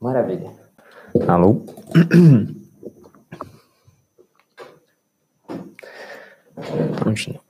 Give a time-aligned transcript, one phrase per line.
[0.00, 0.52] Maravilha.
[1.26, 1.64] Alô?
[6.96, 7.40] Prontinho.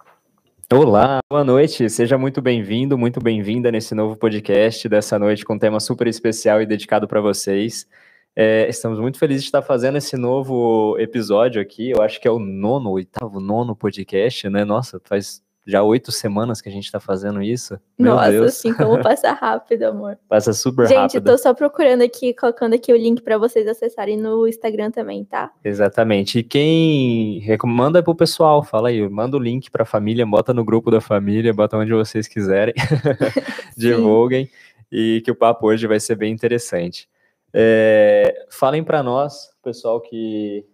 [0.73, 1.91] Olá, boa noite.
[1.91, 6.63] Seja muito bem-vindo, muito bem-vinda nesse novo podcast dessa noite com um tema super especial
[6.63, 7.87] e dedicado para vocês.
[8.35, 11.91] É, estamos muito felizes de estar fazendo esse novo episódio aqui.
[11.91, 14.65] Eu acho que é o nono, oitavo, nono podcast, né?
[14.65, 17.79] Nossa, faz já oito semanas que a gente está fazendo isso.
[17.99, 18.47] Meu Nossa, Deus.
[18.47, 20.19] assim, como passa rápido, amor.
[20.27, 21.31] Passa super Gente, rápido.
[21.31, 25.53] tô só procurando aqui, colocando aqui o link pra vocês acessarem no Instagram também, tá?
[25.63, 26.39] Exatamente.
[26.39, 30.91] E quem recomenda pro pessoal, fala aí, manda o link pra família, bota no grupo
[30.91, 32.73] da família, bota onde vocês quiserem,
[33.77, 34.51] divulguem,
[34.91, 37.07] e que o papo hoje vai ser bem interessante.
[37.53, 40.65] É, falem para nós, pessoal que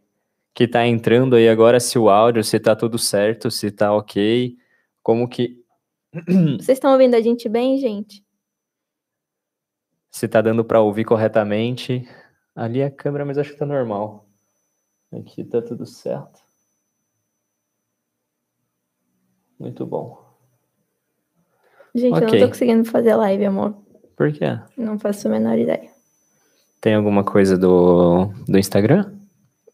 [0.56, 4.56] que tá entrando aí agora, se o áudio, se tá tudo certo, se tá ok,
[5.04, 5.62] como que
[6.58, 8.24] Vocês estão ouvindo a gente bem, gente?
[10.10, 12.08] se tá dando para ouvir corretamente.
[12.54, 14.28] Ali é a câmera, mas acho que tá normal.
[15.12, 16.38] Aqui tá tudo certo.
[19.58, 20.24] Muito bom.
[21.94, 22.38] Gente, eu Ok.
[22.38, 23.76] não tô conseguindo fazer live, amor.
[24.16, 24.46] Por quê?
[24.76, 25.90] Não faço a menor ideia.
[26.80, 29.12] Tem alguma coisa do, do Instagram?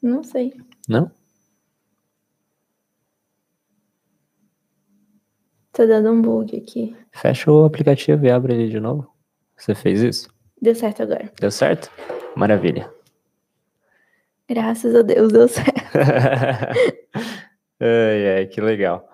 [0.00, 0.55] Não sei.
[0.88, 1.10] Não?
[5.72, 6.96] Tô dando um bug aqui.
[7.12, 9.08] Fecha o aplicativo e abre ele de novo.
[9.56, 10.28] Você fez isso?
[10.60, 11.30] Deu certo agora.
[11.40, 11.90] Deu certo?
[12.34, 12.90] Maravilha.
[14.48, 15.70] Graças a Deus deu certo.
[17.80, 19.08] ai, ai, que legal.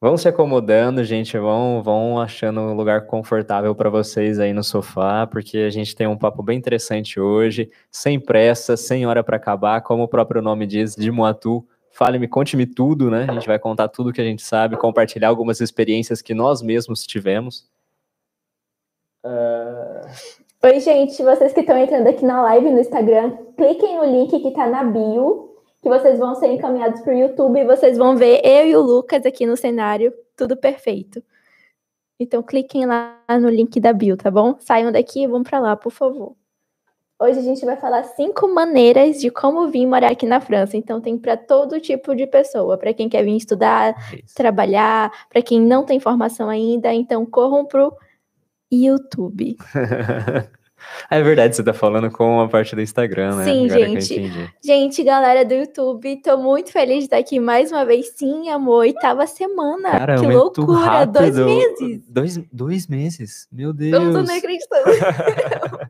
[0.00, 1.36] Vão se acomodando, gente.
[1.36, 6.06] Vão, vão achando um lugar confortável para vocês aí no sofá, porque a gente tem
[6.06, 10.66] um papo bem interessante hoje, sem pressa, sem hora para acabar, como o próprio nome
[10.66, 11.66] diz, de Moatu.
[12.02, 13.26] Fale-me, conte-me tudo, né?
[13.28, 17.06] A gente vai contar tudo que a gente sabe, compartilhar algumas experiências que nós mesmos
[17.06, 17.68] tivemos.
[19.22, 20.06] Ah,
[20.62, 24.50] Oi, gente, vocês que estão entrando aqui na live no Instagram, cliquem no link que
[24.52, 28.66] tá na bio, que vocês vão ser encaminhados pro YouTube e vocês vão ver eu
[28.66, 31.22] e o Lucas aqui no cenário, tudo perfeito.
[32.18, 34.56] Então cliquem lá no link da bio, tá bom?
[34.58, 36.34] Saiam daqui e vão pra lá, por favor.
[37.22, 40.74] Hoje a gente vai falar cinco maneiras de como vir morar aqui na França.
[40.74, 44.34] Então tem para todo tipo de pessoa, para quem quer vir estudar, isso.
[44.34, 47.94] trabalhar, para quem não tem formação ainda, então corram pro
[48.72, 49.54] YouTube.
[51.10, 53.44] é verdade, você tá falando com a parte do Instagram, né?
[53.44, 54.52] Sim, Agora gente.
[54.64, 58.14] Gente, galera do YouTube, tô muito feliz de estar aqui mais uma vez.
[58.16, 59.90] Sim, amor, oitava semana.
[59.90, 62.02] Cara, que loucura, dois meses.
[62.08, 63.46] Dois, dois meses?
[63.52, 63.92] Meu Deus.
[63.92, 65.89] Eu não tô nem acreditando.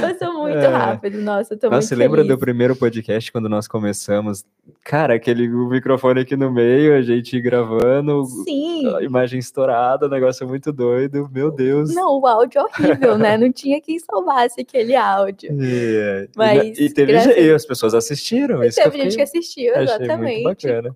[0.00, 0.66] Passou muito É.
[0.66, 2.34] rápido, nossa, eu tô Nossa, muito você lembra feliz.
[2.36, 4.44] do primeiro podcast quando nós começamos?
[4.84, 8.94] Cara, aquele microfone aqui no meio, a gente gravando, Sim.
[8.94, 11.94] a imagem estourada, negócio muito doido, meu Deus.
[11.94, 13.36] Não, o áudio é horrível, né?
[13.36, 15.50] Não tinha quem salvasse aquele áudio.
[15.60, 18.62] É, e, Mas, e teve graças- e as pessoas assistiram.
[18.62, 20.44] Isso Teve que gente que assistiu, exatamente.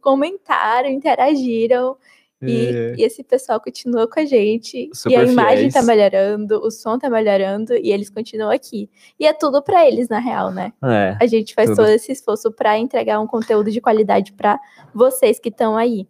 [0.01, 1.97] Comentaram, interagiram.
[2.43, 2.95] E, É.
[2.99, 4.91] e esse pessoal continua com a gente.
[4.93, 5.87] e Super a imagem tá fiéis.
[5.87, 8.91] melhorando, o som tá melhorando e eles continuam aqui.
[9.19, 10.73] E é tudo pra eles, na real, né?
[10.85, 11.77] É, A gente faz Tudo.
[11.79, 14.59] todo esse esforço pra entregar um conteúdo de qualidade pra
[14.95, 16.07] vocês que estão aí.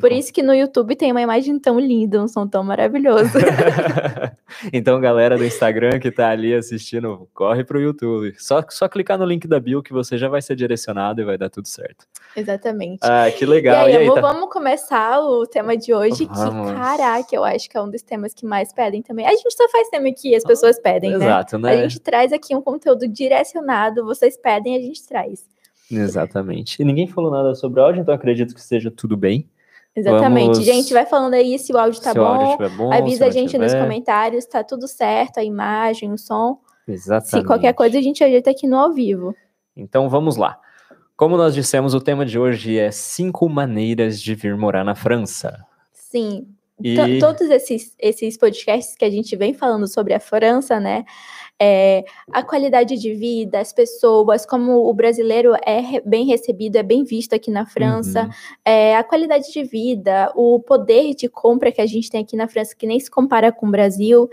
[0.00, 0.16] Por bom.
[0.16, 3.30] isso que no YouTube tem uma imagem tão linda, um som tão maravilhoso.
[4.72, 8.34] então, galera do Instagram que tá ali assistindo, corre pro YouTube.
[8.38, 11.38] Só, só clicar no link da bio que você já vai ser direcionado e vai
[11.38, 12.06] dar tudo certo.
[12.36, 13.00] Exatamente.
[13.02, 13.86] Ah, que e legal.
[13.86, 16.70] aí, amor, tá- vamos começar o tema de hoje, Vamos.
[16.70, 19.26] que, caraca, eu acho que é um dos temas que mais pedem também.
[19.26, 21.24] A gente só faz tema que as pessoas pedem, né?
[21.24, 21.72] Exato, né?
[21.72, 25.46] A gente traz aqui um conteúdo direcionado, vocês pedem, a gente traz.
[25.90, 26.80] Exatamente.
[26.80, 29.48] E ninguém falou nada sobre áudio, então acredito que esteja tudo bem.
[29.98, 30.50] Exatamente.
[30.52, 32.76] Vamos- Gente, vai falando aí se o áudio tá se o áudio bom.
[32.76, 33.82] bom, Avisa a gente nos tiver.
[33.82, 36.58] comentários, tá tudo certo, a imagem, o som.
[36.86, 37.30] Exatamente.
[37.30, 39.34] Se qualquer coisa a gente ajeita aqui no ao vivo.
[39.76, 40.58] Então vamos lá.
[41.16, 45.58] Como nós dissemos, o tema de hoje é cinco maneiras de vir morar na França.
[45.92, 46.46] Sim.
[46.82, 51.04] E To- Todos esses, esses podcasts que a gente vem falando sobre a França, né?
[51.60, 57.02] É, a qualidade de vida, as pessoas, como o brasileiro é bem recebido, é bem
[57.04, 58.30] visto aqui na França, Uhum.
[58.64, 62.46] é, a qualidade de vida, o poder de compra que a gente tem aqui na
[62.48, 64.28] França, que nem se compara com o Brasil,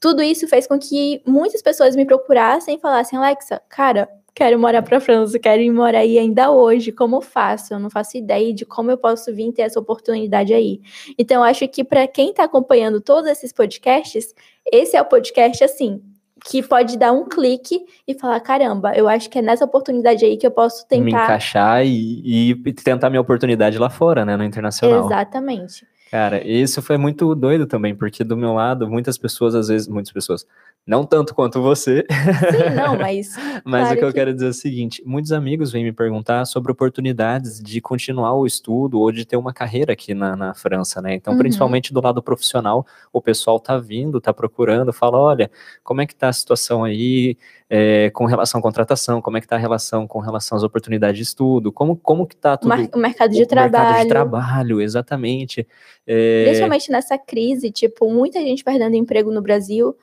[0.00, 4.82] tudo isso fez com que muitas pessoas me procurassem e falassem, Alexa, cara, quero morar
[4.82, 7.72] para a França, quero ir morar aí ainda hoje, como eu faço?
[7.72, 10.80] Eu não faço ideia de como eu posso vir ter essa oportunidade aí.
[11.16, 14.34] Então, eu acho que para quem está acompanhando todos esses podcasts,
[14.72, 16.02] esse é o podcast assim.
[16.46, 20.36] Que pode dar um clique e falar: caramba, eu acho que é nessa oportunidade aí
[20.36, 21.24] que eu posso Me tentar.
[21.24, 24.36] encaixar e, e tentar minha oportunidade lá fora, né?
[24.36, 25.06] No internacional.
[25.06, 25.86] Exatamente.
[26.10, 30.12] Cara, isso foi muito doido também, porque do meu lado, muitas pessoas, às vezes, muitas
[30.12, 30.46] pessoas,
[30.86, 32.04] não tanto quanto você.
[32.10, 33.34] Sim, não, mas.
[33.64, 35.92] mas claro o que, que eu quero dizer é o seguinte: muitos amigos vêm me
[35.92, 40.54] perguntar sobre oportunidades de continuar o estudo ou de ter uma carreira aqui na, na
[40.54, 41.14] França, né?
[41.14, 41.38] Então, uhum.
[41.38, 45.50] principalmente do lado profissional, o pessoal tá vindo, tá procurando, fala: olha,
[45.82, 47.36] como é que tá a situação aí
[47.68, 51.16] é, com relação à contratação, como é que tá a relação com relação às oportunidades
[51.16, 52.72] de estudo, como, como que tá tudo.
[52.94, 53.72] O mercado de o trabalho.
[53.72, 55.66] Mercado de trabalho, exatamente.
[56.06, 56.44] É...
[56.44, 59.96] Principalmente nessa crise, tipo, muita gente perdendo emprego no Brasil.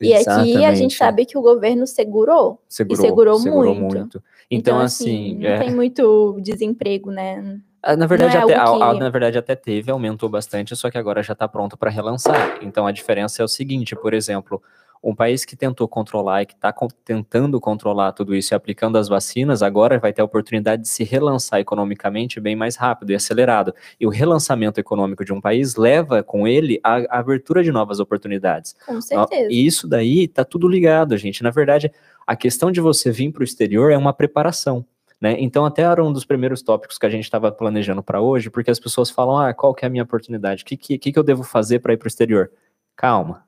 [0.00, 0.56] E Exatamente.
[0.56, 2.60] aqui a gente sabe que o governo segurou.
[2.68, 3.96] Segurou, e segurou, segurou muito.
[3.96, 4.22] muito.
[4.50, 5.34] Então, então assim.
[5.34, 5.58] assim não é...
[5.58, 7.60] tem muito desemprego, né?
[7.82, 8.58] Ah, na verdade, é até, que...
[8.58, 11.90] a, a, na verdade, até teve, aumentou bastante, só que agora já está pronto para
[11.90, 12.58] relançar.
[12.60, 14.60] Então a diferença é o seguinte, por exemplo,
[15.02, 16.74] um país que tentou controlar e que está
[17.04, 21.04] tentando controlar tudo isso e aplicando as vacinas, agora vai ter a oportunidade de se
[21.04, 23.74] relançar economicamente bem mais rápido e acelerado.
[23.98, 28.00] E o relançamento econômico de um país leva com ele a, a abertura de novas
[28.00, 28.74] oportunidades.
[28.86, 29.48] Com certeza.
[29.50, 31.42] E isso daí está tudo ligado, gente.
[31.42, 31.90] Na verdade,
[32.26, 34.84] a questão de você vir para o exterior é uma preparação.
[35.20, 35.36] Né?
[35.40, 38.70] Então, até era um dos primeiros tópicos que a gente estava planejando para hoje, porque
[38.70, 40.62] as pessoas falam: ah, qual que é a minha oportunidade?
[40.62, 42.50] O que, que, que eu devo fazer para ir para o exterior?
[42.94, 43.44] Calma,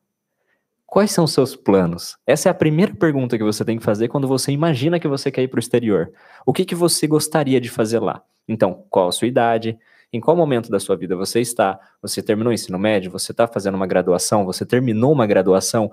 [0.90, 2.18] Quais são os seus planos?
[2.26, 5.30] Essa é a primeira pergunta que você tem que fazer quando você imagina que você
[5.30, 6.10] quer ir para o exterior.
[6.44, 8.20] O que, que você gostaria de fazer lá?
[8.48, 9.78] Então, qual a sua idade?
[10.12, 11.78] Em qual momento da sua vida você está?
[12.02, 13.08] Você terminou o ensino médio?
[13.12, 14.44] Você está fazendo uma graduação?
[14.44, 15.92] Você terminou uma graduação?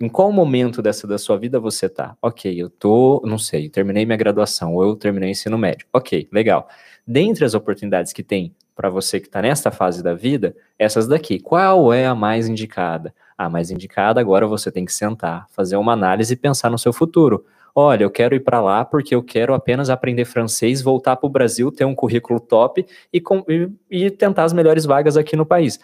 [0.00, 2.16] Em qual momento dessa da sua vida você está?
[2.22, 5.86] Ok, eu tô, não sei, terminei minha graduação ou eu terminei o ensino médio.
[5.92, 6.66] Ok, legal.
[7.06, 11.38] Dentre as oportunidades que tem para você que está nesta fase da vida, essas daqui,
[11.38, 13.12] qual é a mais indicada?
[13.38, 16.92] A mais indicada, agora você tem que sentar, fazer uma análise e pensar no seu
[16.92, 17.44] futuro.
[17.72, 21.30] Olha, eu quero ir para lá porque eu quero apenas aprender francês, voltar para o
[21.30, 25.46] Brasil, ter um currículo top e, com, e, e tentar as melhores vagas aqui no
[25.46, 25.78] país.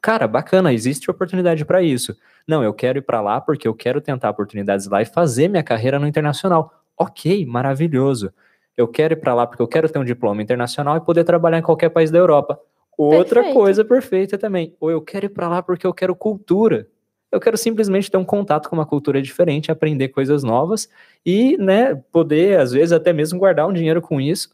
[0.00, 2.16] Cara, bacana, existe oportunidade para isso.
[2.46, 5.64] Não, eu quero ir para lá porque eu quero tentar oportunidades lá e fazer minha
[5.64, 6.72] carreira no internacional.
[6.96, 8.32] Ok, maravilhoso.
[8.76, 11.58] Eu quero ir para lá porque eu quero ter um diploma internacional e poder trabalhar
[11.58, 12.60] em qualquer país da Europa.
[12.96, 13.58] Outra Perfeito.
[13.58, 14.76] coisa perfeita também.
[14.78, 16.86] Ou eu quero ir para lá porque eu quero cultura.
[17.32, 20.88] Eu quero simplesmente ter um contato com uma cultura diferente, aprender coisas novas
[21.24, 24.50] e, né, poder, às vezes, até mesmo guardar um dinheiro com isso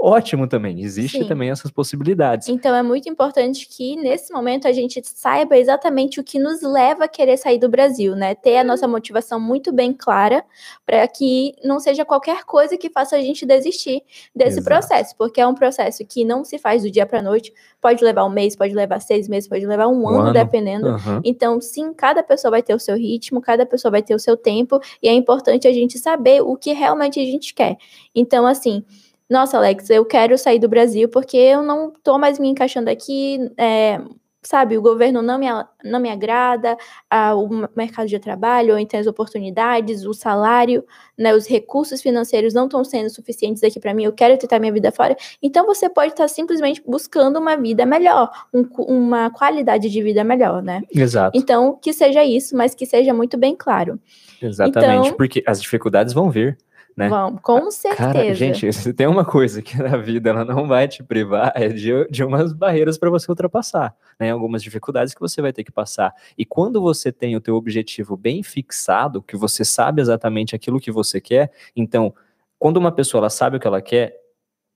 [0.00, 0.80] ótimo também.
[0.80, 1.28] Existe Sim.
[1.28, 2.48] também essas possibilidades.
[2.48, 7.04] Então é muito importante que nesse momento a gente saiba exatamente o que nos leva
[7.04, 8.34] a querer sair do Brasil, né?
[8.34, 10.42] Ter a nossa motivação muito bem clara
[10.86, 14.02] para que não seja qualquer coisa que faça a gente desistir
[14.34, 14.64] desse Exato.
[14.64, 17.52] processo, porque é um processo que não se faz do dia para noite.
[17.80, 20.88] Pode levar um mês, pode levar seis meses, pode levar um, um ano, ano, dependendo.
[20.88, 21.20] Uhum.
[21.24, 24.36] Então, sim, cada pessoa vai ter o seu ritmo, cada pessoa vai ter o seu
[24.36, 27.76] tempo, e é importante a gente saber o que realmente a gente quer.
[28.14, 28.84] Então, assim
[29.30, 33.38] nossa, Alex, eu quero sair do Brasil porque eu não tô mais me encaixando aqui,
[33.56, 34.00] é,
[34.42, 35.46] sabe, o governo não me,
[35.84, 36.76] não me agrada,
[37.08, 40.84] a, o mercado de trabalho, ou então as oportunidades, o salário,
[41.16, 44.72] né, os recursos financeiros não estão sendo suficientes aqui para mim, eu quero tentar minha
[44.72, 45.16] vida fora.
[45.40, 50.24] Então você pode estar tá simplesmente buscando uma vida melhor, um, uma qualidade de vida
[50.24, 50.82] melhor, né?
[50.92, 51.38] Exato.
[51.38, 54.00] Então, que seja isso, mas que seja muito bem claro.
[54.42, 56.58] Exatamente, então, porque as dificuldades vão vir
[57.00, 57.08] né?
[57.08, 58.12] Vão, com certeza.
[58.12, 61.68] Cara, gente, se tem uma coisa que na vida ela não vai te privar, é
[61.68, 64.30] de, de umas barreiras para você ultrapassar, né?
[64.30, 66.12] Algumas dificuldades que você vai ter que passar.
[66.36, 70.92] E quando você tem o teu objetivo bem fixado, que você sabe exatamente aquilo que
[70.92, 72.14] você quer, então,
[72.58, 74.20] quando uma pessoa ela sabe o que ela quer,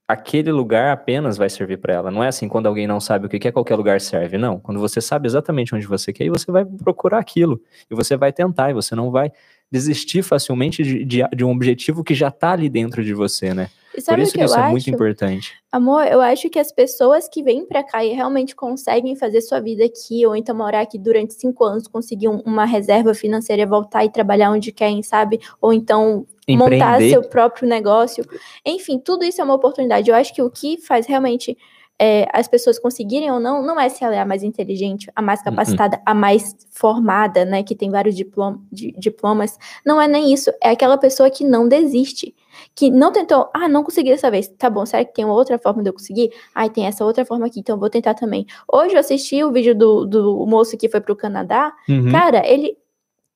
[0.07, 2.11] aquele lugar apenas vai servir para ela.
[2.11, 4.37] Não é assim quando alguém não sabe o que quer, qualquer lugar serve.
[4.37, 4.59] Não.
[4.59, 7.61] Quando você sabe exatamente onde você quer, você vai procurar aquilo.
[7.89, 9.31] E você vai tentar, e você não vai
[9.71, 13.69] desistir facilmente de, de, de um objetivo que já está ali dentro de você, né?
[14.03, 14.71] Por isso que, que isso é acho?
[14.71, 15.53] muito importante.
[15.71, 19.59] Amor, eu acho que as pessoas que vêm para cá e realmente conseguem fazer sua
[19.59, 24.03] vida aqui, ou então morar aqui durante cinco anos, conseguir um, uma reserva financeira, voltar
[24.03, 25.39] e trabalhar onde querem, sabe?
[25.61, 26.77] Ou então Empreender.
[26.77, 28.25] montar seu próprio negócio.
[28.65, 30.09] Enfim, tudo isso é uma oportunidade.
[30.09, 31.57] Eu acho que o que faz realmente
[31.99, 35.21] é, as pessoas conseguirem ou não, não é se ela é a mais inteligente, a
[35.21, 35.45] mais uhum.
[35.45, 39.57] capacitada, a mais formada, né, que tem vários diplom di diplomas.
[39.85, 42.35] Não é nem isso, é aquela pessoa que não desiste,
[42.75, 45.57] que não tentou, ah, não consegui dessa vez, tá bom, será que tem uma outra
[45.57, 46.31] forma de eu conseguir?
[46.53, 48.45] Ah, tem essa outra forma aqui, então vou tentar também.
[48.71, 52.11] Hoje eu assisti o vídeo do, do moço que foi pro Canadá, uhum.
[52.11, 52.77] cara, ele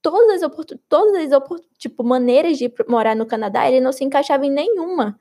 [0.01, 0.51] todas as
[0.87, 1.43] todas as
[1.77, 5.17] tipo maneiras de morar no Canadá, ele não se encaixava em nenhuma.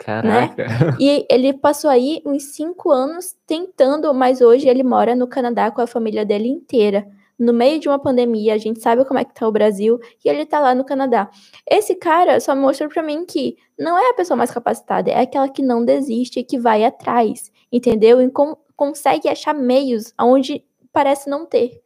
[0.00, 0.66] Caraca.
[0.66, 0.96] Né?
[0.98, 5.82] E ele passou aí uns cinco anos tentando, mas hoje ele mora no Canadá com
[5.82, 7.06] a família dele inteira.
[7.38, 10.28] No meio de uma pandemia, a gente sabe como é que tá o Brasil, e
[10.28, 11.30] ele tá lá no Canadá.
[11.66, 15.48] Esse cara só mostrou para mim que não é a pessoa mais capacitada, é aquela
[15.48, 18.20] que não desiste e que vai atrás, entendeu?
[18.20, 21.82] E com, consegue achar meios onde parece não ter.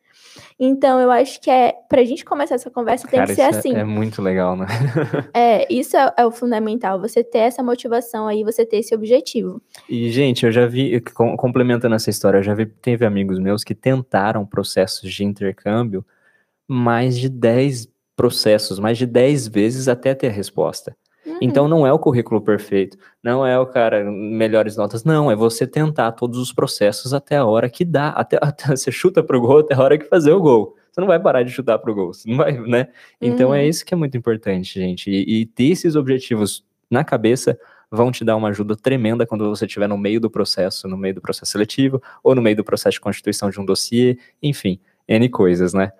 [0.58, 3.58] Então, eu acho que é pra gente começar essa conversa Cara, tem que ser é-
[3.58, 3.74] assim.
[3.74, 4.66] É, muito legal, né?
[5.34, 9.60] É, isso é, é o fundamental, você ter essa motivação aí, você ter esse objetivo.
[9.88, 13.64] E, gente, eu já vi, com- complementando essa história, eu já vi, teve amigos meus
[13.64, 16.04] que tentaram processos de intercâmbio
[16.68, 20.96] mais de 10 processos, mais de 10 vezes até ter a resposta.
[21.44, 21.50] Uhum.
[21.50, 25.66] Então não é o currículo perfeito, não é o cara melhores notas, não, é você
[25.66, 29.58] tentar todos os processos até a hora que dá, até, até você chuta pro gol
[29.60, 30.76] até a hora que fazer o gol.
[30.90, 32.88] Você não vai parar de chutar pro gol, você não vai, né?
[33.20, 33.68] Então é Uhum.
[33.68, 35.10] isso que é muito importante, gente.
[35.10, 37.58] E, e ter esses objetivos na cabeça
[37.90, 41.14] vão te dar uma ajuda tremenda quando você estiver no meio do processo, no meio
[41.14, 45.28] do processo seletivo, ou no meio do processo de constituição de um dossiê, enfim, N
[45.28, 45.92] coisas, né?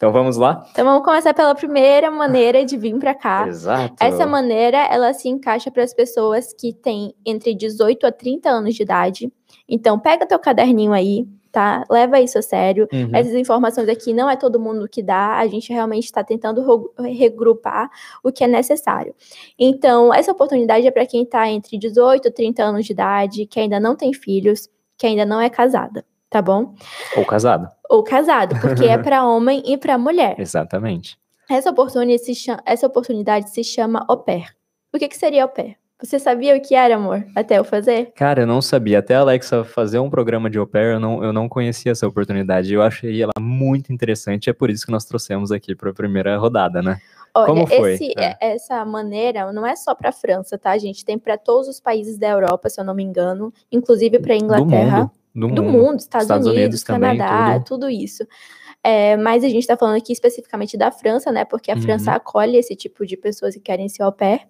[0.00, 0.66] Então vamos lá?
[0.70, 3.46] Então vamos começar pela primeira maneira de vir pra cá.
[3.46, 3.96] Exato.
[4.00, 8.74] Essa maneira, ela se encaixa para as pessoas que têm entre 18 a 30 anos
[8.74, 9.30] de idade.
[9.68, 11.84] Então, pega teu caderninho aí, tá?
[11.90, 12.88] Leva isso a sério.
[12.90, 13.10] Uhum.
[13.12, 17.90] Essas informações aqui não é todo mundo que dá, a gente realmente está tentando regrupar
[18.24, 19.14] o que é necessário.
[19.58, 23.60] Então, essa oportunidade é para quem está entre 18 e 30 anos de idade, que
[23.60, 24.66] ainda não tem filhos,
[24.96, 26.74] que ainda não é casada, tá bom?
[27.16, 27.68] Ou casado.
[27.90, 30.36] Ou casado, porque é para homem e para mulher.
[30.38, 31.18] Exatamente.
[31.50, 34.54] Essa oportunidade, se chama, essa oportunidade se chama au pair.
[34.94, 35.76] O que, que seria au pair?
[36.02, 38.12] Você sabia o que era, amor, até eu fazer?
[38.14, 39.00] Cara, eu não sabia.
[39.00, 42.06] Até a Alexa fazer um programa de au pair, eu não, eu não conhecia essa
[42.08, 42.72] oportunidade.
[42.72, 44.48] Eu achei ela muito interessante.
[44.48, 46.96] É por isso que nós trouxemos aqui para a primeira rodada, né?
[47.34, 47.94] Olha, Como foi?
[47.94, 48.34] esse- É.
[48.40, 51.04] essa maneira não é só para França, tá, gente?
[51.04, 54.96] Tem para todos os países da Europa, se eu não me engano, inclusive para Inglaterra.
[54.96, 55.10] Do mundo.
[55.34, 57.80] Do mundo, Estados, Estados Unidos, Unidos também, Canadá, tudo.
[57.80, 58.26] tudo, isso.
[58.82, 61.44] É, mas a gente está falando aqui especificamente da França, né?
[61.44, 61.82] Porque a Uhum.
[61.82, 64.40] França acolhe esse tipo de pessoas que querem ser au pair.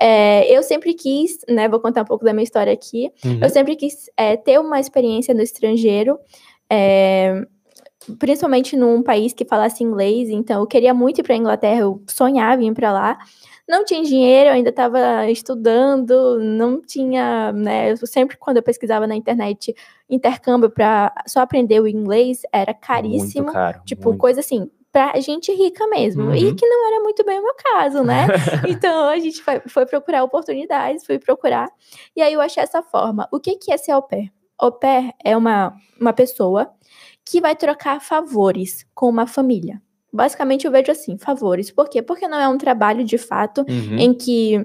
[0.00, 1.68] É, eu sempre quis, né?
[1.68, 3.10] Vou contar um pouco da minha história aqui.
[3.24, 3.40] Uhum.
[3.42, 6.18] Eu sempre quis é, ter uma experiência no estrangeiro,
[6.70, 7.44] é,
[8.18, 10.28] principalmente num país que falasse inglês.
[10.30, 13.18] Então, eu queria muito ir para Inglaterra, eu sonhava em ir para lá.
[13.68, 17.92] Não tinha dinheiro, eu ainda estava estudando, não tinha, né?
[17.92, 19.74] Eu sempre, quando eu pesquisava na internet
[20.08, 23.50] intercâmbio para só aprender o inglês, era caríssimo.
[23.52, 23.80] Caro.
[23.86, 24.20] Tipo, muito.
[24.20, 26.34] coisa assim, pra gente rica mesmo.
[26.34, 26.54] E Uhum.
[26.56, 28.26] que não era muito bem o meu caso, né?
[28.68, 31.68] Então a gente foi, foi procurar oportunidades, fui procurar.
[32.14, 33.26] E aí eu achei essa forma.
[33.32, 34.30] O que, que é ser au pair?
[34.58, 36.70] Au pair é uma, uma pessoa
[37.24, 39.82] que vai trocar favores com uma família.
[40.14, 41.70] Basicamente eu vejo assim, favores.
[41.70, 42.00] Por quê?
[42.00, 43.98] Porque não é um trabalho de fato Uhum.
[43.98, 44.64] em que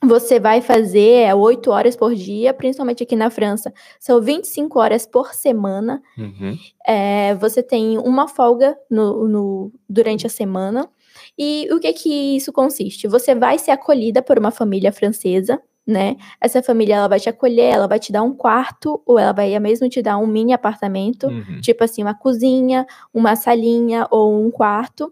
[0.00, 5.04] você vai fazer é, oito horas por dia, principalmente aqui na França, são 25 horas
[5.04, 6.00] por semana.
[6.16, 6.56] Uhum.
[6.86, 10.88] É, você tem uma folga no, no- durante a semana.
[11.36, 13.08] E o que que isso consiste?
[13.08, 16.16] Você vai ser acolhida por uma família francesa, né?
[16.38, 19.58] Essa família ela vai te acolher, ela vai te dar um quarto, ou ela vai
[19.58, 21.62] mesmo te dar um mini apartamento, Uhum.
[21.62, 25.10] tipo assim, uma cozinha, uma salinha ou um quarto.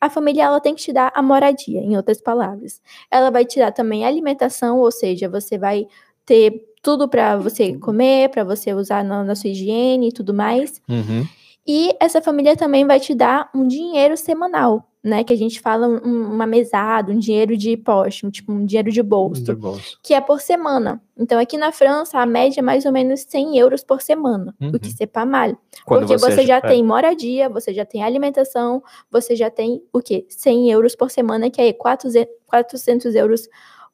[0.00, 2.80] A família ela tem que te dar a moradia, em outras palavras.
[3.08, 5.86] Ela vai te dar também alimentação, ou seja, você vai
[6.26, 10.82] ter tudo para você comer, para você usar na, na sua higiene e tudo mais.
[10.88, 11.24] Uhum.
[11.64, 15.22] E essa família também vai te dar um dinheiro semanal, né?
[15.24, 18.90] Que a gente fala um- uma mesada, um dinheiro de poste, um, tipo um dinheiro
[18.90, 19.98] de bolso, De bolso.
[20.02, 21.00] que é por semana.
[21.16, 24.68] Então, aqui na França, a média é mais ou menos 100 euros por semana, Uhum.
[24.74, 25.56] o que c'est pas mal.
[25.84, 30.00] Quando Porque você, já é, tem moradia, você já tem alimentação, você já tem o
[30.00, 30.26] quê?
[30.28, 33.48] 100 euros por semana, que é 400 400 euros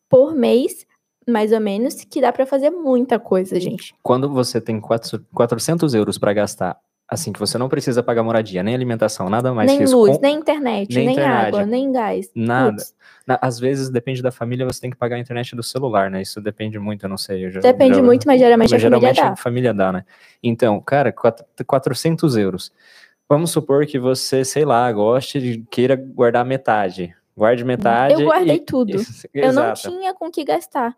[0.08, 0.87] por mês,
[1.26, 3.94] mais ou menos, que dá pra fazer muita coisa, gente.
[4.02, 8.62] Quando você tem quatro- 400 euros para gastar, assim, que você não precisa pagar moradia,
[8.62, 9.96] nem alimentação, nada mais nem que isso.
[9.96, 11.46] luz, com- nem internet, nem nem, internet.
[11.49, 12.30] água, nem gás.
[12.34, 12.82] Nada.
[13.26, 16.23] Na- às vezes, depende da família, você tem que pagar a internet do celular, né?
[16.23, 17.44] Isso depende muito, eu não sei.
[17.46, 19.32] eu já- depende já- muito, mas geralmente Mas a família geralmente dá.
[19.32, 20.04] a família dá, né?
[20.42, 22.73] Então, cara, quatro- 400 euros.
[23.28, 27.14] Vamos supor que você, sei lá, goste de queira guardar metade.
[27.37, 28.14] Guarde metade.
[28.14, 28.61] Eu guardei e-
[28.96, 30.94] Isso, Eu não tinha com que gastar.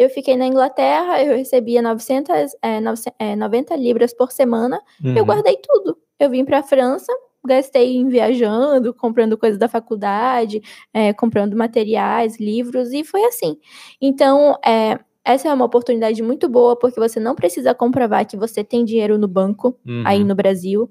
[0.00, 5.10] Eu fiquei na Inglaterra, eu recebia 900, é, 900, é, 90 libras por semana, eu
[5.20, 5.24] Uhum.
[5.26, 5.98] guardei tudo.
[6.18, 7.12] Eu vim para a França,
[7.46, 10.62] gastei em viajando, comprando coisas da faculdade,
[10.94, 13.58] é, comprando materiais, livros, e foi assim.
[14.00, 18.64] Então, é, essa é uma oportunidade muito boa, porque você não precisa comprovar que você
[18.64, 19.76] tem dinheiro no banco,
[20.06, 20.26] aí Uhum.
[20.28, 20.90] no Brasil.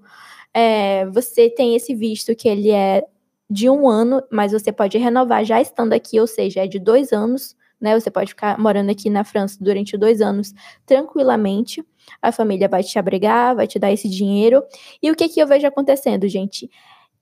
[0.54, 3.04] É, você tem esse visto que ele é
[3.50, 7.12] de um ano, mas você pode renovar já estando aqui, ou seja, é de dois
[7.12, 8.00] anos, né?
[8.00, 10.54] Você pode ficar morando aqui na França durante dois anos
[10.86, 11.84] tranquilamente.
[12.22, 14.64] A família vai te abrigar, vai te dar esse dinheiro.
[15.02, 16.70] E o que, que eu vejo acontecendo, gente?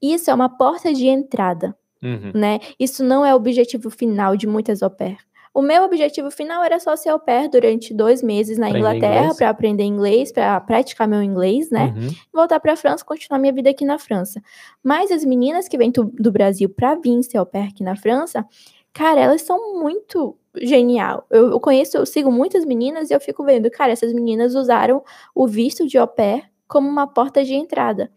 [0.02, 2.32] Isso é uma porta de entrada, Uhum.
[2.34, 2.60] né?
[2.80, 5.18] Isso não é o objetivo final de muitas au pair.
[5.52, 9.34] O meu objetivo final era só ser au pair durante dois meses na Aprender Inglaterra
[9.36, 11.96] para aprender inglês, para praticar meu inglês, né?
[11.98, 12.10] Uhum.
[12.32, 14.40] Voltar para a França, continuar minha vida aqui na França.
[14.84, 17.96] Mas as meninas que vêm do, do Brasil para vir ser au pair aqui na
[17.96, 18.46] França,
[18.94, 21.26] cara, elas são muito genial.
[21.30, 25.04] Eu, eu conheço, eu sigo muitas meninas e eu fico vendo, cara, essas meninas usaram
[25.34, 28.12] o visto de au pair como uma porta de entrada.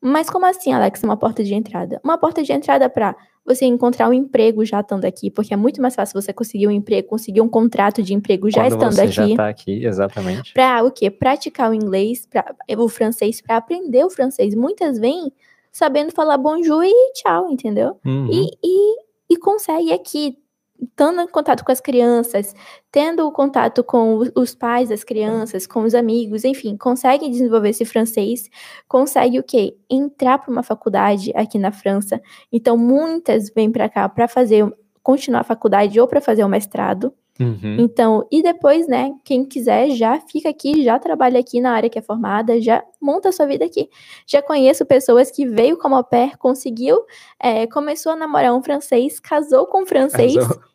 [0.00, 2.00] Mas como assim, Alex, uma porta de entrada?
[2.02, 5.82] Uma porta de entrada para você encontrar um emprego já estando aqui, porque é muito
[5.82, 9.20] mais fácil você conseguir um emprego, conseguir um contrato de emprego já Quando estando você
[9.20, 9.30] aqui.
[9.30, 10.54] já tá aqui, exatamente.
[10.54, 11.10] Para o quê?
[11.10, 14.54] Praticar o inglês, pra, o francês, para aprender o francês.
[14.54, 15.32] Muitas vêm
[15.72, 17.98] sabendo falar bonjour e tchau, entendeu?
[18.04, 18.28] Uhum.
[18.30, 18.96] E, e,
[19.30, 20.38] e consegue aqui,
[20.82, 22.54] estando em contato com as crianças,
[22.90, 27.84] tendo o contato com os pais das crianças, com os amigos, enfim, consegue desenvolver esse
[27.84, 28.48] francês,
[28.88, 29.76] consegue o quê?
[29.88, 32.20] Entrar para uma faculdade aqui na França.
[32.52, 34.70] Então, muitas vêm para cá para fazer
[35.02, 37.12] continuar a faculdade ou para fazer o mestrado.
[37.40, 37.76] Uhum.
[37.78, 41.98] Então, e depois, né, quem quiser já fica aqui, já trabalha aqui na área que
[41.98, 43.88] é formada, já monta a sua vida aqui.
[44.26, 47.00] Já conheço pessoas que veio como au pair, conseguiu,
[47.42, 50.69] é, começou a namorar um francês, casou com um francês Casou.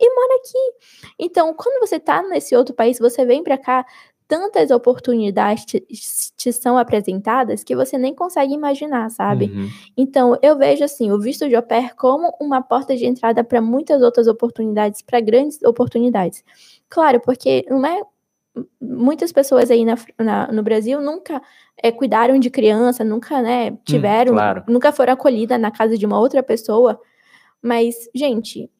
[0.00, 1.12] E mora aqui.
[1.18, 3.84] Então, quando você tá nesse outro país, você vem pra cá,
[4.28, 5.80] tantas oportunidades te,
[6.36, 9.46] te são apresentadas que você nem consegue imaginar, sabe?
[9.46, 9.68] Uhum.
[9.96, 13.62] Então, eu vejo assim, o visto de au pair como uma porta de entrada para
[13.62, 16.44] muitas outras oportunidades, para grandes oportunidades.
[16.90, 18.02] Claro, porque não é
[18.80, 21.40] muitas pessoas aí na, na- no Brasil nunca
[21.82, 24.64] é, cuidaram de criança, nunca, né, tiveram, claro.
[24.68, 27.00] nunca foram acolhidas na casa de uma outra pessoa.
[27.62, 28.70] Mas, gente,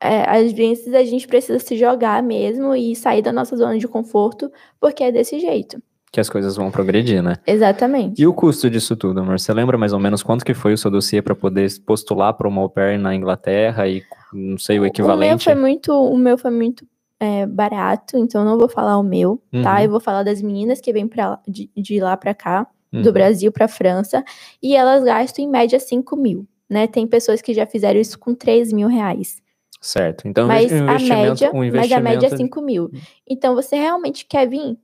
[0.00, 3.88] é, às vezes a gente precisa se jogar mesmo e sair da nossa zona de
[3.88, 4.50] conforto,
[4.80, 5.82] porque é desse jeito.
[6.12, 7.34] Que as coisas vão progredir, né?
[7.46, 8.20] Exatamente.
[8.22, 9.38] E o custo disso tudo, amor?
[9.38, 12.48] Você lembra mais ou menos quanto que foi o seu dossiê para poder postular para
[12.48, 15.44] uma au pair na Inglaterra e não sei o O meu equivalente?
[15.44, 16.86] foi muito, o meu foi muito
[17.18, 19.76] é, barato, então eu não vou falar o meu, tá?
[19.76, 19.80] Uhum.
[19.84, 23.02] Eu vou falar das meninas que vêm pra, de, de lá pra cá, Uhum.
[23.02, 24.24] do Brasil pra França,
[24.62, 26.86] e elas gastam em média 5 mil, né?
[26.86, 29.42] Tem pessoas que já fizeram isso com 3 mil reais.
[29.86, 30.26] Certo.
[30.26, 32.90] Então, Mas um a média, um mas investimento a média é 5 mil.
[33.28, 34.76] Então, você realmente quer vir?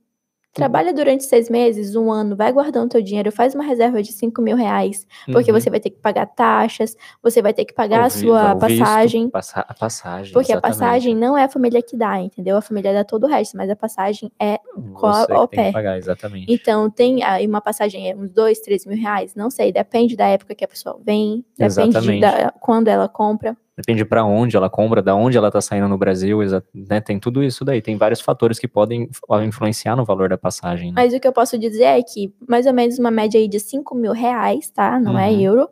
[0.55, 4.39] Trabalha durante seis meses, um ano, vai guardando teu dinheiro, faz uma reserva de 5
[4.39, 5.59] mil reais, porque Uhum.
[5.59, 9.29] você vai ter que pagar taxas, você vai ter que pagar a sua visto, passagem.
[9.31, 10.31] passa- a passagem.
[10.31, 10.79] Porque a exatamente.
[10.79, 12.55] passagem não é a família que dá, entendeu?
[12.55, 14.59] A família dá todo o resto, mas a passagem é.
[14.93, 16.53] com a au tem que pagar, exatamente.
[16.53, 20.53] Então, tem aí uma passagem uns dois, três mil reais, não sei, depende da época
[20.53, 23.57] que a pessoa vem, depende de- da, quando ela compra.
[23.75, 26.39] Depende para onde ela compra, da onde ela tá saindo no Brasil,
[26.73, 27.01] né?
[27.01, 27.81] Tem tudo isso daí.
[27.81, 30.89] Tem vários fatores que podem inf- influenciar no valor da passagem.
[30.91, 30.93] Né?
[30.95, 33.59] Mas o que eu posso dizer é que mais ou menos uma média aí de
[33.59, 34.99] 5 mil reais, tá?
[34.99, 35.39] Não é Uhum.
[35.41, 35.69] euro.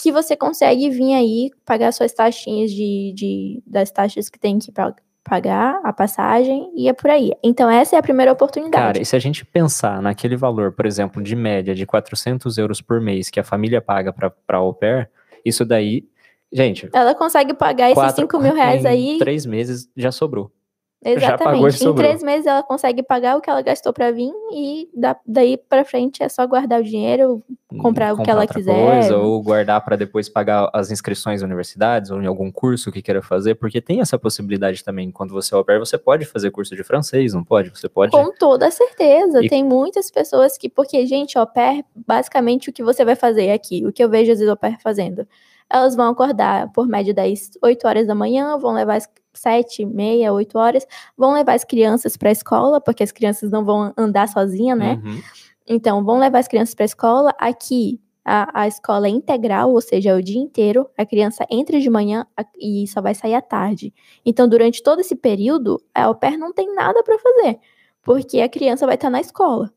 [0.00, 4.70] Que você consegue vir aí pagar suas taxinhas de, de das taxas que tem que
[4.72, 7.32] pa- pagar, a passagem, e é por aí.
[7.42, 8.82] Então, essa é a primeira oportunidade.
[8.82, 12.80] Cara, e se a gente pensar naquele valor, por exemplo, de média de 400 euros
[12.80, 15.10] por mês que a família paga para au pair,
[15.44, 16.04] isso daí,
[16.52, 19.18] gente, Ela consegue pagar esses quatro, 5 mil reais em aí.
[19.18, 20.50] três meses já sobrou.
[21.00, 21.66] pagou Exatamente.
[21.66, 21.94] Em sobrou.
[21.94, 25.84] três meses ela consegue pagar o que ela gastou pra vir e da- daí pra
[25.84, 27.40] frente é só guardar o dinheiro.
[27.80, 28.74] Comprar o que ela quiser.
[28.74, 33.00] coisa, ou guardar para depois pagar as inscrições em universidades ou em algum curso que
[33.00, 35.12] queira fazer, porque tem essa possibilidade também.
[35.12, 37.70] Quando você é au pair, você pode fazer curso de francês, não pode?
[37.70, 38.10] Você pode.
[38.10, 39.44] Com toda certeza.
[39.44, 43.52] E- Tem muitas pessoas que, porque, gente, au pair, basicamente o que você vai fazer
[43.52, 45.24] aqui, o que eu vejo às vezes au pair fazendo.
[45.70, 50.32] Elas vão acordar por média das 8 horas da manhã, vão levar as 7, meia,
[50.32, 54.28] 8 horas, vão levar as crianças para a escola, porque as crianças não vão andar
[54.28, 55.00] sozinhas, né?
[55.04, 55.20] Uhum.
[55.66, 57.34] Então, vão levar as crianças para a escola.
[57.38, 60.88] Aqui, a, a escola é integral, ou seja, é o dia inteiro.
[60.96, 62.26] A criança entra de manhã
[62.58, 63.92] e só vai sair à tarde.
[64.24, 67.58] Então, durante todo esse período, a au pair não tem nada para fazer,
[68.02, 69.72] porque a criança vai estar na escola.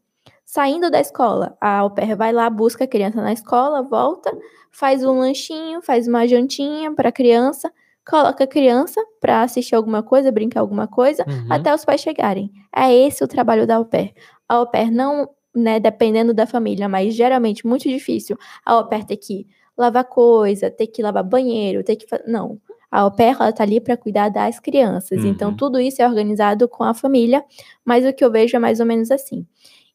[0.45, 4.31] Saindo da escola, a au pair vai lá, busca a criança na escola, volta,
[4.71, 7.71] faz um lanchinho, faz uma jantinha para a criança,
[8.05, 11.45] coloca a criança para assistir alguma coisa, brincar alguma coisa, Uhum.
[11.49, 12.51] até os pais chegarem.
[12.75, 14.13] É esse o trabalho da au pair.
[14.49, 18.37] A au pair não, né, dependendo da família, mas geralmente muito difícil.
[18.65, 22.59] A au pair ter que lavar coisa, ter que lavar banheiro, ter que não.
[22.91, 25.23] A au pair ela tá ali para cuidar das crianças.
[25.23, 25.55] Então Uhum.
[25.55, 27.41] tudo isso é organizado com a família,
[27.85, 29.45] mas o que eu vejo é mais ou menos assim.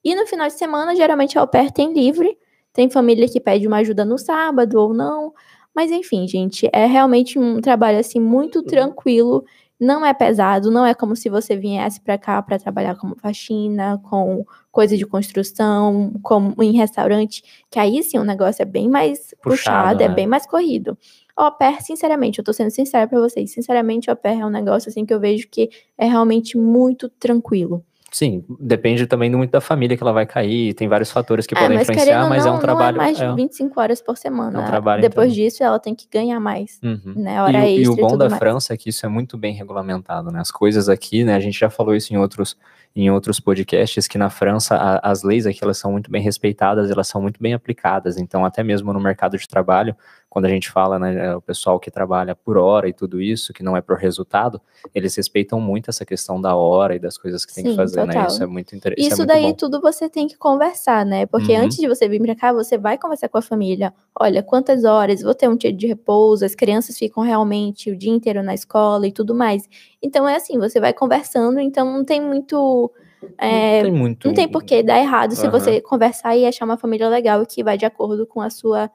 [0.07, 2.39] E no final de semana, geralmente a au pair tem livre.
[2.73, 5.35] Tem família que pede uma ajuda no sábado ou não.
[5.75, 9.45] Mas enfim, gente, é realmente um trabalho assim muito tranquilo,
[9.81, 14.01] não é pesado, não é como se você viesse para cá para trabalhar como faxina,
[14.09, 19.35] com coisa de construção, como em restaurante, que aí sim o negócio é bem mais
[19.43, 20.15] Puxado, puxado, é né?
[20.15, 20.97] bem mais corrido.
[21.35, 24.89] Au pair, sinceramente, eu tô sendo sincera pra vocês, sinceramente, au pair é um negócio
[24.89, 27.85] assim que eu vejo que é realmente muito tranquilo.
[28.13, 31.59] Sim, depende também muito da família que ela vai cair, tem vários fatores que É,
[31.61, 32.97] podem mas influenciar, mas é não, um trabalho.
[32.97, 34.59] Não é mais é de um- 25 horas por semana.
[34.59, 35.45] É um trabalho, Depois então.
[35.45, 37.13] disso, ela tem que ganhar mais, Uhum.
[37.17, 37.43] né?
[37.43, 38.39] Hora E, o- e extra o bom tudo da mais.
[38.39, 40.41] França é que isso é muito bem regulamentado, né?
[40.41, 41.35] As coisas aqui, né?
[41.35, 42.57] A gente já falou isso em outros,
[42.95, 46.91] em outros podcasts, que na França a- as leis aqui elas são muito bem respeitadas,
[46.91, 48.17] elas são muito bem aplicadas.
[48.17, 49.95] Então, até mesmo no mercado de trabalho,
[50.37, 53.63] quando a gente fala, né, o pessoal que trabalha por hora e tudo isso, que
[53.63, 54.61] não é por resultado,
[54.95, 58.05] eles respeitam muito essa questão da hora e das coisas que tem que Sim, fazer,
[58.07, 58.13] né?
[58.13, 58.27] total.
[58.27, 59.07] Isso é muito interessante.
[59.07, 59.55] Isso é muito daí bom.
[59.55, 61.25] tudo você tem que conversar, né?
[61.25, 61.63] Porque Uhum.
[61.65, 63.95] antes de você vir pra cá, você vai conversar com a família.
[64.21, 68.13] Olha, quantas horas, vou ter um dia de repouso, as crianças ficam realmente o dia
[68.13, 69.67] inteiro na escola e tudo mais.
[70.03, 72.93] Então é assim, você vai conversando, então não tem muito.
[73.39, 74.29] é, não tem muito.
[74.29, 75.51] não tem por que dar errado se Aham.
[75.59, 78.91] você conversar e achar uma família legal que vai de acordo com a sua,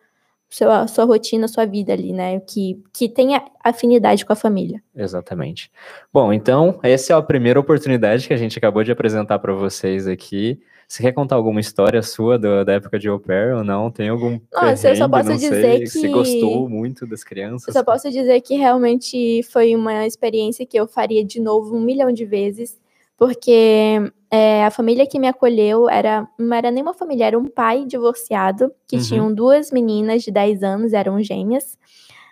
[0.51, 2.39] sua, sua rotina, sua vida ali, né?
[2.41, 4.83] Que, que tenha afinidade com a família.
[4.95, 5.71] Exatamente.
[6.13, 10.07] Bom, então, essa é a primeira oportunidade que a gente acabou de apresentar para vocês
[10.07, 10.59] aqui.
[10.87, 13.89] Você quer contar alguma história sua do- da época de au pair ou não?
[13.89, 17.67] Tem algum Nossa, eu só posso não dizer sei, Você que- gostou muito das crianças?
[17.69, 21.81] Eu só posso dizer que realmente foi uma experiência que eu faria de novo um
[21.81, 22.77] milhão de vezes,
[23.21, 27.45] porque é, a família que me acolheu era, não era nem uma família, era um
[27.45, 29.01] pai divorciado, que Uhum.
[29.03, 31.77] tinham duas meninas de 10 anos, eram gêmeas.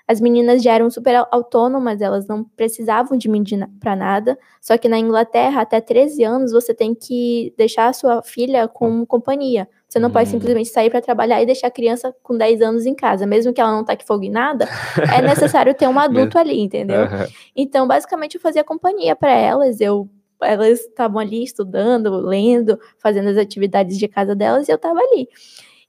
[0.07, 3.43] As meninas já eram super au- autônomas, elas não precisavam de mim
[3.79, 4.35] para nada.
[4.59, 9.05] Só que na Inglaterra, até 13 anos, você tem que deixar a sua filha com
[9.05, 9.69] companhia.
[9.87, 10.31] Você não pode Hum.
[10.31, 13.61] simplesmente sair para trabalhar e deixar a criança com 10 anos em casa, mesmo que
[13.61, 14.67] ela não taque fogo em nada
[15.13, 15.21] é
[15.61, 17.03] necessário ter um adulto ali, entendeu?
[17.03, 17.27] Aham.
[17.55, 19.79] Então, basicamente, eu fazia companhia para elas.
[19.79, 20.09] Eu,
[20.41, 25.27] elas estavam ali estudando, lendo, fazendo as atividades de casa delas e eu estava ali.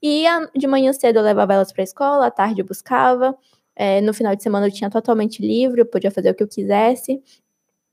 [0.02, 3.36] E a- de manhã cedo eu levava elas para a escola, à tarde eu buscava.
[3.76, 6.48] é, no final de semana eu tinha totalmente livre, eu podia fazer o que eu
[6.48, 7.22] quisesse.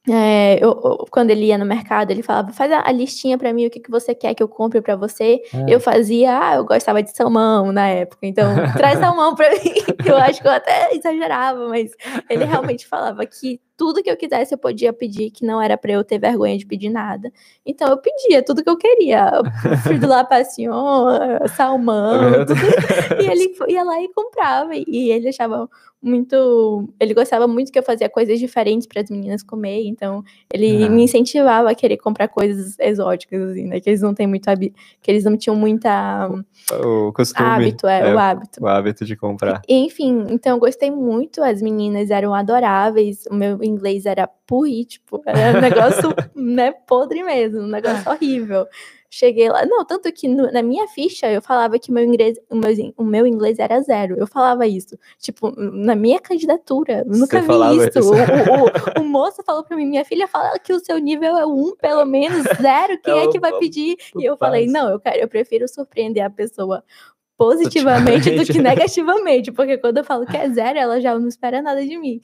[0.10, 3.52] É, eu- eu- quando ele ia no mercado, ele falava: faz a, a listinha para
[3.54, 5.42] mim, o que, que você quer que eu compre para você.
[5.54, 9.74] Ah, Eu fazia, ah, eu gostava de salmão na época, então traz salmão pra mim.
[10.06, 11.92] Eu acho que eu até exagerava, mas
[12.30, 15.92] ele realmente falava que tudo que eu quisesse eu podia pedir, que não era pra
[15.94, 17.32] eu ter vergonha de pedir nada.
[17.66, 19.30] Então eu pedia tudo que eu queria.
[20.00, 20.72] De la passion,
[21.56, 22.60] salmão, tudo.
[23.22, 24.72] E ele ia lá e comprava.
[24.76, 25.70] E ele achava
[26.02, 26.88] muito.
[27.00, 29.84] Ele gostava muito que eu fazia coisas diferentes para as meninas comer.
[29.88, 30.90] Então, ele Ah.
[30.90, 33.80] me incentivava a querer comprar coisas exóticas, assim, né?
[33.80, 34.48] Que eles não têm muito
[35.02, 36.30] que eles não tinham muita
[36.84, 37.48] O costume.
[37.50, 38.64] hábito, é, o hábito.
[38.64, 39.62] o hábito de comprar.
[39.68, 45.22] Enfim, então eu gostei muito, as meninas eram adoráveis, o meu inglês era puri, tipo,
[45.26, 48.66] era um negócio, né, podre mesmo, um negócio horrível.
[49.10, 52.56] Cheguei lá, não, tanto que no- na minha ficha eu falava que meu inglês, o
[52.58, 57.48] meu, o meu inglês era zero, eu falava isso, tipo, na minha candidatura, nunca Você
[57.48, 58.00] vi isso.
[58.00, 58.12] isso.
[58.14, 61.46] O, o- o- moço falou pra mim, minha filha fala que o seu nível é
[61.46, 63.96] um, pelo menos, zero, quem é, É que vai pedir?
[64.18, 66.84] E eu falei, não, eu, quero, eu prefiro surpreender a pessoa
[67.38, 71.62] positivamente do que negativamente, porque quando eu falo que é zero, ela já não espera
[71.62, 72.20] nada de mim.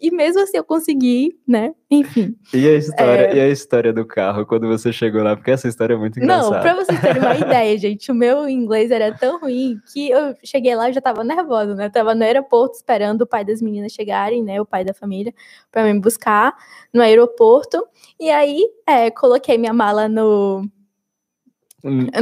[0.00, 1.72] E mesmo assim eu consegui, né?
[1.90, 2.34] Enfim.
[2.52, 3.36] E a história, É.
[3.36, 5.36] e a história do carro quando você chegou lá?
[5.36, 6.60] Porque essa história é muito Não, engraçada.
[6.62, 10.74] pra vocês terem uma ideia, gente, o meu inglês era tão ruim que eu cheguei
[10.74, 11.86] lá e já tava nervosa, né?
[11.86, 14.60] Eu tava no aeroporto esperando o pai das meninas chegarem, né?
[14.60, 15.32] O pai da família,
[15.70, 16.54] pra me buscar
[16.92, 17.86] no aeroporto.
[18.18, 20.66] E aí, é, coloquei minha mala no,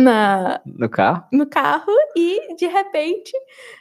[0.00, 1.24] na, No carro?
[1.32, 3.32] no carro e de repente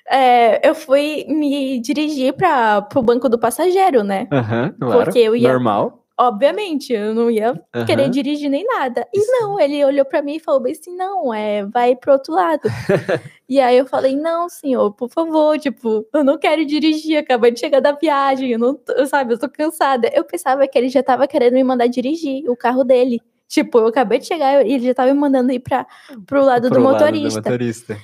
[0.10, 4.28] é, eu fui me dirigir para o banco do passageiro, né?
[4.32, 5.04] Aham, claro.
[5.04, 5.98] Porque eu ia- Normal.
[6.20, 7.86] Obviamente, eu não ia Aham.
[7.86, 9.08] querer dirigir nem nada.
[9.12, 9.32] E Isso.
[9.32, 12.62] não, ele olhou para mim e falou bem assim: não, é, vai pro outro lado.
[13.50, 17.60] e aí eu falei: não, senhor, por favor, tipo, eu não quero dirigir, acabei de
[17.60, 20.12] chegar da viagem, eu não, sabe, eu tô cansada.
[20.14, 23.20] Eu pensava que ele já tava querendo me mandar dirigir o carro dele.
[23.52, 25.86] Tipo, eu acabei de chegar e ele já tava me mandando ir para
[26.26, 27.42] pro lado Pro do lado motorista.
[27.42, 27.98] motorista.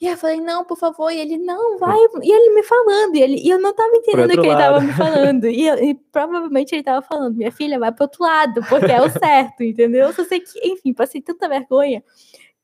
[0.00, 1.10] E aí eu falei, não, por favor.
[1.10, 1.98] E ele, não, vai.
[2.22, 3.14] E ele me falando.
[3.14, 4.86] E, ele, e eu não tava entendendo o que ele tava lado.
[4.86, 5.44] me falando.
[5.46, 9.02] E, eu- e provavelmente ele tava falando, minha filha, vai pro outro lado, porque é
[9.02, 10.06] o certo, entendeu?
[10.06, 12.02] Eu só sei que, enfim, passei tanta vergonha.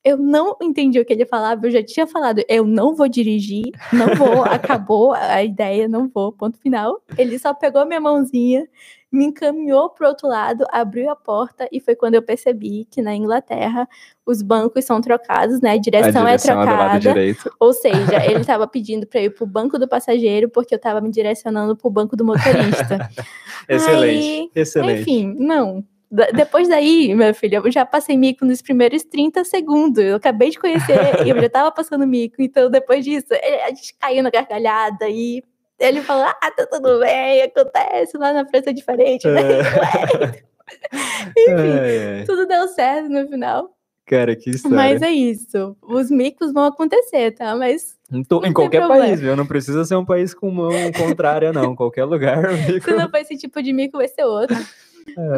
[0.02, 3.64] Eu não entendi o que ele falava, eu já tinha falado, eu não vou dirigir,
[3.92, 7.02] não vou, acabou a ideia, não vou, ponto final.
[7.18, 8.66] Ele só pegou minha mãozinha,
[9.12, 13.14] me encaminhou pro outro lado, abriu a porta e foi quando eu percebi que na
[13.14, 13.88] Inglaterra
[14.24, 15.72] os bancos são trocados, né?
[15.72, 16.98] A direção, a é direção é lado trocada.
[17.00, 17.52] direito.
[17.58, 21.10] Ou seja, ele estava pedindo para ir pro banco do passageiro porque eu estava me
[21.10, 23.10] direcionando pro banco do motorista.
[23.68, 25.02] Excelente, Aí, excelente.
[25.02, 25.84] Enfim, não.
[26.11, 30.03] Depois daí, minha filha, eu já passei mico nos primeiros 30 segundos.
[30.03, 32.37] Eu acabei de conhecer e eu já tava passando mico.
[32.40, 33.29] Então, depois disso,
[33.64, 35.42] a gente caiu na gargalhada e
[35.79, 39.40] Ele falou, ah, tá tudo bem, acontece, lá na França é diferente, né?
[39.40, 40.51] É.
[41.37, 42.25] Enfim, É, é.
[42.25, 43.70] tudo deu certo no final.
[44.07, 44.77] Cara, que história.
[44.77, 45.77] Mas é isso.
[45.83, 47.55] Os micos vão acontecer, tá?
[47.55, 49.07] Mas Em, qualquer problema.
[49.07, 49.37] país, viu?
[49.37, 51.77] Não precisa ser um país com mão contrária, não.
[51.77, 52.44] Qualquer lugar.
[52.46, 52.85] amigo.
[52.85, 54.57] se não for esse tipo de mico, vai ser outro.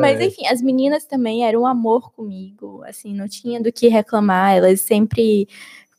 [0.01, 0.25] Mas É.
[0.27, 4.81] enfim, as meninas também eram um amor comigo, assim, não tinha do que reclamar, elas
[4.81, 5.48] sempre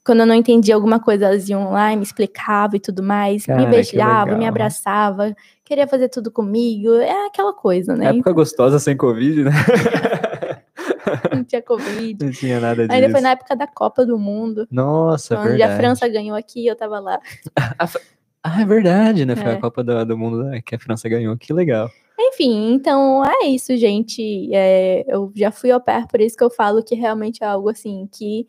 [0.05, 3.45] quando eu não entendia alguma coisa, elas iam lá e me explicavam e tudo mais,
[3.45, 4.49] Cara, me beijavam, me legal.
[4.49, 8.07] abraçava, queria fazer tudo comigo, é aquela coisa, né?
[8.07, 9.51] Época gostosa sem Covid, né?
[11.33, 12.23] Não tinha Covid.
[12.25, 12.93] Não tinha nada disso.
[12.93, 15.71] Ainda foi na época da Copa do Mundo, Nossa, onde verdade.
[15.73, 17.19] a França ganhou aqui, eu tava lá.
[18.45, 19.37] Ah, é verdade, né?
[19.37, 19.53] Foi É.
[19.55, 21.37] a Copa do, do Mundo né, que a França ganhou.
[21.37, 21.89] Que legal.
[22.33, 24.49] Enfim, então é isso, gente.
[24.53, 27.69] É, eu já fui ao pair, por isso que eu falo que realmente é algo
[27.69, 28.47] assim que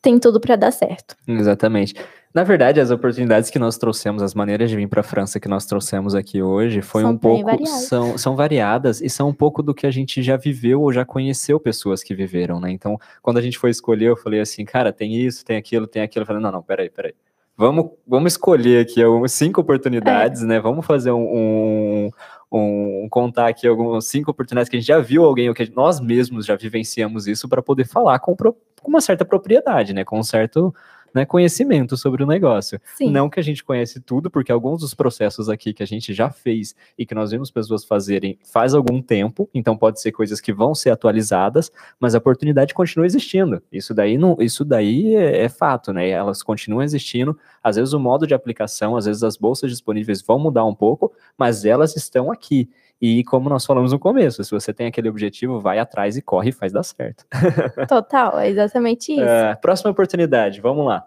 [0.00, 1.16] tem tudo pra dar certo.
[1.28, 1.94] Exatamente.
[2.32, 5.48] Na verdade, as oportunidades que nós trouxemos, as maneiras de vir para a França que
[5.48, 7.88] nós trouxemos aqui hoje, foi São um pouco variadas.
[7.88, 11.04] são, são variadas e são um pouco do que a gente já viveu ou já
[11.04, 12.70] conheceu pessoas que viveram, né?
[12.70, 16.02] Então, quando a gente foi escolher, eu falei assim, cara, tem isso, tem aquilo, tem
[16.02, 16.24] aquilo.
[16.24, 17.14] Eu falei, não, não, peraí, peraí.
[17.56, 20.60] Vamos, vamos escolher aqui algumas cinco oportunidades, né?
[20.60, 22.10] Vamos fazer um, um,
[22.50, 26.00] um- contar aqui algumas cinco oportunidades que a gente já viu alguém, ou que nós
[26.00, 28.54] mesmos já vivenciamos isso para poder falar com, com
[28.88, 30.04] uma certa propriedade, né?
[30.04, 30.74] Com um certo
[31.14, 32.80] né, conhecimento sobre o negócio.
[32.96, 33.10] Sim.
[33.10, 36.30] Não que a gente conhece tudo, porque alguns dos processos aqui que a gente já
[36.30, 40.52] fez e que nós vimos pessoas fazerem faz algum tempo, então pode ser coisas que
[40.52, 43.62] vão ser atualizadas, mas a oportunidade continua existindo.
[43.72, 46.08] Isso daí não, isso daí é, é fato, né?
[46.08, 47.38] Elas continuam existindo.
[47.62, 51.12] Às vezes o modo de aplicação, às vezes as bolsas disponíveis vão mudar um pouco,
[51.36, 52.68] mas elas estão aqui.
[53.00, 56.48] E como nós falamos no começo, se você tem aquele objetivo, vai atrás e corre
[56.48, 57.24] e faz dar certo.
[57.88, 59.20] Total, é exatamente isso.
[59.22, 61.06] É, próxima oportunidade, vamos lá.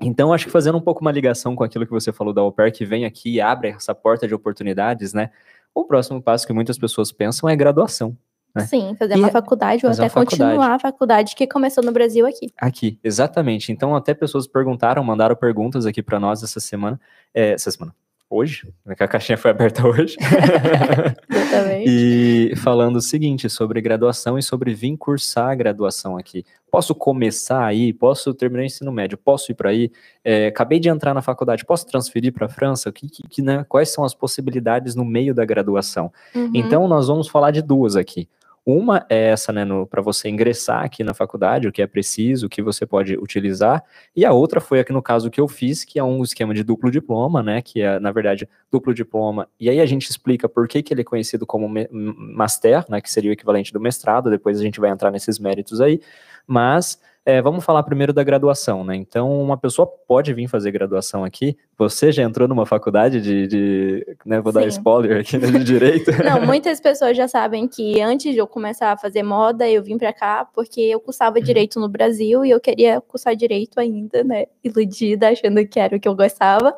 [0.00, 2.52] Então, acho que fazendo um pouco uma ligação com aquilo que você falou da Au
[2.52, 5.30] Pair, que vem aqui e abre essa porta de oportunidades, né?
[5.74, 8.16] O próximo passo que muitas pessoas pensam é graduação.
[8.54, 8.64] né?
[8.64, 10.36] Sim, fazer E uma é- faculdade ou até uma faculdade.
[10.40, 12.46] continuar a faculdade que começou no Brasil aqui.
[12.56, 13.72] Aqui, exatamente.
[13.72, 16.98] Então, até pessoas perguntaram, mandaram perguntas aqui para nós essa semana.
[17.34, 17.92] é, essa semana.
[18.30, 20.16] Hoje, né, que a caixinha foi aberta hoje.
[21.30, 21.84] Exatamente.
[21.88, 26.44] E falando o seguinte sobre graduação e sobre vir cursar a graduação aqui.
[26.70, 27.92] Posso começar aí?
[27.92, 29.16] Posso terminar o ensino médio?
[29.16, 29.90] Posso ir para aí?
[30.22, 32.92] É, acabei de entrar na faculdade, posso transferir para a França?
[32.92, 36.12] Que, que- que, né, quais são as possibilidades no meio da graduação?
[36.34, 36.50] Uhum.
[36.54, 38.28] Então, nós vamos falar de duas aqui.
[38.70, 42.48] Uma é essa, né, para você ingressar aqui na faculdade, o que é preciso, o
[42.50, 43.82] que você pode utilizar,
[44.14, 46.62] e a outra foi aqui no caso que eu fiz, que é um esquema de
[46.62, 50.68] duplo diploma, né, que é, na verdade, duplo diploma, e aí a gente explica por
[50.68, 54.60] que, que ele é conhecido como master, né, que seria o equivalente do mestrado, depois
[54.60, 55.98] a gente vai entrar nesses méritos aí,
[56.46, 61.24] mas é, vamos falar primeiro da graduação, né, então uma pessoa pode vir fazer graduação
[61.24, 64.68] aqui, você já entrou numa faculdade de, de né, vou dar Sim.
[64.68, 66.10] spoiler aqui, né, de Direito?
[66.24, 69.98] Não, muitas pessoas já sabem que antes de eu começar a fazer moda, eu vim
[69.98, 71.04] pra cá porque eu Uhum.
[71.04, 74.46] cursava direito no Brasil e eu queria cursar direito ainda, né?
[74.62, 76.74] Iludida, achando que era o que eu gostava,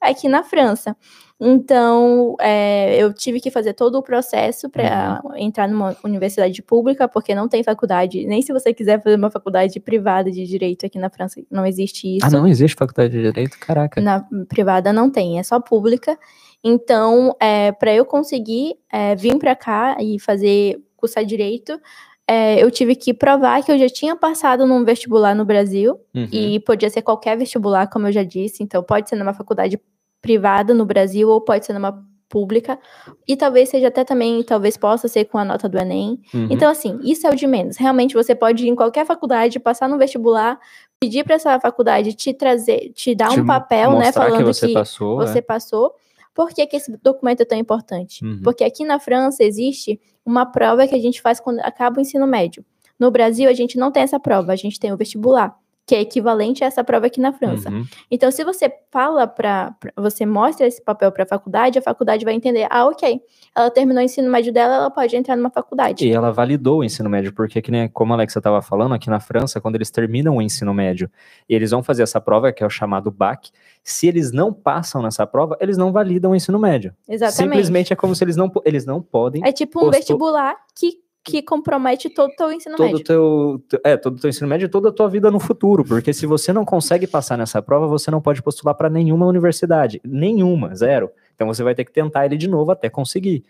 [0.00, 0.96] aqui na França.
[1.40, 5.36] Então, é, eu tive que fazer todo o processo para Uhum.
[5.36, 9.80] entrar numa universidade pública, porque não tem faculdade, nem se você quiser fazer uma faculdade
[9.80, 12.26] privada de direito aqui na França, não existe isso.
[12.26, 13.58] Ah, não existe faculdade de direito?
[13.58, 14.00] Caraca.
[14.00, 16.18] Na privada não tem, é só pública.
[16.62, 21.80] Então, é, para eu conseguir é, vir para cá e fazer cursar direito,
[22.28, 26.28] é, eu tive que provar que eu já tinha passado num vestibular no Brasil Uhum.
[26.30, 28.62] e podia ser qualquer vestibular, como eu já disse.
[28.62, 29.80] Então, pode ser numa faculdade
[30.20, 32.78] privada no Brasil ou pode ser numa pública
[33.26, 36.20] e talvez seja até também, talvez possa ser com a nota do Enem.
[36.32, 36.46] Uhum.
[36.48, 37.76] Então, assim, isso é o de menos.
[37.76, 40.58] Realmente, você pode ir em qualquer faculdade, passar no vestibular,
[41.00, 44.68] pedir para essa faculdade te trazer, te dar Te um papel, né, falando que você
[44.72, 45.16] passou.
[45.16, 45.42] você é.
[45.42, 45.92] passou.
[46.32, 48.24] Por que, que esse documento é tão importante?
[48.24, 48.40] Uhum.
[48.42, 52.26] Porque aqui na França existe uma prova que a gente faz quando acaba o ensino
[52.26, 52.64] médio.
[52.98, 55.56] No Brasil, a gente não tem essa prova, a gente tem o vestibular,
[55.90, 57.68] que é equivalente a essa prova aqui na França.
[57.68, 57.84] Uhum.
[58.08, 59.74] Então, se você fala para.
[59.96, 63.20] Você mostra esse papel para a faculdade, a faculdade vai entender: ah, ok,
[63.56, 66.06] ela terminou o ensino médio dela, ela pode entrar numa faculdade.
[66.06, 69.10] E ela validou o ensino médio, porque, que nem, como a Alexa estava falando, aqui
[69.10, 71.10] na França, quando eles terminam o ensino médio,
[71.48, 73.50] eles vão fazer essa prova, que é o chamado BAC.
[73.82, 76.94] Se eles não passam nessa prova, eles não validam o ensino médio.
[77.08, 77.36] Exatamente.
[77.56, 79.42] Simplesmente é como se eles não, eles não podem.
[79.44, 83.04] É tipo um postou- vestibular que que compromete todo o teu ensino todo médio.
[83.04, 86.12] Teu, é, todo o teu ensino médio e toda a tua vida no futuro, porque
[86.12, 90.74] se você não consegue passar nessa prova, você não pode postular para nenhuma universidade, nenhuma,
[90.74, 91.10] zero.
[91.34, 93.44] Então você vai ter que tentar ele de novo até conseguir.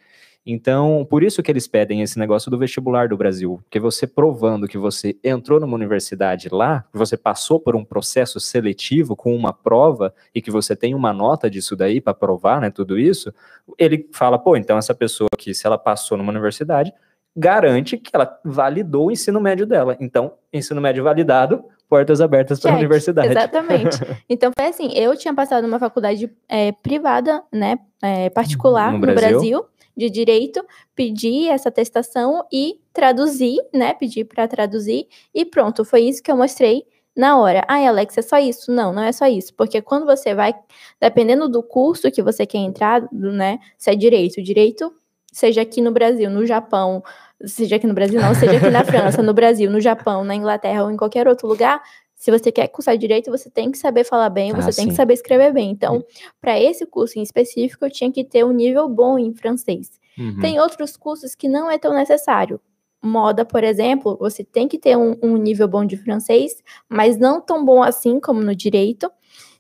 [0.45, 4.67] Então, por isso que eles pedem esse negócio do vestibular do Brasil, porque você provando
[4.67, 9.53] que você entrou numa universidade lá, que você passou por um processo seletivo com uma
[9.53, 13.33] prova e que você tem uma nota disso daí para provar, né, tudo isso,
[13.79, 16.91] ele fala, pô, então essa pessoa aqui, se ela passou numa universidade,
[17.37, 19.97] garante que ela validou o ensino médio dela.
[20.01, 23.29] Então, ensino médio validado, portas abertas para a universidade.
[23.29, 23.99] Exatamente.
[24.29, 29.07] Então foi assim, eu tinha passado numa faculdade é, privada, né, é, particular no, no
[29.07, 29.31] Brasil.
[29.31, 29.67] Brasil
[29.97, 30.65] de direito,
[30.95, 33.93] pedi essa atestação e traduzir, né?
[33.93, 37.63] Pedi para traduzir e pronto, foi isso que eu mostrei na hora.
[37.69, 38.73] Ai, Alex, é só isso?
[38.73, 40.55] Não, não é só isso, porque quando você vai,
[41.01, 43.59] dependendo do curso que você quer entrar, né?
[43.77, 44.91] Se é direito, direito,
[45.33, 47.03] seja aqui no Brasil, no Japão,
[47.45, 50.85] seja aqui no Brasil, não, seja aqui na França, no Brasil, no Japão, na Inglaterra
[50.85, 51.83] ou em qualquer outro lugar,
[52.21, 54.89] se você quer cursar direito, você tem que saber falar bem, você ah, tem sim.
[54.89, 55.71] que saber escrever bem.
[55.71, 56.05] Então,
[56.39, 59.99] para esse curso em específico, eu tinha que ter um nível bom em francês.
[60.19, 60.39] Uhum.
[60.39, 62.61] Tem outros cursos que não é tão necessário.
[63.03, 67.41] Moda, por exemplo, você tem que ter um, um nível bom de francês, mas não
[67.41, 69.11] tão bom assim como no direito.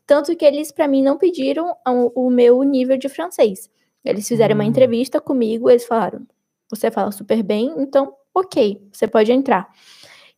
[0.06, 3.70] Tanto que eles, para mim, não pediram o, o, meu nível de francês.
[4.04, 4.68] Eles fizeram uma hum.
[4.68, 6.26] entrevista comigo, eles falaram:
[6.70, 9.68] você fala super bem, então, ok, você pode entrar.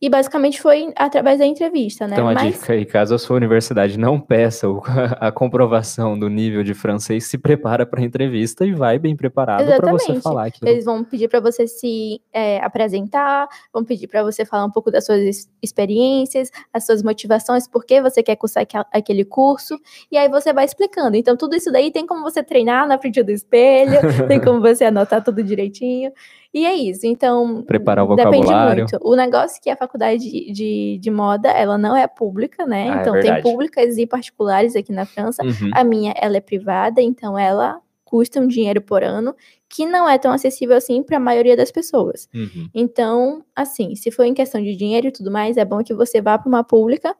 [0.03, 2.15] E basicamente foi através da entrevista, né?
[2.15, 2.55] Então a Mas...
[2.55, 4.67] dica aí, caso a sua universidade não peça
[5.17, 9.65] a comprovação do nível de francês, se prepara para a entrevista e vai bem preparado
[9.65, 10.69] para você falar aquilo.
[10.69, 14.91] Eles vão pedir para você se é, apresentar, vão pedir para você falar um pouco
[14.91, 19.79] das suas experiências, as suas motivações, por que você quer cursar aquele curso,
[20.11, 21.15] e aí você vai explicando.
[21.15, 24.83] Então tudo isso daí tem como você treinar na frente do espelho, tem como você
[24.83, 26.11] anotar tudo direitinho.
[26.53, 27.07] E é isso.
[27.07, 28.85] Então, preparar o vocabulário.
[28.85, 28.99] Depende muito.
[29.01, 32.89] O negócio é que a faculdade de, de, de moda, ela não é pública, né?
[32.89, 35.43] Ah, é então, é tem públicas e particulares aqui na França.
[35.43, 35.71] Uhum.
[35.73, 39.35] A minha, ela é privada, então ela custa um dinheiro por ano
[39.67, 42.29] que não é tão acessível assim para a maioria das pessoas.
[42.31, 42.69] Uhum.
[42.75, 46.21] Então, assim, se for em questão de dinheiro e tudo mais, é bom que você
[46.21, 47.15] vá para uma pública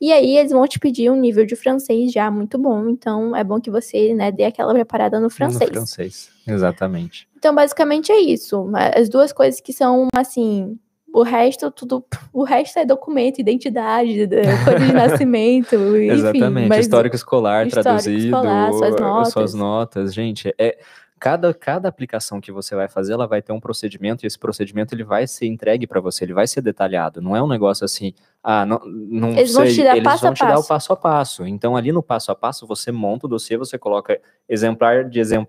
[0.00, 2.88] e aí eles vão te pedir um nível de francês já muito bom.
[2.88, 5.70] Então, é bom que você, né, dê aquela preparada no francês.
[5.70, 7.28] No francês, exatamente.
[7.42, 8.70] Então, basicamente é isso.
[8.96, 10.78] As duas coisas que são, assim,
[11.12, 12.04] o resto, tudo.
[12.32, 14.28] O resto é documento, identidade,
[14.64, 15.74] cor de nascimento.
[15.74, 16.78] enfim, Exatamente.
[16.78, 18.26] Histórico escolar histórico traduzido.
[18.26, 19.32] Escolar, suas notas.
[19.32, 20.14] Suas notas.
[20.14, 20.78] Gente, é.
[21.18, 24.92] Cada, cada aplicação que você vai fazer, ela vai ter um procedimento, e esse procedimento
[24.92, 27.20] ele vai ser entregue para você, ele vai ser detalhado.
[27.22, 30.22] Não é um negócio assim, ah, não, não eles sei, vão te dar eles passo
[30.22, 30.52] vão a te passo.
[30.52, 31.46] dar o passo a passo.
[31.46, 35.48] Então, ali no passo a passo, você monta o dossiê, você coloca exemplar de exemplar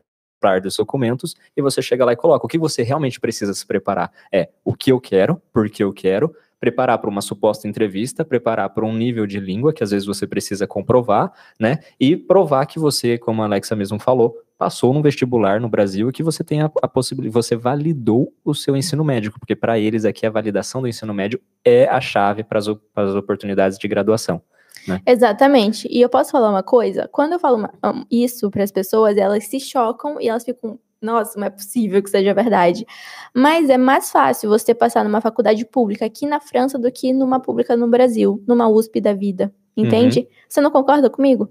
[0.62, 2.46] dos documentos e você chega lá e coloca.
[2.46, 6.34] O que você realmente precisa se preparar é o que eu quero, porque eu quero,
[6.64, 10.26] preparar para uma suposta entrevista, preparar para um nível de língua que às vezes você
[10.26, 11.30] precisa comprovar,
[11.60, 11.80] né?
[12.00, 16.14] E provar que você, como a Alexa mesmo falou, passou no vestibular no Brasil e
[16.14, 20.06] que você tem a, a possibilidade, você validou o seu ensino médico, porque para eles
[20.06, 22.68] aqui a validação do ensino médio é a chave para as
[23.14, 24.42] oportunidades de graduação.
[24.88, 25.02] Né?
[25.06, 25.88] Exatamente.
[25.90, 27.08] E eu posso falar uma coisa?
[27.12, 27.72] Quando eu falo uma,
[28.10, 32.10] isso para as pessoas, elas se chocam e elas ficam, nossa, não é possível que
[32.10, 32.86] seja verdade.
[33.34, 37.40] Mas é mais fácil você passar numa faculdade pública aqui na França do que numa
[37.40, 39.54] pública no Brasil, numa USP da vida.
[39.76, 40.20] Entende?
[40.20, 40.28] Uhum.
[40.48, 41.50] Você não concorda comigo?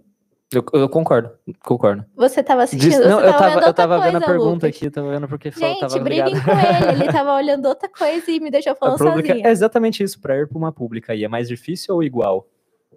[0.55, 1.31] Eu, eu, concordo,
[1.65, 2.05] concordo.
[2.15, 2.91] Você estava assistindo?
[2.91, 4.69] Diz, não, eu tava, eu tava vendo a pergunta Lucas.
[4.69, 8.39] aqui, tava vendo porque Gente, tava briguem com ele, ele tava olhando outra coisa e
[8.39, 9.49] me deixou falando pública, sozinha.
[9.49, 12.47] É exatamente isso, para ir para uma pública aí, é mais difícil ou igual?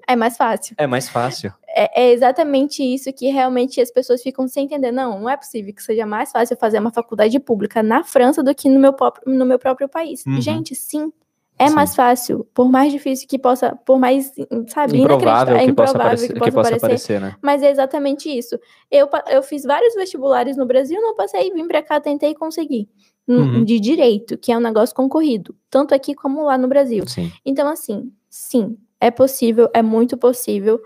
[0.07, 0.75] É mais fácil.
[0.77, 1.53] É mais fácil.
[1.67, 4.91] É, é, exatamente isso que realmente as pessoas ficam sem entender.
[4.91, 8.53] Não, não é possível que seja mais fácil fazer uma faculdade pública na França do
[8.53, 10.23] que no meu, próprio, no meu próprio país.
[10.25, 10.39] Uhum.
[10.41, 11.11] Gente, sim.
[11.57, 11.75] É sim.
[11.75, 14.33] mais fácil, por mais difícil que possa, por mais,
[14.67, 17.35] sabe, improvável, é que, improvável possa aparecer, que possa, que possa aparecer, né?
[17.41, 18.59] Mas é exatamente isso.
[18.91, 22.89] Eu, eu fiz vários vestibulares no Brasil, não passei, vim pra cá, tentei e consegui.
[23.25, 23.63] Uhum.
[23.63, 27.07] De direito, que é um negócio concorrido, tanto aqui como lá no Brasil.
[27.07, 27.31] Sim.
[27.45, 30.79] Então, assim, sim, é possível, é muito possível.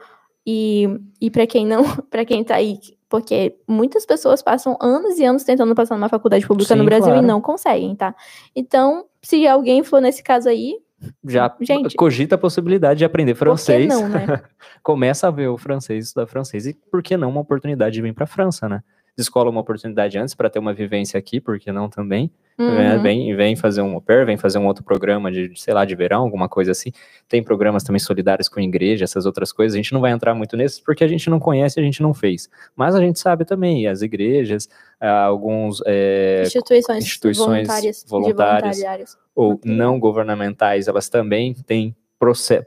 [0.45, 0.87] E,
[1.21, 5.43] e para quem não, para quem tá aí, porque muitas pessoas passam anos e anos
[5.43, 7.23] tentando passar numa faculdade pública Sim, no Brasil claro.
[7.23, 8.15] e não conseguem, tá?
[8.55, 10.77] Então, se alguém for nesse caso aí,
[11.25, 13.87] já gente, cogita a possibilidade de aprender francês.
[13.87, 14.41] Não, né?
[14.83, 18.13] Começa a ver o francês, estudar francês e por que não uma oportunidade de vir
[18.13, 18.83] para a França, né?
[19.19, 22.32] Descola uma oportunidade antes para ter uma vivência aqui, porque não também.
[22.58, 22.75] Uhum.
[22.75, 22.97] Né?
[22.97, 25.95] Vem, vem fazer um au pair, vem fazer um outro programa de, sei lá, de
[25.95, 26.91] verão, alguma coisa assim.
[27.27, 29.75] Tem programas também solidários com igreja, essas outras coisas.
[29.75, 32.13] A gente não vai entrar muito nesses porque a gente não conhece, a gente não
[32.13, 32.50] fez.
[32.75, 34.67] Mas a gente sabe também, as igrejas,
[35.00, 41.96] ah, alguns é, instituições, instituições voluntárias, voluntárias ou não governamentais, elas também têm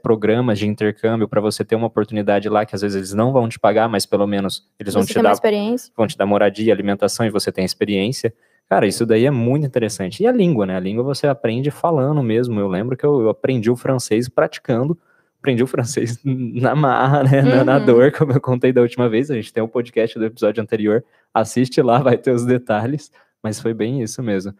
[0.01, 3.47] programas de intercâmbio para você ter uma oportunidade lá que às vezes eles não vão
[3.47, 5.93] te pagar, mas pelo menos eles vão Você te dar experiência.
[5.95, 8.33] vão te dar moradia, alimentação e você tem experiência.
[8.69, 10.23] Cara, isso daí é muito interessante.
[10.23, 10.75] E a língua, né?
[10.75, 12.59] A língua você aprende falando mesmo.
[12.59, 14.97] Eu lembro que eu, eu aprendi o francês praticando.
[15.39, 17.41] Aprendi o francês na marra, né?
[17.41, 17.85] Na, na Uhum.
[17.85, 19.29] dor, como eu contei da última vez.
[19.29, 21.03] A gente tem o podcast do episódio anterior.
[21.33, 23.11] Assiste lá, vai ter os detalhes.
[23.43, 24.53] Mas foi bem isso mesmo.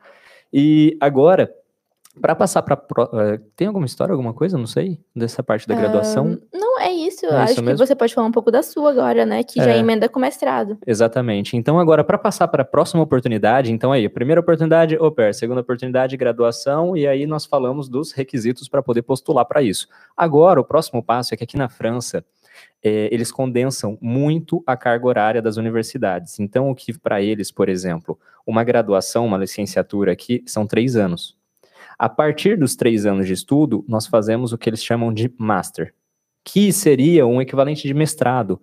[0.51, 1.49] E agora,
[2.21, 2.77] para passar para.
[3.55, 4.57] tem alguma história, alguma coisa?
[4.57, 4.99] Não sei.
[5.15, 6.37] Dessa parte da graduação?
[6.53, 7.25] Não, é isso.
[7.25, 9.43] É Acho isso que você pode falar um pouco da sua agora, né?
[9.43, 9.77] Que já É.
[9.79, 10.77] emenda com mestrado.
[10.85, 11.57] Exatamente.
[11.57, 15.61] Então, agora, para passar para a próxima oportunidade, então aí, primeira oportunidade, au pair, segunda
[15.61, 19.87] oportunidade, graduação, e aí nós falamos dos requisitos para poder postular para isso.
[20.15, 22.23] Agora, o próximo passo é que aqui na França,
[22.83, 26.39] eh, eles condensam muito a carga horária das universidades.
[26.39, 31.35] Então, o que para eles, por exemplo, uma graduação, uma licenciatura aqui, são três anos.
[31.97, 35.93] A partir dos três anos de estudo, nós fazemos o que eles chamam de master,
[36.43, 38.61] que seria um equivalente de mestrado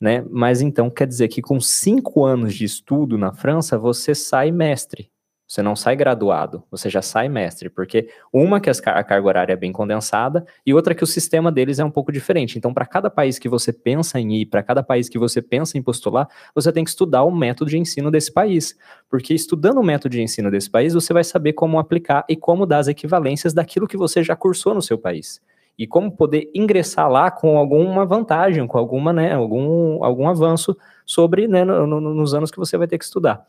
[0.00, 0.24] né?
[0.30, 5.10] Mas então quer dizer que com cinco anos de estudo na França, você sai mestre.
[5.50, 9.56] Você não sai graduado, você já sai mestre, porque uma que a carga horária é
[9.56, 12.56] bem condensada e outra que o sistema deles é um pouco diferente.
[12.56, 15.76] Então, para cada país que você pensa em ir, para cada país que você pensa
[15.76, 18.76] em postular, você tem que estudar o método de ensino desse país,
[19.08, 22.64] porque estudando o método de ensino desse país, você vai saber como aplicar e como
[22.64, 25.40] dar as equivalências daquilo que você já cursou no seu país
[25.76, 31.48] e como poder ingressar lá com alguma vantagem, com alguma, né, algum, algum avanço sobre,
[31.48, 33.44] né, no- no- nos anos que você vai ter que estudar.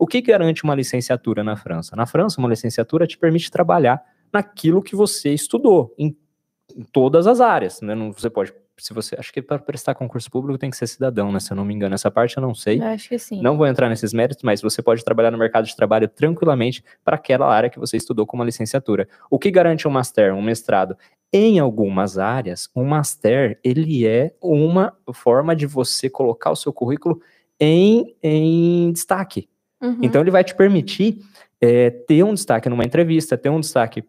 [0.00, 1.94] O que garante uma licenciatura na França?
[1.94, 6.16] Na França, uma licenciatura te permite trabalhar naquilo que você estudou, em,
[6.74, 10.30] em todas as áreas, né, não, você pode, se você, acho que para prestar concurso
[10.30, 12.54] público tem que ser cidadão, né, se eu não me engano, essa parte eu não
[12.54, 13.42] sei, Eu acho que sim.
[13.42, 17.16] não vou entrar nesses méritos, mas você pode trabalhar no mercado de trabalho tranquilamente para
[17.16, 19.06] aquela área que você estudou com uma licenciatura.
[19.28, 20.96] O que garante um master, um mestrado?
[21.30, 27.20] Em algumas áreas, um master, ele é uma forma de você colocar o seu currículo
[27.60, 29.49] em, em destaque.
[29.80, 29.98] Uhum.
[30.02, 31.18] Então, ele vai te permitir
[31.60, 34.04] é, ter um destaque numa entrevista, ter um destaque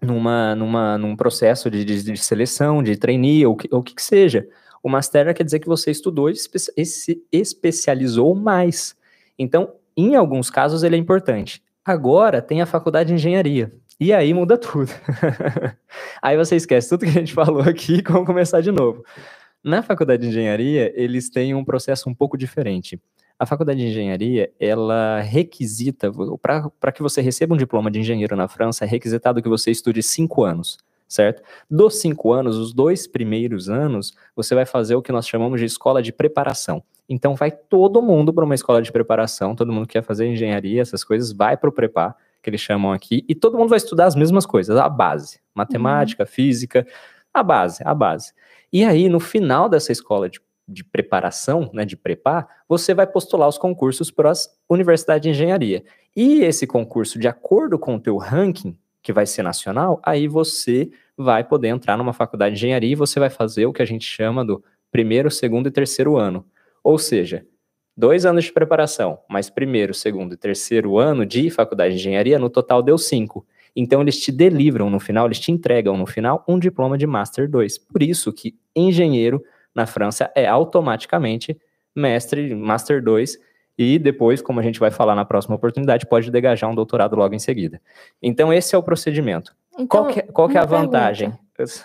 [0.00, 4.46] numa, numa, num processo de, de, de seleção, de trainee, ou o que, que seja.
[4.82, 8.94] O master quer dizer que você estudou e se especializou mais.
[9.38, 11.62] Então, em alguns casos, ele é importante.
[11.82, 13.72] Agora, tem a faculdade de engenharia.
[13.98, 14.90] E aí muda tudo.
[16.20, 19.04] aí você esquece tudo que a gente falou aqui e vamos começar de novo.
[19.62, 23.00] Na faculdade de engenharia, eles têm um processo um pouco diferente.
[23.38, 26.10] A faculdade de engenharia, ela requisita,
[26.80, 30.02] para que você receba um diploma de engenheiro na França, é requisitado que você estude
[30.04, 30.78] cinco anos,
[31.08, 31.42] certo?
[31.68, 35.66] Dos cinco anos, os dois primeiros anos, você vai fazer o que nós chamamos de
[35.66, 36.82] escola de preparação.
[37.08, 40.80] Então, vai todo mundo para uma escola de preparação, todo mundo que quer fazer engenharia,
[40.80, 44.06] essas coisas, vai para o prepar, que eles chamam aqui, e todo mundo vai estudar
[44.06, 46.86] as mesmas coisas, a base, matemática, física,
[47.32, 48.32] a base, a base.
[48.72, 53.48] E aí, no final dessa escola de de preparação, né, de prepar, você vai postular
[53.48, 55.84] os concursos para as universidades de engenharia.
[56.16, 60.90] E esse concurso, de acordo com o teu ranking, que vai ser nacional, aí você
[61.16, 64.06] vai poder entrar numa faculdade de engenharia e você vai fazer o que a gente
[64.06, 66.46] chama do primeiro, segundo e terceiro ano.
[66.82, 67.46] Ou seja,
[67.96, 72.48] dois anos de preparação, mais primeiro, segundo e terceiro ano de faculdade de engenharia, no
[72.48, 73.46] total deu cinco.
[73.76, 77.50] Então eles te delivram no final, eles te entregam no final um diploma de Master
[77.50, 77.78] 2.
[77.78, 79.42] Por isso que engenheiro
[79.74, 81.58] na França é automaticamente
[81.94, 83.38] mestre, Master 2,
[83.76, 87.34] e depois, como a gente vai falar na próxima oportunidade, pode degajar um doutorado logo
[87.34, 87.80] em seguida.
[88.22, 89.54] Então, esse é o procedimento.
[89.72, 90.86] Então, qual que, qual que é a pergunta.
[90.86, 91.32] vantagem?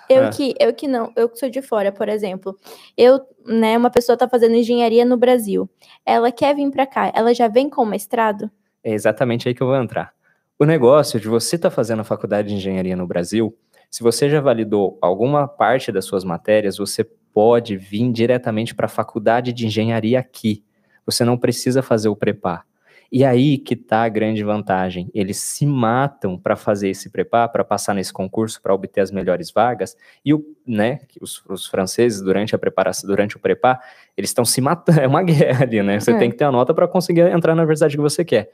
[0.09, 2.55] Eu Ah, que, eu que não, eu que sou de fora, por exemplo.
[2.97, 5.69] Eu, né, uma pessoa tá fazendo engenharia no Brasil.
[6.05, 8.49] Ela quer vir para cá, ela já vem com mestrado?
[8.83, 10.13] É exatamente aí que eu vou entrar.
[10.57, 13.55] O negócio de você estar fazendo a faculdade de engenharia no Brasil,
[13.89, 17.07] se você já validou alguma parte das suas matérias, você
[17.39, 20.61] pode vir diretamente para a faculdade de engenharia aqui.
[21.05, 22.65] Você não precisa fazer o prepar.
[23.09, 25.09] E aí que tá a grande vantagem.
[25.13, 29.51] Eles se matam para fazer esse prepar, para passar nesse concurso, para obter as melhores
[29.51, 29.95] vagas.
[30.25, 33.79] E o, né, os, os franceses durante a preparação, durante o prepar,
[34.17, 34.99] eles estão se matando.
[34.99, 35.97] É uma guerra ali, né?
[35.97, 36.17] Você É.
[36.17, 38.51] tem que ter a nota para conseguir entrar na universidade que você quer.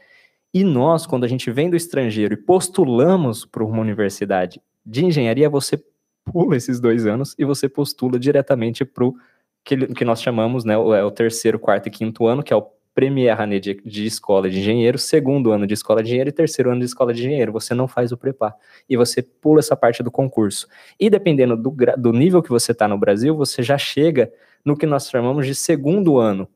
[0.54, 5.50] E nós, quando a gente vem do estrangeiro e postulamos para uma universidade de engenharia,
[5.50, 5.84] você
[6.26, 9.16] pula esses dois anos e você postula diretamente para o
[9.64, 12.56] que, que nós chamamos, né, o, é o terceiro, quarto e quinto ano, que é
[12.56, 16.34] o premier année de, de escola de engenheiro, segundo ano de escola de engenheiro e
[16.34, 17.52] terceiro ano de escola de engenheiro.
[17.52, 18.56] Você não faz o prepar.
[18.90, 20.68] E você pula essa parte do concurso.
[20.98, 24.32] E dependendo do, do nível que você está no Brasil, você já chega
[24.64, 26.48] no que nós chamamos de segundo ano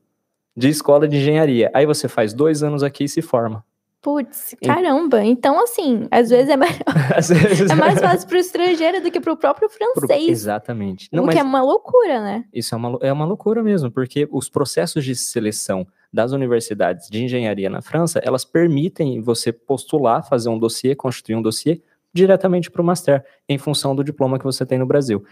[0.55, 1.69] de escola de engenharia.
[1.73, 3.63] Aí você faz dois anos aqui e se forma.
[4.01, 5.23] Putz, caramba.
[5.25, 6.55] Então, assim, às vezes é,
[7.15, 7.69] vezes...
[7.69, 10.23] é mais fácil para o estrangeiro do que para o próprio francês.
[10.23, 10.31] Pro...
[10.31, 11.09] Exatamente.
[11.11, 12.45] Não, o que é uma loucura, né?
[12.53, 17.23] Isso é uma, é uma loucura mesmo, porque os processos de seleção das universidades de
[17.23, 21.81] engenharia na França, elas permitem você postular, fazer um dossiê, constituir um dossiê
[22.13, 25.23] diretamente para o Master, em função do diploma que você tem no Brasil.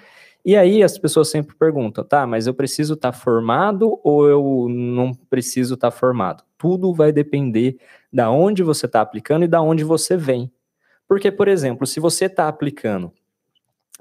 [0.46, 4.68] E aí as pessoas sempre perguntam, tá, mas eu preciso estar tá formado ou eu
[4.70, 6.44] não preciso estar tá formado?
[6.58, 7.78] Tudo vai depender
[8.12, 10.52] da onde você está aplicando e da onde você vem.
[11.08, 13.12] Porque, por exemplo, se você está aplicando,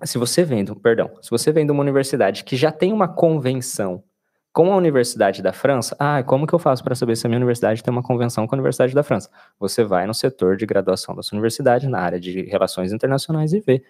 [0.04, 3.08] se você vem, do, perdão, se você vem de uma universidade que já tem uma
[3.08, 4.02] convenção
[4.52, 7.36] com a Universidade da França, ah, como que eu faço para saber se a minha
[7.36, 9.30] universidade tem uma convenção com a Universidade da França?
[9.60, 13.60] Você vai no setor de graduação da sua universidade, na área de relações internacionais, e
[13.60, 13.84] vê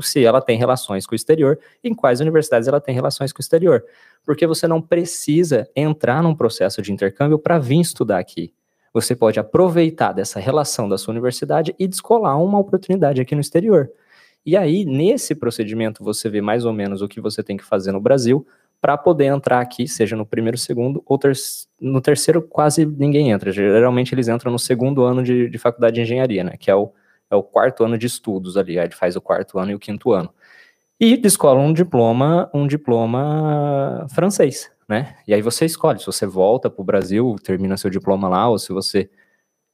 [0.00, 3.42] se ela tem relações com o exterior, em quais universidades ela tem relações com o
[3.42, 3.84] exterior.
[4.24, 8.52] Porque você não precisa entrar num processo de intercâmbio para vir estudar aqui.
[8.92, 13.90] Você pode aproveitar dessa relação da sua universidade e descolar uma oportunidade aqui no exterior.
[14.44, 17.92] E aí, nesse procedimento, você vê mais ou menos o que você tem que fazer
[17.92, 18.46] no Brasil
[18.80, 21.32] para poder entrar aqui, seja no primeiro, segundo, ou ter
[21.80, 23.50] no terceiro quase ninguém entra.
[23.50, 26.56] Geralmente eles entram no segundo ano de, de faculdade de engenharia, né?
[26.58, 26.92] Que é o,
[27.30, 30.12] é o quarto ano de estudos ali, aí faz o quarto ano e o quinto
[30.12, 30.32] ano.
[31.00, 35.16] E descola um diploma, um diploma francês, né?
[35.26, 38.58] E aí você escolhe se você volta para o Brasil, termina seu diploma lá, ou
[38.58, 39.08] se você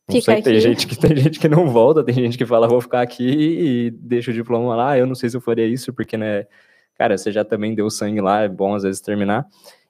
[0.06, 2.68] não Fica sei, tem gente, que, tem gente que não volta, tem gente que fala,
[2.68, 4.98] vou ficar aqui e deixa o diploma lá.
[4.98, 6.46] Eu não sei se eu faria isso, porque, né,
[6.94, 9.46] cara, você já também deu sangue lá, é bom às vezes terminar.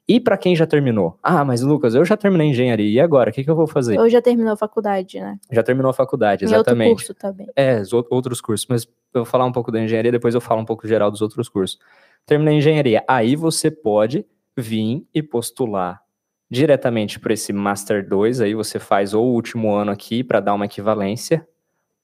[0.07, 1.19] E para quem já terminou?
[1.23, 3.31] Ah, mas Lucas, eu já terminei engenharia, e agora?
[3.31, 3.99] O que, que eu vou fazer?
[3.99, 5.39] Ou já terminou a faculdade, né?
[5.51, 6.89] Já terminou a faculdade, exatamente.
[6.89, 7.47] E outro curso também.
[7.57, 10.65] É, outros cursos, mas eu vou falar um pouco da engenharia, depois eu falo um
[10.65, 11.79] pouco geral dos outros cursos.
[12.27, 14.27] Terminei engenharia, aí você pode
[14.57, 16.03] vir e postular
[16.51, 20.55] diretamente para esse Master 2, aí você faz ou o último ano aqui para dar
[20.55, 21.47] uma equivalência,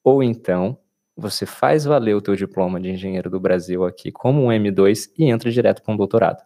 [0.02, 0.78] ou então
[1.14, 5.26] você faz valer o teu diploma de engenheiro do Brasil aqui como um M2 e
[5.26, 6.42] entra direto para um doutorado.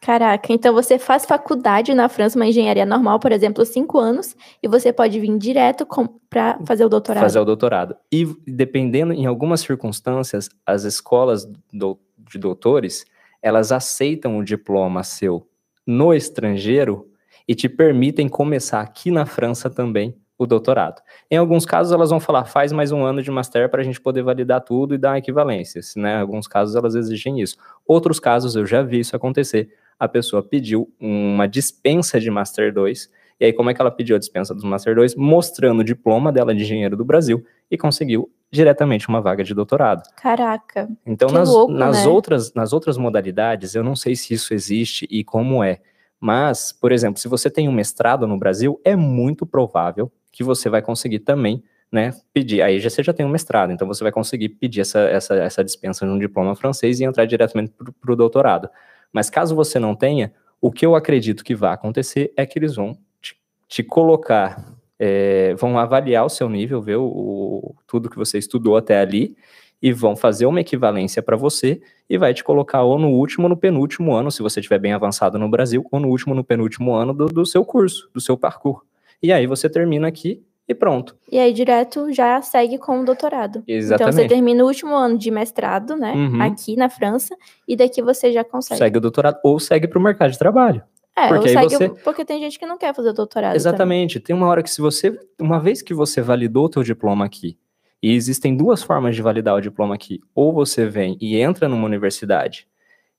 [0.00, 4.68] Caraca, então você faz faculdade na França, uma engenharia normal, por exemplo, cinco anos, e
[4.68, 5.86] você pode vir direto
[6.28, 7.22] para fazer o doutorado.
[7.22, 7.96] Fazer o doutorado.
[8.12, 11.98] E dependendo, em algumas circunstâncias, as escolas do,
[12.30, 13.04] de doutores,
[13.42, 15.48] elas aceitam o diploma seu
[15.86, 17.08] no estrangeiro
[17.48, 21.00] e te permitem começar aqui na França também o doutorado.
[21.30, 24.00] Em alguns casos, elas vão falar, faz mais um ano de master para a gente
[24.00, 26.18] poder validar tudo e dar equivalências, né?
[26.18, 27.56] Em alguns casos, elas exigem isso.
[27.86, 33.10] Outros casos, eu já vi isso acontecer a pessoa pediu uma dispensa de Master 2.
[33.38, 35.14] E aí, como é que ela pediu a dispensa do Master 2?
[35.14, 40.02] Mostrando o diploma dela de engenheiro do Brasil e conseguiu diretamente uma vaga de doutorado.
[40.16, 40.88] Caraca.
[41.04, 42.10] Então, nas, louco, nas, né?
[42.10, 45.80] outras, nas outras modalidades, eu não sei se isso existe e como é.
[46.18, 50.68] Mas, por exemplo, se você tem um mestrado no Brasil, é muito provável que você
[50.68, 52.62] vai conseguir também né, pedir.
[52.62, 55.64] Aí já, você já tem um mestrado, então você vai conseguir pedir essa, essa, essa
[55.64, 58.68] dispensa de um diploma francês e entrar diretamente para o doutorado.
[59.12, 62.76] Mas caso você não tenha, o que eu acredito que vai acontecer é que eles
[62.76, 63.36] vão te,
[63.68, 68.76] te colocar, é, vão avaliar o seu nível, ver o, o, tudo que você estudou
[68.76, 69.36] até ali,
[69.80, 73.50] e vão fazer uma equivalência para você e vai te colocar ou no último ou
[73.50, 76.44] no penúltimo ano, se você estiver bem avançado no Brasil, ou no último ou no
[76.44, 78.82] penúltimo ano do, do seu curso, do seu parkour.
[79.22, 81.16] E aí você termina aqui e pronto.
[81.30, 83.62] E aí direto já segue com o doutorado.
[83.66, 83.94] Exatamente.
[83.94, 86.42] Então você termina o último ano de mestrado, né, uhum.
[86.42, 87.36] aqui na França,
[87.66, 88.78] e daqui você já consegue.
[88.78, 90.82] Segue o doutorado ou segue para o mercado de trabalho.
[91.16, 91.88] É, porque, aí você...
[91.88, 93.56] porque tem gente que não quer fazer doutorado.
[93.56, 94.20] Exatamente.
[94.20, 94.26] Também.
[94.26, 97.56] Tem uma hora que se você, uma vez que você validou o teu diploma aqui,
[98.02, 100.20] e existem duas formas de validar o diploma aqui.
[100.34, 102.68] Ou você vem e entra numa universidade,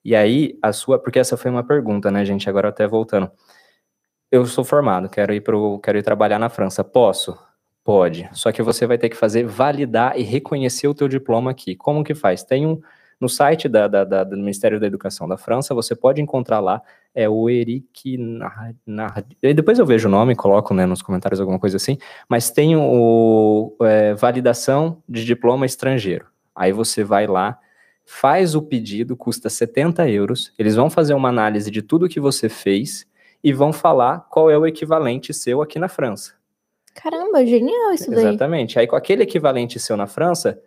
[0.06, 3.32] e aí a sua, porque essa foi uma pergunta, né, gente, agora até voltando
[4.32, 6.84] eu sou formado, quero ir pro, quero ir trabalhar na França.
[6.84, 7.38] Posso?
[7.84, 8.30] Pode.
[8.34, 11.75] Só que você vai ter que fazer validar e reconhecer o teu diploma aqui.
[11.75, 12.43] Como que faz?
[12.43, 12.82] Tem um
[13.19, 16.82] no site da, da, da, do Ministério da Educação da França, você pode encontrar lá
[17.15, 18.15] é o Eric
[19.55, 21.97] depois eu vejo o nome, coloco né, nos comentários alguma coisa assim,
[22.30, 26.28] mas tem o é, validação de diploma estrangeiro.
[26.55, 27.57] Aí você vai lá,
[28.05, 32.49] faz o pedido, custa 70 euros, eles vão fazer uma análise de tudo que você
[32.49, 33.07] fez
[33.44, 36.34] e vão falar qual é o equivalente seu aqui na França.
[36.94, 38.26] Caramba, genial isso daí.
[38.26, 38.80] Exatamente.
[38.80, 40.60] Aí com aquele equivalente seu na França,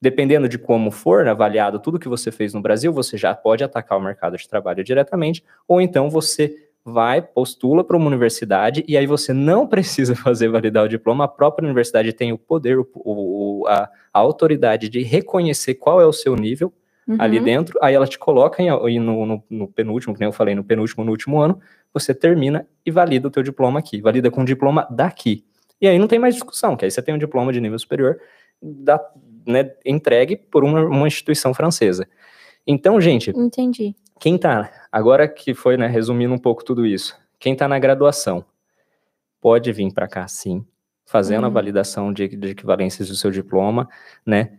[0.00, 3.96] dependendo de como for avaliado tudo que você fez no Brasil, você já pode atacar
[3.96, 9.06] o mercado de trabalho diretamente, ou então você vai, postula para uma universidade e aí
[9.06, 13.90] você não precisa fazer validar o diploma, a própria universidade tem o poder, o, a,
[14.12, 16.72] a, autoridade de reconhecer qual é o seu nível
[17.08, 17.16] uhum.
[17.18, 20.54] ali dentro, aí ela te coloca em, no, no, no, penúltimo, que nem eu falei,
[20.54, 21.60] no penúltimo, no último ano,
[21.92, 25.44] você termina e valida o teu diploma aqui, valida com o diploma daqui.
[25.80, 28.18] E aí não tem mais discussão, que aí você tem um diploma de nível superior
[28.62, 29.00] da,
[29.46, 32.08] né, entregue por uma, uma instituição francesa.
[32.66, 33.30] Então, gente...
[33.30, 37.78] Entendi quem tá, agora que foi, né, resumindo um pouco tudo isso, quem tá na
[37.78, 38.44] graduação
[39.40, 40.64] pode vir para cá sim,
[41.04, 41.50] fazendo uhum.
[41.50, 43.88] a validação de, de, equivalências do seu diploma,
[44.24, 44.58] né?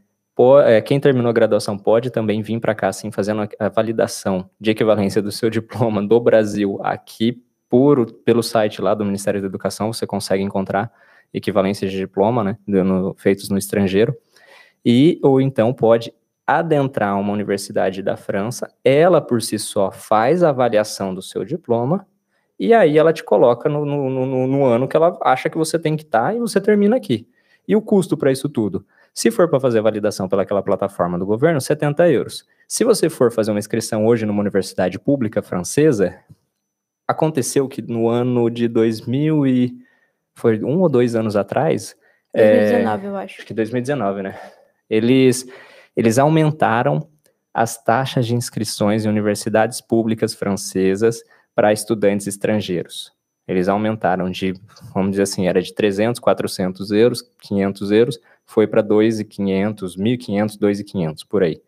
[0.65, 4.71] É, quem terminou a graduação pode também vir para cá sim, fazendo a, validação de
[4.71, 9.91] equivalência do seu diploma do Brasil aqui por, pelo site lá do Ministério da Educação,
[9.91, 10.91] você consegue encontrar
[11.33, 14.15] equivalências de diploma, né, no, feitos no estrangeiro.
[14.85, 16.13] E, ou então pode
[16.45, 22.07] adentrar uma universidade da França, ela por si só faz a avaliação do seu diploma
[22.59, 25.77] e aí ela te coloca no, no, no, no ano que ela acha que você
[25.77, 27.27] tem que estar tá, e você termina aqui.
[27.67, 28.85] E o custo para isso tudo?
[29.17, 32.45] Se for para fazer a validação pelaquela plataforma do governo, 70 euros.
[32.67, 36.19] Se você for fazer uma inscrição hoje numa universidade pública francesa,
[37.07, 39.75] aconteceu que no ano de 2000 e...
[40.35, 41.95] foi um ou dois anos atrás...
[42.31, 43.35] 2019, é, eu acho.
[43.37, 44.39] Acho que 2019, né?
[44.87, 45.47] Eles
[45.95, 47.09] eles aumentaram
[47.51, 51.23] as taxas de inscrições em universidades públicas francesas
[51.55, 53.11] para estudantes estrangeiros.
[53.47, 54.53] Eles aumentaram de,
[54.93, 61.27] vamos dizer assim, era de 300, 400 euros, 500 euros, foi para 2.500, 1.500, 2.500,
[61.27, 61.61] por aí.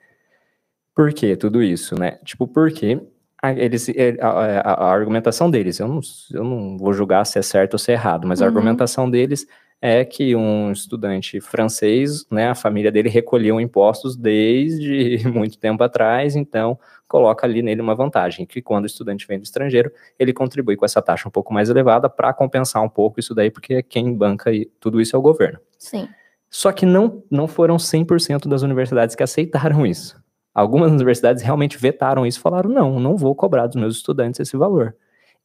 [0.95, 2.17] Por que tudo isso, né?
[2.23, 2.99] Tipo, porque
[3.41, 5.99] a, eles, é, a, a, a, argumentação deles, eu não,
[6.33, 8.45] eu não vou julgar se é certo ou se é errado, mas uhum.
[8.45, 9.45] a argumentação deles
[9.81, 16.35] é que um estudante francês, né, a família dele recolheu impostos desde muito tempo atrás,
[16.35, 16.77] então
[17.07, 20.85] coloca ali nele uma vantagem, que quando o estudante vem do estrangeiro, ele contribui com
[20.85, 24.51] essa taxa um pouco mais elevada para compensar um pouco isso daí, porque quem banca
[24.79, 25.59] tudo isso é o governo.
[25.77, 26.09] Sim.
[26.49, 30.19] Só que não, não foram 100% das universidades que aceitaram isso.
[30.53, 34.95] Algumas universidades realmente vetaram isso falaram: não, não vou cobrar dos meus estudantes esse valor.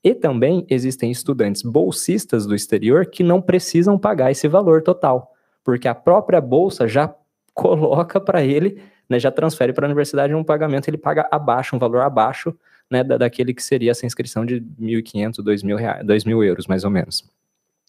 [0.03, 5.33] E também existem estudantes bolsistas do exterior que não precisam pagar esse valor total,
[5.63, 7.15] porque a própria bolsa já
[7.55, 11.79] coloca para ele, né, já transfere para a universidade um pagamento, ele paga abaixo, um
[11.79, 12.55] valor abaixo
[12.91, 16.91] né, da, daquele que seria essa inscrição de 1.500, 2.000 reais, 2.000 euros, mais ou
[16.91, 17.25] menos.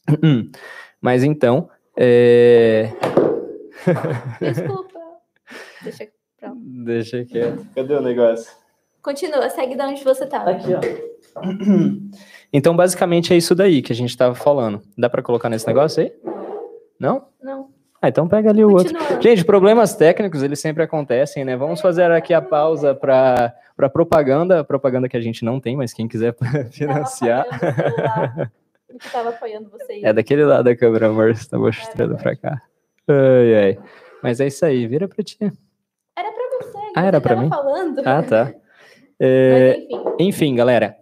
[1.01, 2.91] Mas então, é...
[4.41, 4.99] Desculpa.
[5.83, 6.07] Deixa,
[6.55, 7.65] Deixa quieto.
[7.75, 8.51] Cadê o negócio?
[9.01, 10.51] Continua, segue de onde você estava.
[10.51, 11.41] Aqui, ó.
[12.53, 14.81] Então, basicamente, é isso daí que a gente estava falando.
[14.97, 16.13] Dá para colocar nesse negócio aí?
[16.97, 17.25] Não?
[17.43, 17.67] Não.
[18.01, 19.01] Ah, então pega ali o Continua.
[19.01, 19.21] outro.
[19.21, 21.57] Gente, problemas técnicos, eles sempre acontecem, né?
[21.57, 23.53] Vamos fazer aqui a pausa para
[23.91, 26.33] propaganda, propaganda que a gente não tem, mas quem quiser
[26.71, 27.45] financiar.
[28.99, 30.03] Que estava apoiando vocês.
[30.03, 32.61] É daquele lado da câmera, amor, você tá mostrando é para cá.
[33.07, 33.79] Ai, ai.
[34.23, 35.37] Mas é isso aí, vira para ti.
[35.39, 36.91] Era para você.
[36.95, 37.49] Ah, era para mim?
[37.49, 38.01] Falando.
[38.05, 38.53] Ah, tá.
[39.17, 40.15] É, enfim.
[40.19, 40.97] enfim, galera.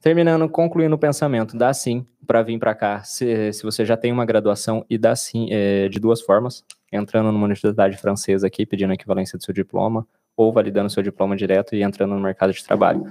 [0.00, 4.10] Terminando, concluindo o pensamento, dá sim para vir para cá, se, se você já tem
[4.10, 8.92] uma graduação, e dá sim é, de duas formas, entrando numa universidade francesa aqui, pedindo
[8.92, 12.64] a equivalência do seu diploma, ou validando seu diploma direto e entrando no mercado de
[12.64, 13.04] trabalho.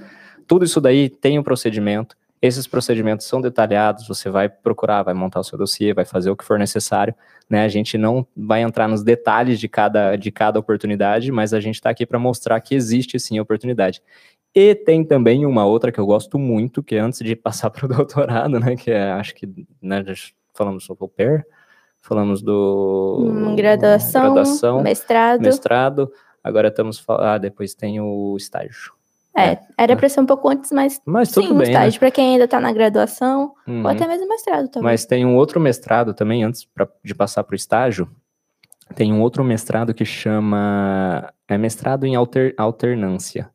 [0.47, 5.41] Tudo isso daí tem um procedimento, esses procedimentos são detalhados, você vai procurar, vai montar
[5.41, 7.13] o seu dossiê, vai fazer o que for necessário,
[7.49, 7.65] né?
[7.65, 11.75] A gente não vai entrar nos detalhes de cada, de cada oportunidade, mas a gente
[11.75, 14.01] está aqui para mostrar que existe sim oportunidade.
[14.55, 17.85] E tem também uma outra que eu gosto muito, que é antes de passar para
[17.85, 18.75] o doutorado, né?
[18.75, 19.47] Que é, acho que,
[19.81, 20.03] né,
[20.53, 21.45] falamos sobre o pair,
[21.99, 23.17] falamos do...
[23.19, 25.41] Hum, graduação, graduação, mestrado.
[25.41, 26.11] Mestrado,
[26.41, 28.98] agora estamos falando, ah, depois tem o estágio.
[29.35, 31.93] É, é era para ser um pouco antes, mas, mas tudo sim, bem, um estágio
[31.93, 31.99] né?
[31.99, 33.83] para quem ainda está na graduação, uhum.
[33.83, 34.91] ou até mesmo mestrado também.
[34.91, 38.09] Mas tem um outro mestrado também, antes pra, de passar para o estágio,
[38.95, 43.49] tem um outro mestrado que chama, é mestrado em alter, alternância.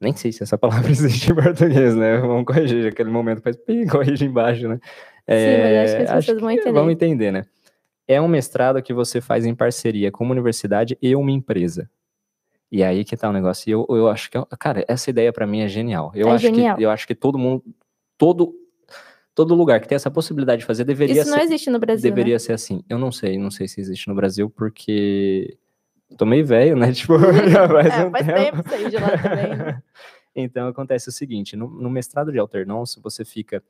[0.00, 2.18] Nem sei se essa palavra existe em português, né?
[2.18, 3.56] Vamos corrigir, aquele momento faz
[3.90, 4.78] corrige embaixo, né?
[5.26, 6.72] É, Sim, mas acho que as pessoas vão entender.
[6.72, 7.44] Vão entender, né?
[8.06, 11.88] É um mestrado que você faz em parceria com uma universidade e uma empresa.
[12.74, 13.70] E aí que tá o negócio.
[13.70, 16.10] E eu, eu acho que, cara, essa ideia para mim é genial.
[16.12, 16.76] Eu é acho genial.
[16.76, 17.62] que eu acho que todo mundo,
[18.18, 18.52] todo
[19.32, 22.10] todo lugar que tem essa possibilidade de fazer deveria Isso não ser, existe no Brasil.
[22.10, 22.38] Deveria né?
[22.40, 22.82] ser assim.
[22.88, 25.56] Eu não sei, não sei se existe no Brasil porque
[26.18, 26.90] tô meio velho, né?
[26.94, 27.16] Tipo,
[27.48, 28.56] já faz, é, um faz tempo.
[28.56, 29.56] tempo sair de lá também.
[29.56, 29.82] Né?
[30.34, 33.62] então acontece o seguinte, no, no mestrado de alternância você fica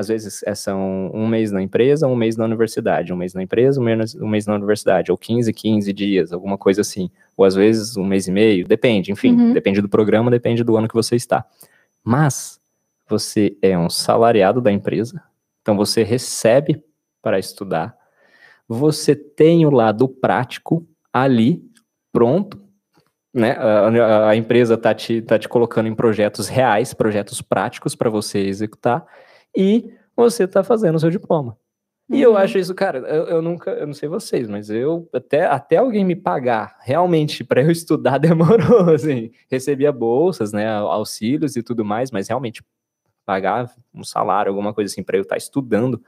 [0.00, 3.42] às vezes é, são um mês na empresa, um mês na universidade, um mês na
[3.42, 7.10] empresa, um mês, um mês na universidade, ou 15, 15 dias, alguma coisa assim.
[7.36, 9.52] Ou às vezes um mês e meio, depende, enfim, Uhum.
[9.52, 11.44] depende do programa, depende do ano que você está.
[12.02, 12.58] Mas
[13.08, 15.22] você é um salariado da empresa,
[15.60, 16.82] então você recebe
[17.22, 17.94] para estudar,
[18.66, 21.62] você tem o lado prático ali,
[22.12, 22.58] pronto,
[23.32, 23.52] né?
[23.52, 28.38] A, a empresa está te, tá te colocando em projetos reais, projetos práticos para você
[28.40, 29.04] executar,
[29.56, 31.56] e você está fazendo o seu diploma.
[32.08, 32.16] Uhum.
[32.16, 32.36] E eu uhum.
[32.36, 36.04] acho isso, cara, eu, eu, nunca, eu não sei vocês, mas eu até, até alguém
[36.04, 39.30] me pagar realmente para eu estudar demorou, assim.
[39.50, 42.62] Recebia bolsas, né, auxílios e tudo mais, mas realmente
[43.24, 46.02] pagar um salário, alguma coisa assim para eu estar tá estudando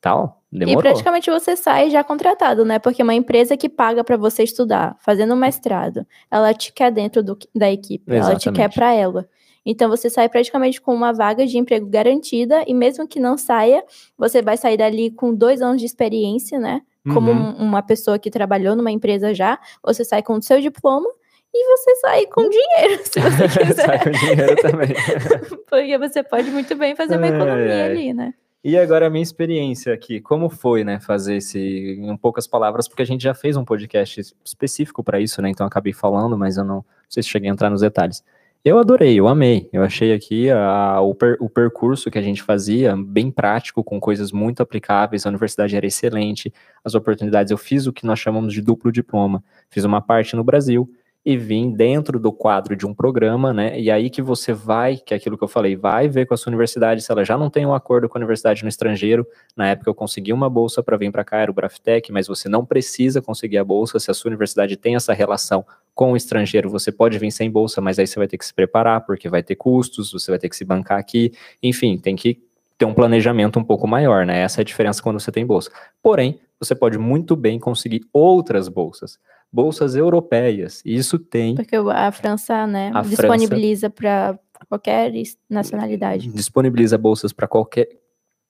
[0.00, 0.80] tal, demorou.
[0.80, 2.78] E praticamente você sai já contratado, né?
[2.78, 7.22] Porque uma empresa que paga para você estudar, fazendo um mestrado, ela te quer dentro
[7.22, 8.48] do, da equipe, Exatamente.
[8.48, 9.28] ela te quer para ela.
[9.66, 13.84] Então você sai praticamente com uma vaga de emprego garantida e mesmo que não saia,
[14.16, 16.82] você vai sair dali com dois anos de experiência, né?
[17.12, 17.56] Como uhum.
[17.56, 21.08] uma pessoa que trabalhou numa empresa já, você sai com o seu diploma
[21.54, 23.86] e você sai com dinheiro, se você quiser.
[23.86, 24.88] sai com dinheiro também.
[25.70, 27.84] Porque você pode muito bem fazer uma economia é, é.
[27.84, 28.34] ali, né?
[28.64, 31.60] E agora a minha experiência aqui, como foi, né, fazer esse
[32.00, 35.48] em poucas palavras, porque a gente já fez um podcast específico para isso, né?
[35.48, 38.24] Então acabei falando, mas eu não, não sei se cheguei a entrar nos detalhes.
[38.66, 39.70] Eu adorei, eu amei.
[39.72, 44.00] Eu achei aqui a, o, per, o percurso que a gente fazia bem prático, com
[44.00, 45.24] coisas muito aplicáveis.
[45.24, 46.52] A universidade era excelente,
[46.84, 47.52] as oportunidades.
[47.52, 49.40] Eu fiz o que nós chamamos de duplo diploma.
[49.70, 50.90] Fiz uma parte no Brasil
[51.24, 53.78] e vim dentro do quadro de um programa, né?
[53.78, 56.36] E aí que você vai, que é aquilo que eu falei, vai ver com a
[56.36, 59.24] sua universidade se ela já não tem um acordo com a universidade no estrangeiro.
[59.56, 62.48] Na época eu consegui uma bolsa para vir para cá, era o Braftec, mas você
[62.48, 65.64] não precisa conseguir a bolsa se a sua universidade tem essa relação
[65.96, 66.70] com o estrangeiro.
[66.70, 69.42] Você pode vir sem bolsa, mas aí você vai ter que se preparar porque vai
[69.42, 71.32] ter custos, você vai ter que se bancar aqui.
[71.62, 72.40] Enfim, tem que
[72.76, 74.40] ter um planejamento um pouco maior, né?
[74.40, 75.70] Essa é a diferença quando você tem bolsa.
[76.02, 79.18] Porém, você pode muito bem conseguir outras bolsas
[79.50, 80.82] bolsas europeias.
[80.84, 81.54] Isso tem.
[81.54, 84.38] Porque a França, né, a disponibiliza para
[84.68, 85.10] qualquer
[85.48, 86.28] nacionalidade.
[86.28, 87.88] Disponibiliza bolsas para qualquer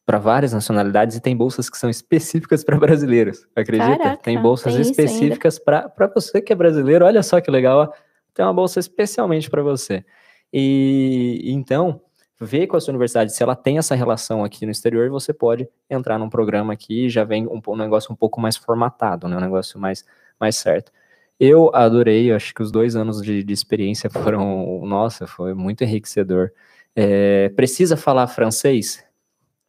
[0.06, 3.44] para várias nacionalidades e tem bolsas que são específicas para brasileiros.
[3.56, 3.98] Acredita?
[3.98, 7.04] Caraca, tem bolsas tem específicas para você que é brasileiro.
[7.04, 7.92] Olha só que legal, ó.
[8.32, 10.04] tem uma bolsa especialmente para você.
[10.52, 12.00] E então,
[12.40, 15.68] ver com a sua universidade se ela tem essa relação aqui no exterior, você pode
[15.90, 19.36] entrar num programa aqui e já vem um, um negócio um pouco mais formatado, né?
[19.36, 20.04] Um negócio mais
[20.38, 20.92] mais certo.
[21.38, 26.50] Eu adorei, acho que os dois anos de, de experiência foram, nossa, foi muito enriquecedor.
[26.94, 29.05] É, precisa falar francês?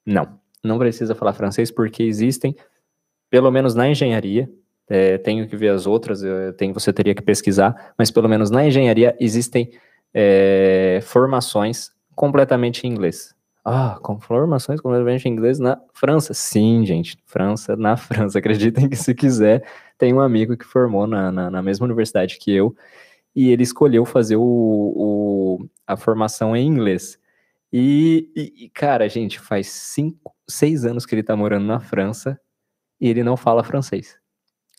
[0.08, 2.56] Não, não precisa falar francês porque existem,
[3.30, 4.50] pelo menos na engenharia,
[4.90, 6.22] é, tenho que ver as outras,
[6.56, 9.70] tenho, você teria que pesquisar, mas pelo menos na engenharia existem
[10.14, 13.36] é, formações completamente em inglês.
[13.70, 16.34] Ah, com formações completamente em inglês na França.
[16.34, 18.40] Sim, gente, França, na França.
[18.40, 22.50] Acreditem que se quiser, tem um amigo que formou na, na, na mesma universidade que
[22.50, 22.74] eu,
[23.36, 27.20] e ele escolheu fazer o, o a formação em inglês.
[27.72, 32.40] E, e, cara, gente, faz cinco, seis anos que ele tá morando na França
[33.00, 34.18] e ele não fala francês.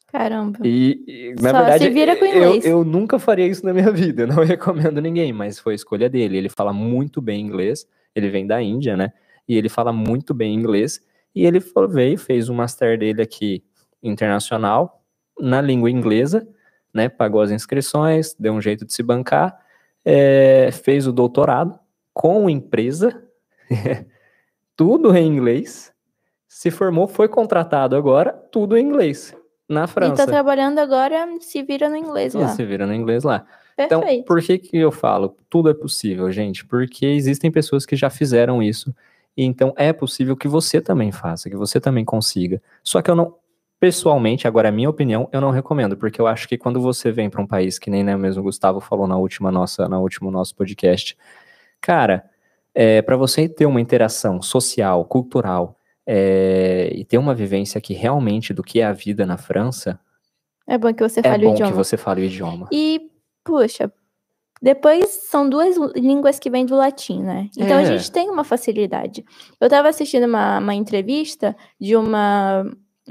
[0.07, 0.59] Caramba.
[0.65, 2.65] E, e na Só verdade, se vira com inglês.
[2.65, 6.09] Eu, eu nunca faria isso na minha vida, não recomendo ninguém, mas foi a escolha
[6.09, 6.39] dele.
[6.39, 7.87] Ele fala muito bem inglês
[8.19, 9.13] ele vem da Índia, né?
[9.47, 11.01] E ele fala muito bem inglês.
[11.35, 11.61] E ele
[11.91, 13.65] veio, fez o master dele aqui
[14.03, 15.03] internacional,
[15.39, 16.47] na língua inglesa,
[16.93, 17.09] né?
[17.09, 19.59] Pagou as inscrições, deu um jeito de se bancar,
[20.05, 21.79] é, fez o doutorado
[22.19, 23.23] com empresa,
[24.77, 25.93] tudo em inglês,
[26.49, 29.33] se formou, foi contratado agora, tudo em inglês,
[29.69, 30.15] na França.
[30.15, 32.49] E tá trabalhando agora, se vira no inglês lá.
[32.49, 33.47] se vira no inglês lá.
[33.79, 34.23] Então, Perfeito.
[34.23, 36.67] Então, por que, que eu falo tudo é possível, gente?
[36.67, 38.93] Porque existem pessoas que já fizeram isso.
[39.37, 42.61] E então é possível que você também faça, que você também consiga.
[42.83, 43.37] Só que eu não,
[43.79, 47.31] pessoalmente, agora a minha opinião, eu não recomendo, porque eu acho que quando você vem
[47.31, 50.33] para um país que nem né, mesmo o Gustavo falou na última nossa, na último
[50.33, 51.17] nosso podcast,
[51.81, 52.29] cara,
[52.75, 55.77] é, para você ter uma interação social, cultural
[56.07, 59.99] é, e ter uma vivência que realmente do que é a vida na França,
[60.67, 61.67] é bom que você é fale é o idioma.
[61.67, 62.69] É bom que você fale o idioma.
[62.71, 63.11] E
[63.43, 63.91] puxa,
[64.61, 67.49] depois são duas línguas que vêm do latim, né?
[67.57, 67.83] Então é.
[67.83, 69.25] a gente tem uma facilidade.
[69.61, 72.65] Eu estava assistindo uma, uma entrevista de uma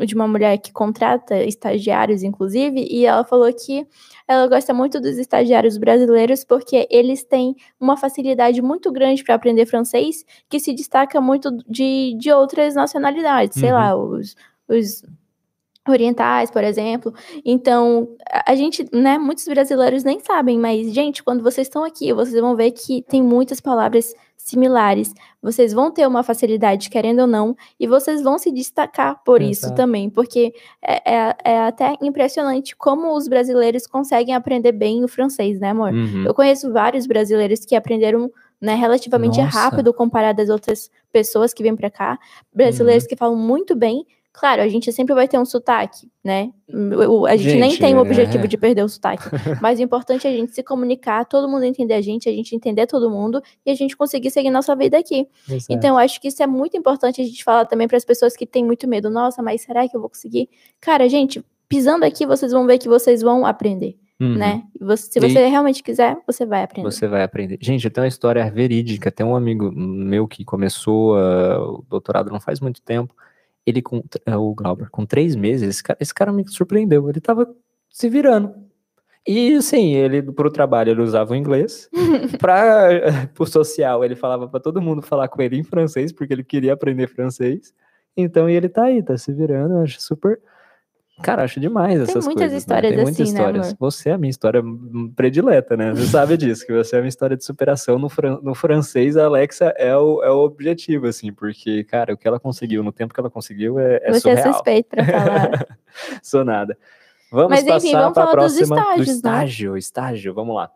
[0.06, 3.88] de uma mulher que contrata estagiários, inclusive, e ela falou que
[4.28, 9.66] ela gosta muito dos estagiários brasileiros porque eles têm uma facilidade muito grande para aprender
[9.66, 13.62] francês que se destaca muito de, de outras nacionalidades, uhum.
[13.62, 14.36] sei lá, os,
[14.68, 15.04] os
[15.90, 17.14] orientais, por exemplo.
[17.46, 18.10] Então,
[18.46, 22.56] a gente, né, muitos brasileiros nem sabem, mas gente, quando vocês estão aqui, vocês vão
[22.56, 25.14] ver que tem muitas palavras similares.
[25.42, 29.52] Vocês vão ter uma facilidade, querendo ou não, e vocês vão se destacar por Exato.
[29.52, 35.08] isso também, porque é, é, é, até impressionante como os brasileiros conseguem aprender bem o
[35.08, 35.92] francês, né, amor?
[35.92, 36.24] Uhum.
[36.26, 38.74] Eu conheço vários brasileiros que aprenderam né?
[38.76, 39.58] Relativamente Nossa.
[39.60, 42.18] rápido comparado às outras pessoas que vêm para cá.
[42.54, 43.10] Brasileiros Uhum.
[43.10, 44.04] que falam muito bem.
[44.40, 46.52] Claro, a gente sempre vai ter um sotaque, né?
[47.28, 48.48] A gente, nem Gente, tem o objetivo é.
[48.48, 49.24] de perder o sotaque.
[49.62, 52.56] Mas o importante é a gente se comunicar, todo mundo entender a gente, a gente
[52.56, 55.28] entender todo mundo e a gente conseguir seguir nossa vida aqui.
[55.50, 55.66] Exato.
[55.72, 58.36] Então, eu acho que isso é muito importante a gente falar também para as pessoas
[58.36, 59.10] que têm muito medo.
[59.10, 60.48] Nossa, mas será que eu vou conseguir?
[60.80, 64.36] Cara, gente, pisando aqui, vocês vão ver que vocês vão aprender, Uhum.
[64.36, 64.64] né?
[64.80, 66.90] E você- se E- você realmente quiser, você vai aprender.
[66.90, 67.58] Você vai aprender.
[67.60, 69.12] Gente, tem uma história verídica.
[69.12, 73.16] Tem um amigo meu que começou ah, o doutorado não faz muito tempo.
[73.68, 77.10] Ele com ah, o Glauber, com três meses, esse cara, esse cara me surpreendeu.
[77.10, 77.54] Ele tava
[77.90, 78.56] se virando.
[79.28, 81.90] E assim, ele pro trabalho ele usava o inglês.
[82.40, 86.46] para pro social, ele falava para todo mundo falar com ele em francês, porque ele
[86.46, 87.74] queria aprender francês.
[88.16, 89.76] Então, e ele tá aí, tá se virando.
[89.76, 90.40] Eu acho super.
[91.22, 92.52] Cara, acho demais essas muitas coisas.
[92.52, 92.58] né?
[92.58, 93.66] histórias Tem muitas assim, né, histórias.
[93.68, 93.78] amor?
[93.80, 94.64] Você é a minha história
[95.16, 95.92] predileta, né?
[95.96, 97.98] Você sabe disso, que você é a minha história de superação.
[97.98, 102.18] No, fran- no francês, a Alexa é o, é o objetivo, assim, porque, cara, o
[102.18, 104.54] que ela conseguiu, no tempo que ela conseguiu, é, é você é surreal.
[104.54, 105.68] suspeito para falar.
[106.22, 106.78] Sou nada.
[107.32, 109.16] Vamos Mas, enfim, passar vamos para a falar dos próxima estágios, do né?
[109.16, 110.72] estágio, estágio, vamos lá.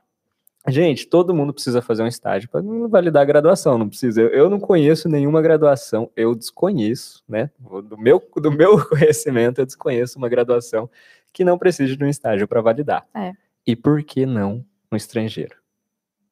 [0.67, 4.21] Gente, todo mundo precisa fazer um estágio para validar a graduação, não precisa.
[4.21, 7.49] Eu, eu não conheço nenhuma graduação, eu desconheço, né?
[7.59, 10.89] Do meu, do meu conhecimento, eu desconheço uma graduação
[11.33, 13.07] que não precise de um estágio para validar.
[13.15, 13.31] É.
[13.65, 15.55] E por que não no estrangeiro?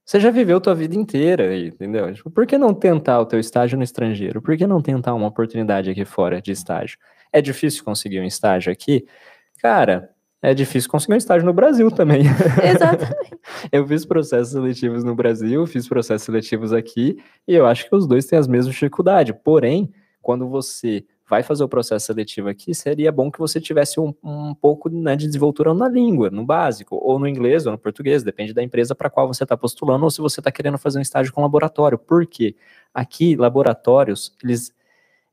[0.06, 2.12] Você já viveu tua vida inteira aí, entendeu?
[2.14, 4.42] Tipo, por que não tentar o teu estágio no estrangeiro?
[4.42, 6.98] Por que não tentar uma oportunidade aqui fora de estágio?
[7.32, 9.06] É difícil conseguir um estágio aqui?
[9.60, 10.10] Cara,
[10.42, 12.24] é difícil conseguir um estágio no Brasil também.
[12.64, 13.38] Exatamente.
[13.72, 17.18] Eu fiz processos seletivos no Brasil, fiz processos seletivos aqui,
[17.48, 19.36] e eu acho que os dois têm as mesmas dificuldades.
[19.44, 24.14] Porém, quando você vai fazer o processo seletivo aqui, seria bom que você tivesse um,
[24.24, 28.24] um pouco né, de desenvoltura na língua, no básico, ou no inglês, ou no português,
[28.24, 31.04] depende da empresa para qual você está postulando, ou se você está querendo fazer um
[31.04, 31.98] estágio com laboratório.
[31.98, 32.56] Por quê?
[32.94, 34.74] Aqui, laboratórios, eles,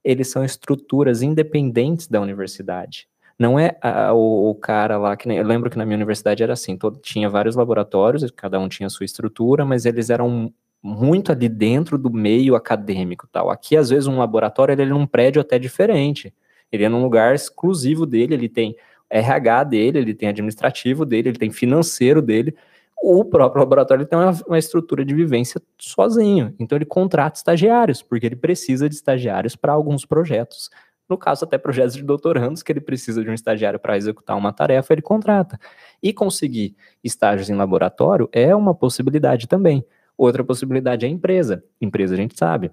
[0.04, 3.08] eles são estruturas independentes da universidade.
[3.38, 6.52] Não é a- o, o cara lá que eu lembro que na minha universidade era
[6.54, 11.48] assim, todo, tinha vários laboratórios, cada um tinha sua estrutura, mas eles eram muito ali
[11.48, 13.50] dentro do meio acadêmico, tal.
[13.50, 16.32] Aqui às vezes um laboratório ele é num prédio até diferente.
[16.72, 18.74] Ele é num lugar exclusivo dele, ele tem
[19.10, 22.54] RH dele, ele tem administrativo dele, ele tem financeiro dele.
[23.02, 26.54] O próprio laboratório tem uma, uma estrutura de vivência sozinho.
[26.58, 30.70] Então ele contrata estagiários, porque ele precisa de estagiários para alguns projetos.
[31.08, 34.52] No caso, até projetos de doutorandos, que ele precisa de um estagiário para executar uma
[34.52, 35.58] tarefa, ele contrata.
[36.02, 39.84] E conseguir estágios em laboratório é uma possibilidade também.
[40.16, 41.62] Outra possibilidade é a empresa.
[41.80, 42.72] Empresa a gente sabe.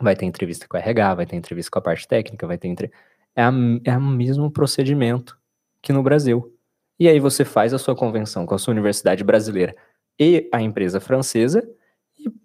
[0.00, 2.68] Vai ter entrevista com a RH, vai ter entrevista com a parte técnica, vai ter
[2.68, 2.90] entre...
[3.36, 3.52] é, a,
[3.84, 5.38] é o mesmo procedimento
[5.80, 6.52] que no Brasil.
[6.98, 9.76] E aí você faz a sua convenção com a sua universidade brasileira
[10.18, 11.68] e a empresa francesa,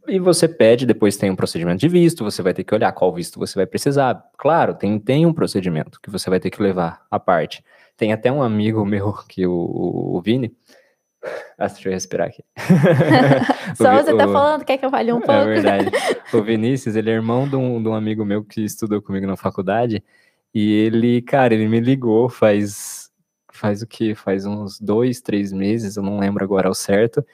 [0.08, 2.92] e, e você pede, depois tem um procedimento de visto, você vai ter que olhar
[2.92, 4.24] qual visto você vai precisar.
[4.38, 7.64] Claro, tem, tem um procedimento que você vai ter que levar à parte.
[7.98, 9.52] Tem até um amigo meu, que o,
[10.16, 10.52] o Vini.
[11.58, 12.42] Ah, deixa eu respirar aqui.
[13.74, 15.32] O Só Vi- você tá o- falando, quer que eu fale um pouco?
[15.34, 15.92] é verdade.
[16.34, 19.36] O Vinícius, ele é irmão de um, de um amigo meu que estudou comigo na
[19.36, 20.02] faculdade.
[20.56, 23.10] E ele, cara, ele me ligou faz.
[23.52, 24.16] Faz o quê?
[24.16, 27.26] Faz uns dois, três meses, eu não lembro agora ao certo.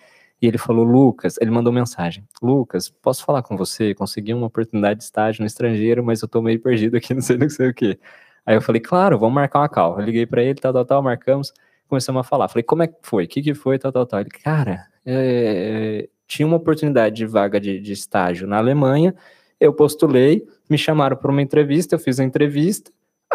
[0.42, 3.94] E ele falou: Lucas, ele mandou mensagem: Lucas, posso falar com você?
[3.94, 7.38] Consegui uma oportunidade de estágio no estrangeiro, mas eu tô meio perdido aqui, não sei
[7.38, 8.00] não sei o quê.
[8.46, 10.00] Aí eu falei: Claro, vamos marcar uma call.
[10.00, 11.54] Eu liguei pra ele, tal, tal, tal, marcamos,
[11.88, 12.48] começamos a falar.
[12.48, 13.26] Falei: Como é que foi?
[13.26, 13.80] O que, que foi?
[13.80, 14.20] Tal, tal, tal.
[14.20, 19.16] Ele, cara, é, tinha uma oportunidade de vaga de, de estágio na Alemanha,
[19.60, 22.92] eu postulei, me chamaram para uma entrevista, eu fiz a entrevista,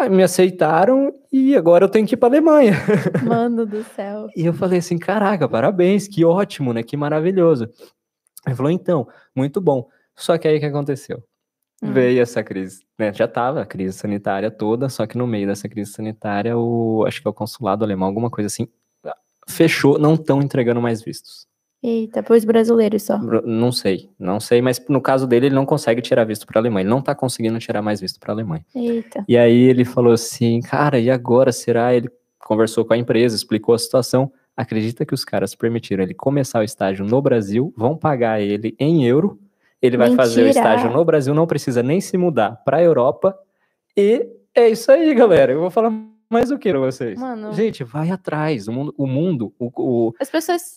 [0.09, 2.73] me aceitaram e agora eu tenho que ir para Alemanha.
[3.23, 4.27] Mano do céu.
[4.35, 6.83] E eu falei assim, caraca, parabéns, que ótimo, né?
[6.83, 7.69] Que maravilhoso.
[8.45, 9.87] Ele falou, então, muito bom.
[10.15, 11.23] Só que aí o que aconteceu?
[11.81, 11.93] Hum.
[11.93, 13.13] Veio essa crise, né?
[13.13, 17.21] Já tava a crise sanitária toda, só que no meio dessa crise sanitária, o acho
[17.21, 18.67] que é o consulado alemão, alguma coisa assim,
[19.47, 21.47] fechou, não estão entregando mais vistos.
[21.83, 23.17] Eita, pros brasileiros só.
[23.17, 26.83] Não sei, não sei, mas no caso dele, ele não consegue tirar visto para Alemanha.
[26.83, 28.63] Ele não tá conseguindo tirar mais visto para Alemanha.
[28.75, 29.25] Eita.
[29.27, 31.93] E aí ele falou assim, cara, e agora será?
[31.95, 34.31] Ele conversou com a empresa, explicou a situação.
[34.55, 39.05] Acredita que os caras permitiram ele começar o estágio no Brasil, vão pagar ele em
[39.05, 39.39] euro.
[39.81, 40.59] Ele vai fazer o Mentira!
[40.59, 43.35] estágio no Brasil, não precisa nem se mudar para a Europa.
[43.97, 45.51] E é isso aí, galera.
[45.51, 45.91] Eu vou falar
[46.31, 47.19] mais o que pra vocês.
[47.19, 47.53] Mano.
[47.53, 48.67] Gente, vai atrás.
[48.67, 49.71] O mundo, o, mundo, o-
[50.07, 50.75] o- As pessoas.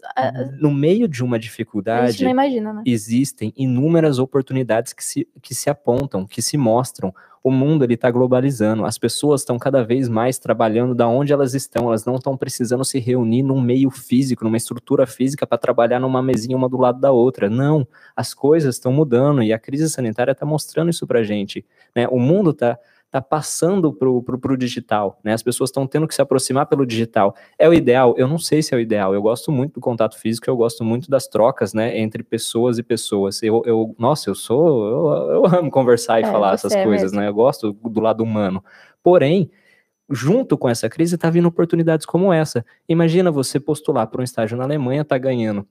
[0.60, 2.82] no meio de uma A, gente dificuldade, não imagina, né?
[2.84, 7.14] existem inúmeras oportunidades que se, que se apontam, que se mostram.
[7.42, 11.52] O mundo ele está globalizando, as pessoas estão cada vez mais trabalhando da onde elas
[11.54, 16.00] estão, elas não estão precisando se reunir num meio físico, numa estrutura física para trabalhar
[16.00, 17.50] numa mesinha uma do lado da outra.
[17.50, 17.86] Não,
[18.16, 21.62] as coisas estão mudando e a crise sanitária está mostrando isso para gente.
[21.94, 22.08] Né?
[22.08, 22.78] O mundo está
[23.14, 25.32] está passando para o digital, né?
[25.32, 27.36] As pessoas estão tendo que se aproximar pelo digital.
[27.56, 28.12] É o ideal?
[28.18, 29.14] Eu não sei se é o ideal.
[29.14, 31.96] Eu gosto muito do contato físico, eu gosto muito das trocas, né?
[31.96, 33.40] Entre pessoas e pessoas.
[33.40, 37.12] Eu, eu nossa, eu sou, eu, eu amo conversar e é, falar essas é coisas,
[37.12, 37.20] mesmo.
[37.20, 37.28] né?
[37.28, 38.64] Eu gosto do lado humano.
[39.00, 39.48] Porém,
[40.10, 42.66] junto com essa crise, está vindo oportunidades como essa.
[42.88, 45.64] Imagina você postular para um estágio na Alemanha, tá ganhando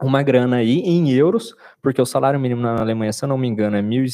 [0.00, 3.46] uma grana aí em euros, porque o salário mínimo na Alemanha, se eu não me
[3.46, 4.04] engano, é mil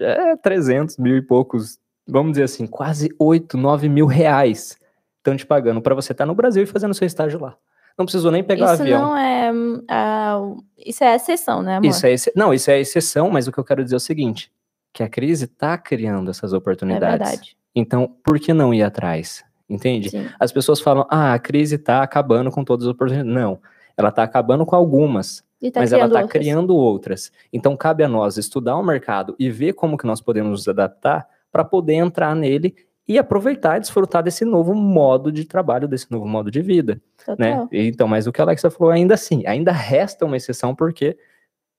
[0.00, 4.76] é 300 mil e poucos, vamos dizer assim, quase 8, 9 mil reais
[5.18, 7.56] estão te pagando para você estar tá no Brasil e fazendo seu estágio lá.
[7.98, 9.02] Não precisou nem pegar isso o avião.
[9.02, 11.86] Não é, uh, isso é exceção, né, amor?
[11.86, 14.50] Isso é, não, isso é exceção, mas o que eu quero dizer é o seguinte,
[14.92, 17.28] que a crise está criando essas oportunidades.
[17.28, 17.56] É verdade.
[17.74, 19.44] Então, por que não ir atrás?
[19.68, 20.10] Entende?
[20.10, 20.28] Sim.
[20.38, 23.32] As pessoas falam, ah, a crise está acabando com todas as oportunidades.
[23.32, 23.60] Não,
[24.00, 25.44] ela está acabando com algumas.
[25.72, 27.30] Tá mas ela está criando outras.
[27.52, 31.28] Então cabe a nós estudar o mercado e ver como que nós podemos nos adaptar
[31.52, 32.74] para poder entrar nele
[33.06, 37.00] e aproveitar e desfrutar desse novo modo de trabalho, desse novo modo de vida,
[37.36, 37.68] né?
[37.72, 41.18] Então, mas o que a Alexa falou ainda assim, ainda resta uma exceção porque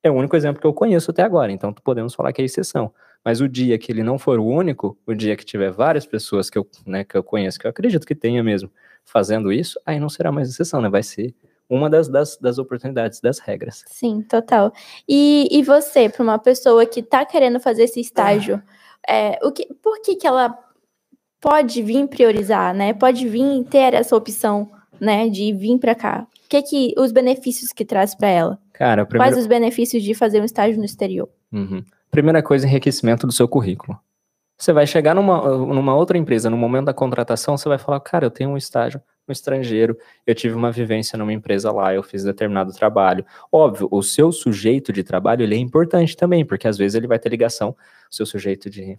[0.04, 2.94] é o único exemplo que eu conheço até agora, então podemos falar que é exceção.
[3.24, 6.50] Mas o dia que ele não for o único, o dia que tiver várias pessoas
[6.50, 8.70] que eu, né, que eu conheço, que eu acredito que tenha mesmo,
[9.06, 10.90] fazendo isso, aí não será mais exceção, né?
[10.90, 11.34] Vai ser
[11.72, 13.84] uma das, das, das oportunidades, das regras.
[13.88, 14.74] Sim, total.
[15.08, 18.62] E, e você, para uma pessoa que está querendo fazer esse estágio,
[19.08, 19.14] ah.
[19.14, 20.54] é, o que, por que, que ela
[21.40, 22.94] pode vir priorizar, né?
[22.94, 24.70] Pode vir ter essa opção,
[25.00, 26.28] né, de vir para cá?
[26.46, 28.60] O que que os benefícios que traz para ela?
[28.74, 29.32] Cara, primeiro...
[29.32, 31.30] quais os benefícios de fazer um estágio no exterior?
[31.54, 31.84] Uhum.
[32.12, 33.98] Primeira coisa, enriquecimento do seu currículo.
[34.58, 38.26] Você vai chegar numa, numa outra empresa, no momento da contratação, você vai falar, cara,
[38.26, 42.24] eu tenho um estágio no estrangeiro, eu tive uma vivência numa empresa lá, eu fiz
[42.24, 43.26] determinado trabalho.
[43.52, 47.20] Óbvio, o seu sujeito de trabalho, ele é importante também, porque às vezes ele vai
[47.20, 47.76] ter ligação,
[48.12, 48.98] o seu sujeito de...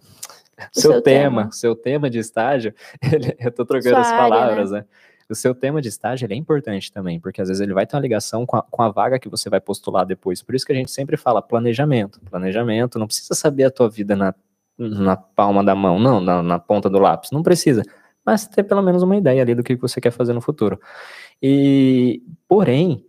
[0.71, 4.71] Seu, seu tema, tema, seu tema de estágio, ele, eu tô trocando Sua as palavras,
[4.71, 4.87] área, né?
[4.89, 5.13] né?
[5.29, 7.95] O seu tema de estágio ele é importante também, porque às vezes ele vai ter
[7.95, 10.43] uma ligação com a, com a vaga que você vai postular depois.
[10.43, 12.19] Por isso que a gente sempre fala planejamento.
[12.29, 14.35] Planejamento, não precisa saber a tua vida na,
[14.77, 17.31] na palma da mão, não, na, na ponta do lápis.
[17.31, 17.83] Não precisa
[18.25, 20.79] mas ter pelo menos uma ideia ali do que você quer fazer no futuro.
[21.41, 23.05] E, porém,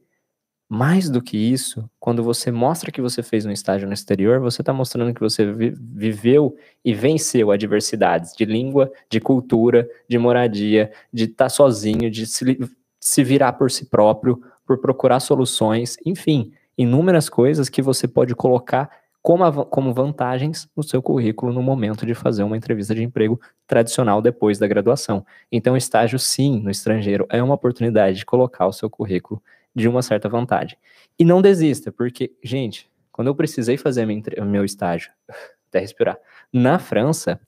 [0.68, 4.62] mais do que isso, quando você mostra que você fez um estágio no exterior, você
[4.62, 10.90] está mostrando que você vi viveu e venceu adversidades de língua, de cultura, de moradia,
[11.12, 12.58] de estar tá sozinho, de se,
[12.98, 18.90] se virar por si próprio, por procurar soluções, enfim, inúmeras coisas que você pode colocar
[19.24, 24.20] como, como vantagens no seu currículo no momento de fazer uma entrevista de emprego tradicional
[24.20, 25.24] depois da graduação.
[25.50, 29.42] Então, estágio, sim, no estrangeiro, é uma oportunidade de colocar o seu currículo
[29.74, 30.76] de uma certa vantagem.
[31.18, 34.04] E não desista, porque, gente, quando eu precisei fazer
[34.44, 35.10] meu estágio,
[35.68, 36.18] até respirar,
[36.52, 37.40] na França,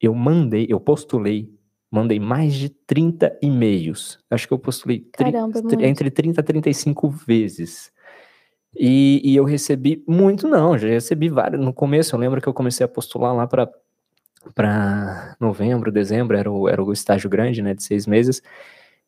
[0.00, 1.48] eu mandei, eu postulei,
[1.88, 4.18] mandei mais de 30 e-mails.
[4.28, 7.92] Acho que eu postulei Caramba, entre 30 e 35 vezes
[8.76, 11.60] e, e, eu recebi muito, não, já recebi vários.
[11.60, 13.68] No começo, eu lembro que eu comecei a postular lá para
[14.54, 18.42] para novembro, dezembro, era o, era o estágio grande, né, de seis meses,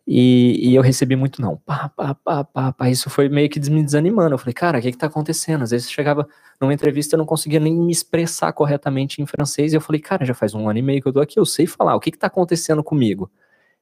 [0.06, 3.60] e, e eu recebi muito não, pá, pá, pá, pá, pá, isso foi meio que
[3.70, 5.62] me desanimando, eu falei, cara, o que que tá acontecendo?
[5.62, 6.28] Às vezes chegava
[6.60, 10.24] numa entrevista, eu não conseguia nem me expressar corretamente em francês, e eu falei, cara,
[10.24, 12.10] já faz um ano e meio que eu tô aqui, eu sei falar, o que
[12.10, 13.30] que tá acontecendo comigo?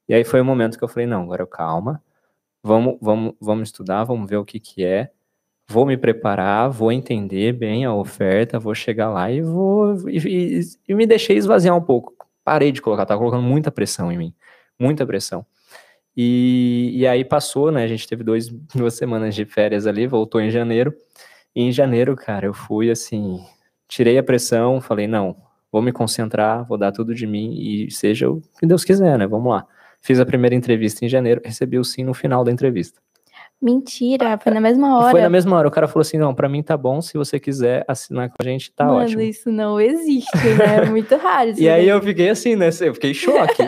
[0.08, 2.02] E aí foi o momento que eu falei, não, agora calma,
[2.62, 5.10] vamos, vamos, vamos estudar, vamos ver o que que é,
[5.70, 10.08] vou me preparar, vou entender bem a oferta, vou chegar lá e vou.
[10.08, 12.12] E, e, me deixei esvaziar um pouco.
[12.44, 14.34] Parei de colocar, tava colocando muita pressão em mim.
[14.78, 15.46] Muita pressão.
[16.16, 17.84] E, e aí passou, né?
[17.84, 20.92] A gente teve dois, duas semanas de férias ali, voltou em janeiro.
[21.54, 23.38] E em janeiro, cara, eu fui assim,
[23.86, 25.36] tirei a pressão, falei, não,
[25.70, 29.26] vou me concentrar, vou dar tudo de mim e seja o que Deus quiser, né?
[29.26, 29.66] Vamos lá.
[30.00, 33.00] Fiz a primeira entrevista em janeiro, recebi o sim no final da entrevista.
[33.62, 35.10] Mentira, foi na mesma hora.
[35.10, 35.68] Foi na mesma hora.
[35.68, 38.44] O cara falou assim: não, pra mim tá bom, se você quiser assinar com a
[38.44, 39.20] gente, tá Mano, ótimo.
[39.20, 40.84] isso não existe, né?
[40.84, 41.52] É muito raro.
[41.58, 42.70] e aí eu fiquei assim, né?
[42.80, 43.62] Eu fiquei em choque.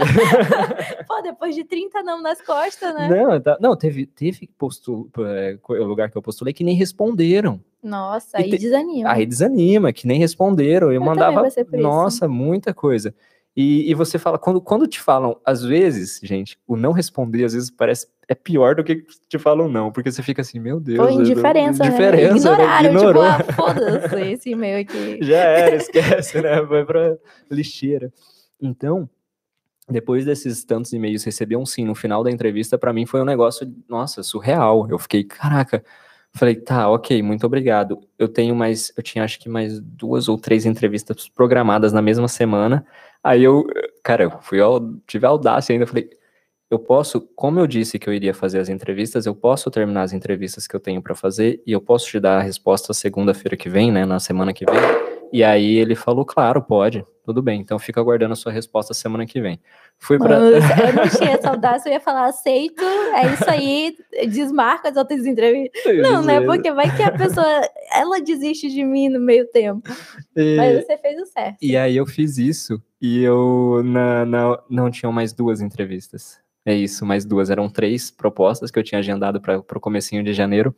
[1.06, 3.06] Pô, depois de 30 não nas costas, né?
[3.06, 7.60] Não, tá, não teve, teve postu, é, o lugar que eu postulei que nem responderam.
[7.82, 9.10] Nossa, aí te, desanima.
[9.10, 10.86] Aí desanima, que nem responderam.
[10.86, 11.46] Eu, eu mandava.
[11.72, 13.14] Nossa, muita coisa.
[13.54, 17.52] E, e, você fala, quando, quando te falam, às vezes, gente, o não responder, às
[17.52, 20.98] vezes parece é pior do que te falam não, porque você fica assim, meu Deus.
[20.98, 22.36] Foi indiferença, indiferença né?
[22.36, 23.24] Ignoraram, ignorou.
[23.24, 25.18] tipo, ah, foda-se esse e-mail aqui.
[25.20, 26.60] Já era, esquece, né?
[26.64, 27.18] Vai pra
[27.50, 28.10] lixeira.
[28.60, 29.08] Então,
[29.88, 33.26] depois desses tantos e-mails, receber um sim no final da entrevista, para mim foi um
[33.26, 34.88] negócio, nossa, surreal.
[34.88, 35.84] Eu fiquei, caraca.
[36.34, 38.00] Falei, tá, ok, muito obrigado.
[38.18, 42.28] Eu tenho mais, eu tinha acho que mais duas ou três entrevistas programadas na mesma
[42.28, 42.86] semana.
[43.22, 43.66] Aí eu,
[44.02, 46.10] cara, eu fui ao, tive audácia ainda, falei,
[46.70, 50.12] eu posso, como eu disse que eu iria fazer as entrevistas, eu posso terminar as
[50.12, 53.68] entrevistas que eu tenho para fazer e eu posso te dar a resposta segunda-feira que
[53.68, 55.01] vem, né, na semana que vem.
[55.32, 59.24] E aí ele falou, claro, pode, tudo bem, então fica aguardando a sua resposta semana
[59.24, 59.58] que vem.
[59.98, 63.96] Fui para Eu não tinha audácia, eu ia falar, aceito, é isso aí,
[64.28, 65.82] desmarca as outras entrevistas.
[66.02, 67.46] Não, né, porque vai que a pessoa,
[67.94, 69.88] ela desiste de mim no meio tempo.
[70.36, 71.56] E, Mas você fez o certo.
[71.62, 76.42] E aí eu fiz isso e eu na, na, não tinha mais duas entrevistas.
[76.64, 77.50] É isso, mais duas.
[77.50, 80.74] Eram três propostas que eu tinha agendado para o comecinho de janeiro.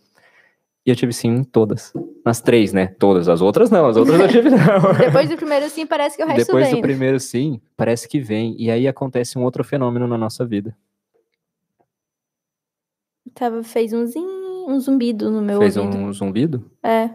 [0.87, 1.93] E eu tive sim em todas.
[2.25, 2.89] Nas três, né?
[2.99, 3.29] Todas.
[3.29, 4.59] As outras não, as outras eu tive não.
[4.99, 6.77] Depois do primeiro sim, parece que o resto Depois vem.
[6.77, 8.55] do primeiro sim, parece que vem.
[8.59, 10.77] E aí acontece um outro fenômeno na nossa vida.
[13.35, 14.25] Tava, fez um, zin,
[14.69, 15.97] um zumbido no meu Fez ouvido.
[15.97, 16.71] um zumbido?
[16.83, 17.09] É.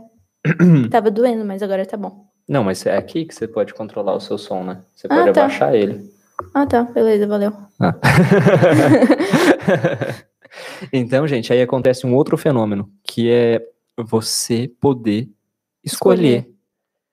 [0.89, 2.26] Tava doendo, mas agora tá bom.
[2.47, 4.82] Não, mas é aqui que você pode controlar o seu som, né?
[4.95, 5.41] Você Ah, pode tá.
[5.45, 6.09] abaixar ele.
[6.53, 6.84] Ah, tá.
[6.84, 7.53] Beleza, valeu.
[7.80, 7.93] Ah.
[10.91, 13.65] então, gente, aí acontece um outro fenômeno, que é
[13.97, 15.29] você poder
[15.83, 16.49] escolher.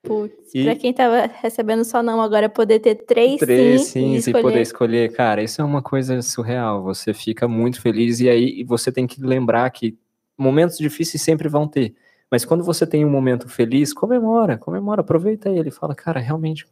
[0.02, 4.12] Putz, E- pra quem tava recebendo só não, agora poder ter três, Três sim, sim,
[4.12, 4.42] e e escolher.
[4.42, 5.12] poder escolher.
[5.12, 6.82] Cara, isso é uma coisa surreal.
[6.84, 9.98] Você fica muito feliz e aí você tem que lembrar que
[10.38, 11.94] momentos difíceis sempre vão ter.
[12.30, 15.70] Mas quando você tem um momento feliz, comemora, comemora, aproveita ele.
[15.72, 16.66] Fala, cara, realmente,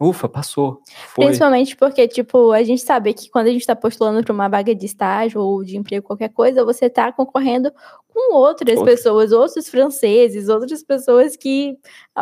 [0.00, 0.80] ufa, passou.
[1.14, 1.26] Foi.
[1.26, 4.74] Principalmente porque, tipo, a gente sabe que quando a gente tá postulando pra uma vaga
[4.74, 7.72] de estágio ou de emprego, qualquer coisa, você tá concorrendo
[8.08, 8.92] com outras Outra.
[8.92, 11.76] pessoas, outros franceses, outras pessoas que,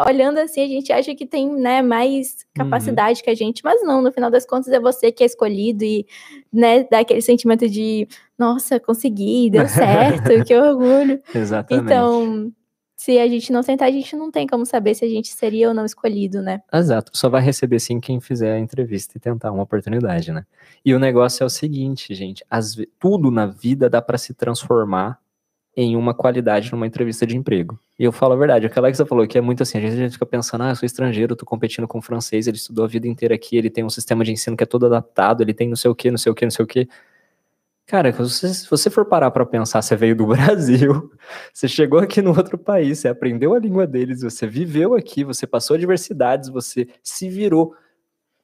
[0.07, 4.03] olhando assim, a gente acha que tem, né, mais capacidade que a gente, mas não,
[4.03, 6.07] no final das contas é você que é escolhido e,
[6.53, 8.07] né, dá aquele sentimento de,
[8.39, 11.21] nossa, consegui, deu certo, que orgulho.
[11.35, 11.85] Exatamente.
[11.85, 12.53] Então,
[12.97, 15.69] se a gente não tentar, a gente não tem como saber se a gente seria
[15.69, 16.63] ou não escolhido, né?
[16.73, 20.47] Exato, só vai receber sim quem fizer a entrevista e tentar uma oportunidade, né?
[20.83, 22.43] E o negócio é o seguinte, gente,
[22.75, 25.21] ve- tudo na vida dá para se transformar
[25.77, 27.79] em uma qualidade numa entrevista de emprego.
[27.99, 29.93] E eu falo a verdade, aquela que você falou que é muito assim, a gente,
[29.93, 32.87] a gente fica pensando, ah, eu sou estrangeiro, tô competindo com um francês, ele estudou
[32.87, 35.53] a vida inteira aqui, ele tem um sistema de ensino que é todo adaptado, ele
[35.53, 36.89] tem não sei o que, não sei o que, não sei o que.
[37.87, 41.11] Cara, se você, se você for parar para pensar, você veio do Brasil,
[41.55, 45.47] você chegou aqui no outro país, você aprendeu a língua deles, você viveu aqui, você
[45.47, 47.75] passou adversidades, você se virou.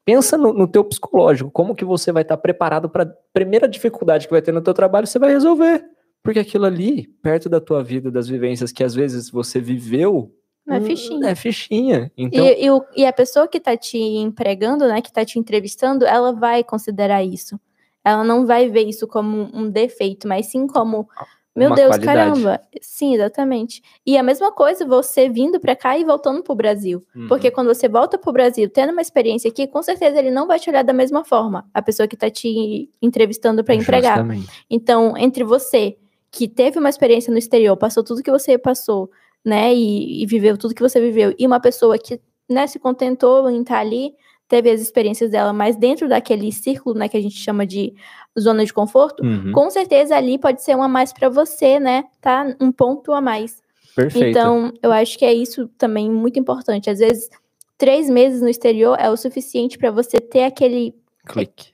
[0.05, 4.27] Pensa no, no teu psicológico, como que você vai estar preparado para a primeira dificuldade
[4.27, 5.85] que vai ter no teu trabalho, você vai resolver.
[6.23, 10.33] Porque aquilo ali, perto da tua vida, das vivências que às vezes você viveu,
[10.65, 11.29] Não é hum, fichinha.
[11.29, 12.13] É fichinha.
[12.17, 15.37] Então, E, e, o- e a pessoa que tá te empregando, né, que tá te
[15.39, 17.59] entrevistando, ela vai considerar isso.
[18.05, 21.09] Ela não vai ver isso como um defeito, mas sim como,
[21.55, 22.19] meu Uma Deus, qualidade.
[22.19, 22.61] caramba.
[22.81, 23.83] Sim, exatamente.
[24.07, 27.05] E a mesma coisa você vindo pra cá e voltando pro Brasil.
[27.15, 30.47] uhum, Porque quando você volta pro Brasil, tendo uma experiência aqui, com certeza ele não
[30.47, 31.69] vai te olhar da mesma forma.
[31.73, 34.27] A pessoa que tá te entrevistando pra empregar.
[34.71, 35.97] Então, entre você
[36.31, 39.11] que teve uma experiência no exterior, passou tudo que você passou,
[39.45, 43.51] né, e, e viveu tudo que você viveu, e uma pessoa que, né, se contentou
[43.51, 44.15] em estar ali,
[44.53, 47.95] teve as experiências dela, mas dentro daquele círculo, né, que a gente chama de
[48.39, 52.05] zona de conforto, Uhum, com certeza ali pode ser um a mais para você, né,
[52.21, 52.55] tá?
[52.61, 53.63] Um ponto a mais.
[53.97, 54.29] Perfeito.
[54.29, 56.91] Então, eu acho que é isso também muito importante.
[56.91, 57.31] Às vezes,
[57.79, 60.95] três meses no exterior é o suficiente para você ter aquele
[61.27, 61.72] Clique.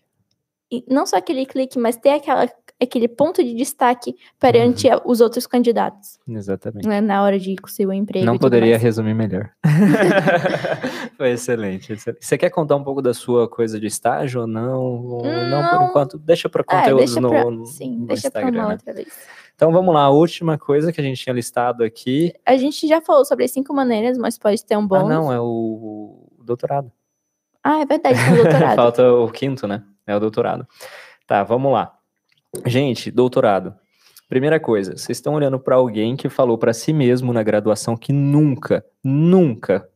[0.71, 2.49] E não só aquele clique, mas ter aquela,
[2.81, 5.01] aquele ponto de destaque perante Uhum.
[5.07, 6.87] os outros candidatos, Exatamente.
[6.87, 8.27] né, na hora de conseguir o emprego.
[8.27, 8.83] Não poderia mais.
[8.83, 9.51] resumir melhor.
[11.17, 12.25] Foi excelente, excelente.
[12.25, 14.81] Você quer contar um pouco da sua coisa de estágio ou não?
[14.83, 15.89] Ou não, por Não.
[15.89, 16.19] enquanto.
[16.19, 18.61] Deixa para É, conteúdos deixa no, pra, no- sim, no deixa pra Instagram.
[18.61, 18.75] uma né?
[18.75, 19.09] outra vez.
[19.55, 22.33] Então vamos lá, a última coisa que a gente tinha listado aqui.
[22.47, 25.09] A gente já falou sobre as cinco maneiras, mas pode ter um Ah, bônus.
[25.09, 26.93] não, é o doutorado.
[27.65, 28.77] Ah, é verdade, tem o doutorado.
[28.77, 29.83] Falta o quinto, né?
[30.09, 30.67] É o doutorado.
[31.27, 31.95] Tá, vamos lá.
[32.67, 33.75] Gente, doutorado.
[34.29, 38.13] Primeira coisa, vocês estão olhando para alguém que falou para si mesmo na graduação que
[38.13, 39.89] nunca, nunca,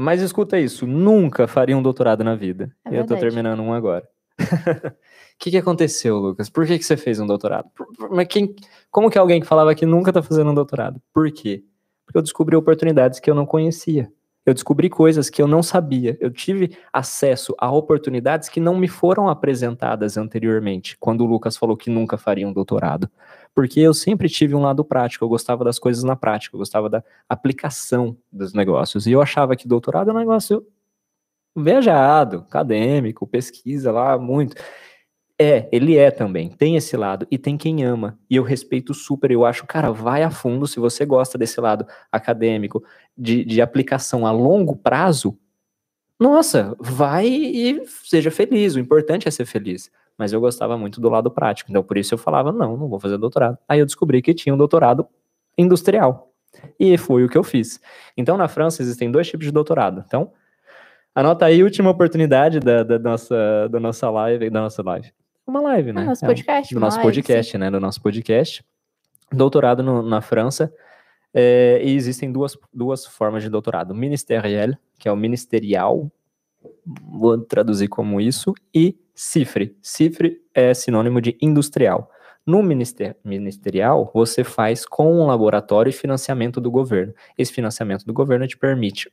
[0.00, 2.74] mas escuta isso, nunca faria um doutorado na vida.
[2.86, 3.20] É e eu tô verdade.
[3.20, 4.08] terminando um agora.
[4.38, 4.38] O
[5.38, 6.48] que, que aconteceu, Lucas?
[6.48, 7.68] Por que, que você fez um doutorado?
[8.10, 8.56] Mas quem,
[8.90, 11.02] como que alguém que falava que nunca tá fazendo um doutorado?
[11.12, 11.64] Por quê?
[12.06, 14.10] Porque eu descobri oportunidades que eu não conhecia.
[14.44, 16.16] Eu descobri coisas que eu não sabia.
[16.20, 21.76] Eu tive acesso a oportunidades que não me foram apresentadas anteriormente, quando o Lucas falou
[21.76, 23.10] que nunca faria um doutorado.
[23.54, 26.88] Porque eu sempre tive um lado prático, eu gostava das coisas na prática, eu gostava
[26.88, 29.06] da aplicação dos negócios.
[29.06, 30.66] E eu achava que doutorado é um negócio
[31.54, 34.56] viajado, acadêmico, pesquisa lá, muito.
[35.42, 36.50] É, ele é também.
[36.50, 38.18] Tem esse lado e tem quem ama.
[38.28, 39.30] E eu respeito super.
[39.30, 42.84] Eu acho, cara, vai a fundo se você gosta desse lado acadêmico,
[43.16, 45.38] de, de aplicação a longo prazo.
[46.18, 48.74] Nossa, vai e seja feliz.
[48.74, 49.90] O importante é ser feliz.
[50.18, 51.70] Mas eu gostava muito do lado prático.
[51.70, 53.56] Então, por isso eu falava, não, não vou fazer doutorado.
[53.66, 55.08] Aí eu descobri que tinha um doutorado
[55.56, 56.34] industrial.
[56.78, 57.80] E foi o que eu fiz.
[58.14, 60.04] Então, na França, existem dois tipos de doutorado.
[60.06, 60.32] Então,
[61.14, 65.10] anota aí a última oportunidade da, da, nossa, da nossa live, da nossa live
[65.50, 66.02] uma live, né?
[66.02, 66.72] Ah, nosso podcast.
[66.72, 67.58] É, do nosso live, podcast, sim.
[67.58, 67.70] né?
[67.70, 68.64] Do nosso podcast.
[69.32, 70.72] Doutorado no, na França.
[71.32, 76.10] É, e existem duas, duas formas de doutorado: ministerial, que é o ministerial,
[76.84, 79.76] vou traduzir como isso, e CIFRE.
[79.82, 82.10] CIFRE é sinônimo de industrial.
[82.46, 87.14] No minister, ministerial, você faz com um laboratório e financiamento do governo.
[87.36, 89.12] Esse financiamento do governo te permite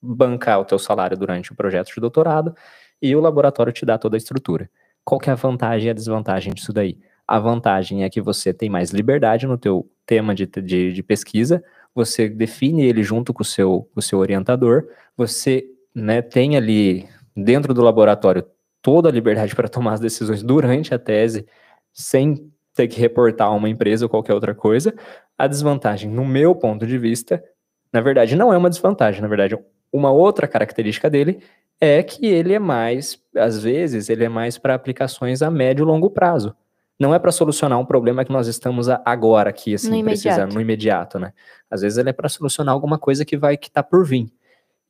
[0.00, 2.54] bancar o teu salário durante o projeto de doutorado
[3.00, 4.70] e o laboratório te dá toda a estrutura.
[5.08, 6.98] Qual que é a vantagem e a desvantagem disso daí?
[7.26, 11.64] A vantagem é que você tem mais liberdade no teu tema de, de, de pesquisa,
[11.94, 14.86] você define ele junto com o seu, com o seu orientador,
[15.16, 15.64] você
[15.94, 18.44] né, tem ali dentro do laboratório
[18.82, 21.46] toda a liberdade para tomar as decisões durante a tese,
[21.90, 24.94] sem ter que reportar a uma empresa ou qualquer outra coisa.
[25.38, 27.42] A desvantagem, no meu ponto de vista,
[27.90, 29.56] na verdade, não é uma desvantagem, na verdade,
[29.92, 31.40] uma outra característica dele
[31.80, 35.86] é que ele é mais, às vezes, ele é mais para aplicações a médio e
[35.86, 36.54] longo prazo.
[36.98, 40.54] Não é para solucionar um problema que nós estamos agora aqui, assim, No precisando, imediato.
[40.54, 41.32] no imediato, né?
[41.70, 44.26] Às vezes ele é para solucionar alguma coisa que vai, que tá por vir.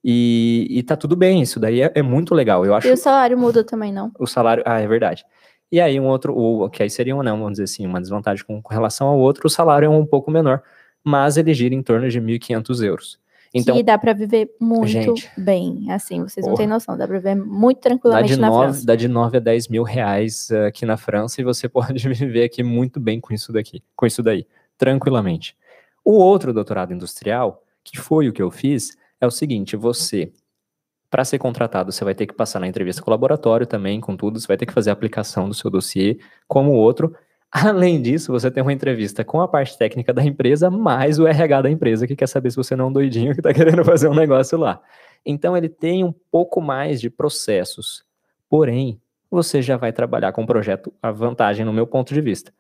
[0.03, 2.65] E, e tá tudo bem, isso daí é, é muito legal.
[2.65, 4.11] Eu acho E o salário muda também, não?
[4.19, 4.63] o salário.
[4.65, 5.25] Ah, é verdade.
[5.71, 8.43] E aí, um outro, o, que aí seria um, não, vamos dizer assim, uma desvantagem
[8.43, 10.63] com, com relação ao outro, o salário é um pouco menor,
[11.05, 13.19] mas ele gira em torno de 1.500 euros.
[13.55, 15.31] Então, que dá pra viver muito Gente.
[15.37, 16.59] bem, assim, vocês não Porra.
[16.65, 18.87] têm noção, dá pra viver muito tranquilamente na 9, França.
[18.87, 22.45] dá de 9 a 10 mil reais eh, aqui na França e você pode viver
[22.45, 24.47] aqui muito bem com isso daqui, com isso daí,
[24.77, 25.57] tranquilamente.
[26.05, 30.31] O outro doutorado industrial, que foi o que eu fiz, é o seguinte: você,
[31.11, 34.17] para ser contratado, você vai ter que passar na entrevista com o laboratório também, com
[34.17, 37.15] tudo, você vai ter que fazer a aplicação do seu dossiê, como o outro.
[37.51, 41.63] Além disso, você tem uma entrevista com a parte técnica da empresa, mais o RH
[41.63, 44.09] da empresa, que quer saber se você não é um doidinho que está querendo fazer
[44.09, 44.81] um negócio lá.
[45.25, 48.05] Então, ele tem um pouco mais de processos.
[48.51, 49.01] Porém,
[49.31, 52.53] você já vai trabalhar com um projeto, a vantagem no meu ponto de vista,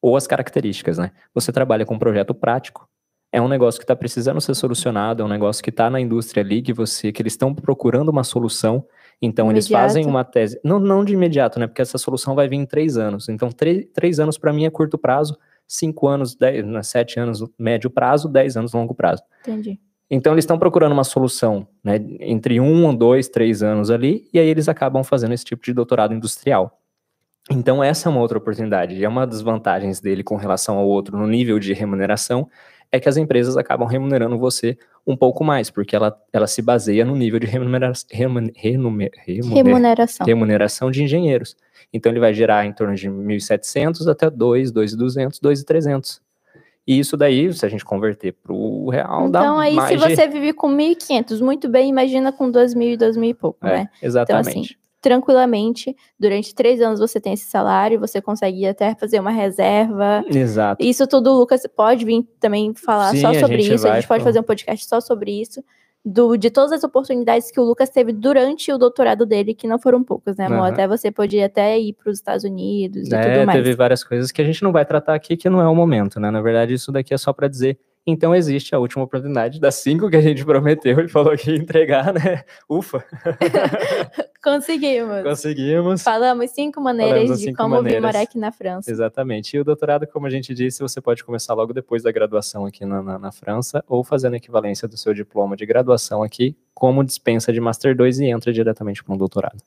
[0.00, 1.10] ou as características, né?
[1.34, 2.88] Você trabalha com um projeto prático,
[3.32, 6.42] é um negócio que está precisando ser solucionado, é um negócio que está na indústria
[6.42, 8.84] ali, que você, que eles estão procurando uma solução,
[9.20, 9.82] então eles Imediato.
[9.82, 11.66] fazem uma tese, não, não de imediato, né?
[11.66, 13.28] Porque essa solução vai vir em três anos.
[13.28, 17.44] Então, três, três anos para mim é curto prazo, cinco anos, dez, né, sete anos
[17.58, 19.22] médio prazo, dez anos longo prazo.
[19.40, 19.80] Entendi.
[20.08, 24.46] Então eles estão procurando uma solução, né, entre um, dois, três anos ali, e aí
[24.46, 26.80] eles acabam fazendo esse tipo de doutorado industrial.
[27.50, 28.94] Então essa é uma outra oportunidade.
[28.94, 32.48] E é uma das vantagens dele com relação ao outro no nível de remuneração
[32.96, 37.04] é que as empresas acabam remunerando você um pouco mais, porque ela, ela se baseia
[37.04, 40.26] no nível de remunera, remun, renume- remuner- Remuneração.
[40.26, 41.56] remuneração de engenheiros.
[41.92, 46.20] Então ele vai gerar em torno de 1.700 até 2, 2.200, 2.300.
[46.86, 50.00] E isso daí, se a gente converter para o real, dá Então, aí, se mais
[50.00, 53.78] de- você vive com 1.500, muito bem, imagina com 2.000 e 2.000 e pouco, É,
[53.78, 53.88] né?
[54.02, 54.78] exatamente.
[55.06, 60.24] Tranquilamente, durante três anos você tem esse salário, você consegue até fazer uma reserva.
[60.28, 60.84] Exato.
[60.84, 63.86] Isso tudo o Lucas pode vir também falar Sim, só a sobre gente isso.
[63.86, 64.28] A vai gente pode falar.
[64.30, 65.62] fazer um podcast só sobre isso.
[66.04, 69.78] Do, de todas as oportunidades que o Lucas teve durante o doutorado dele, que não
[69.78, 70.58] foram poucas, né, amor?
[70.58, 70.68] Aham.
[70.68, 73.58] Até você podia até ir para os Estados Unidos e É, tudo mais.
[73.58, 76.18] teve várias coisas que a gente não vai tratar aqui, que não é o momento,
[76.18, 76.30] né?
[76.32, 77.78] Na verdade, isso daqui é só para dizer.
[78.06, 80.98] Então, existe a última oportunidade das cinco que a gente prometeu.
[81.00, 82.44] Ele falou que ia entregar, né?
[82.68, 83.04] Ufa,
[84.42, 85.22] Conseguimos.
[85.24, 86.02] conseguimos.
[86.02, 88.02] Falamos cinco maneiras Falamos de cinco como vir maneiras.
[88.02, 88.88] morar aqui na França.
[88.90, 89.56] Exatamente.
[89.56, 92.84] E o doutorado, como a gente disse, você pode começar logo depois da graduação aqui
[92.84, 97.02] na, na, na França, ou fazendo a equivalência do seu diploma de graduação aqui, como
[97.02, 99.60] dispensa de Master 2 e entra diretamente para um doutorado.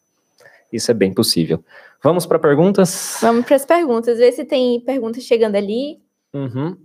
[0.72, 1.64] Isso é bem possível.
[2.02, 3.18] Vamos para perguntas?
[3.22, 6.00] Vamos para as perguntas, ver se tem perguntas chegando ali.
[6.34, 6.78] Uhum.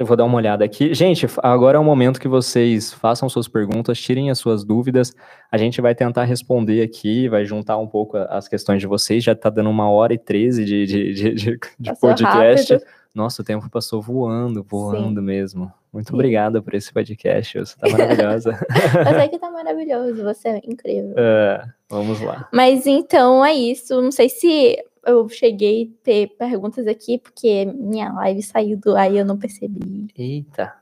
[0.00, 0.94] Eu vou dar uma olhada aqui.
[0.94, 5.14] Gente, agora é o momento que vocês façam suas perguntas, tirem as suas dúvidas.
[5.52, 9.22] A gente vai tentar responder aqui, vai juntar um pouco as questões de vocês.
[9.22, 12.72] Já está dando uma hora e treze de, de, de, de- de podcast.
[12.72, 12.88] rápido.
[13.14, 15.26] Nossa, o tempo passou voando, voando Sim.
[15.26, 15.70] mesmo.
[15.92, 17.58] Muito obrigada por esse podcast.
[17.58, 18.52] Você tá maravilhosa.
[19.04, 21.12] você que tá maravilhoso, você é incrível.
[21.14, 22.48] É, vamos lá.
[22.54, 24.00] Mas então é isso.
[24.00, 29.18] Não sei se eu cheguei a ter perguntas aqui, porque minha live saiu do aí
[29.18, 30.08] eu não percebi.
[30.16, 30.72] Eita.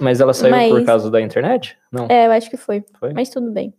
[0.00, 0.70] Mas ela saiu Mas...
[0.70, 1.76] por causa da internet?
[1.90, 2.06] Não.
[2.08, 2.84] É, eu acho que foi.
[2.98, 3.12] foi.
[3.12, 3.72] Mas tudo bem.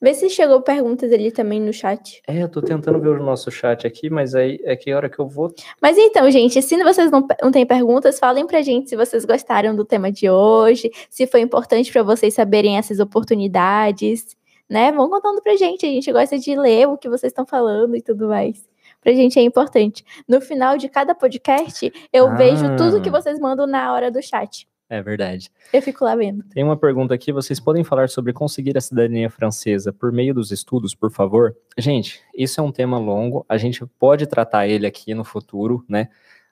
[0.00, 2.22] Vê se chegou perguntas ali também no chat.
[2.26, 5.18] É, eu tô tentando ver o nosso chat aqui, mas aí é que hora que
[5.18, 5.52] eu vou.
[5.80, 9.74] Mas então, gente, se vocês não, não têm perguntas, falem pra gente se vocês gostaram
[9.74, 14.36] do tema de hoje, se foi importante para vocês saberem essas oportunidades,
[14.68, 14.90] né?
[14.92, 18.02] Vão contando pra gente, a gente gosta de ler o que vocês estão falando e
[18.02, 18.66] tudo mais.
[19.04, 20.02] Pra gente é importante.
[20.26, 22.34] No final de cada podcast, eu ah.
[22.34, 24.66] vejo tudo que vocês mandam na hora do chat.
[24.88, 25.50] É verdade.
[25.72, 26.42] Eu fico lá vendo.
[26.44, 27.30] Tem uma pergunta aqui.
[27.30, 31.54] Vocês podem falar sobre conseguir a cidadania francesa por meio dos estudos, por favor?
[31.76, 33.44] Gente, isso é um tema longo.
[33.46, 36.08] A gente pode tratar ele aqui no futuro, né?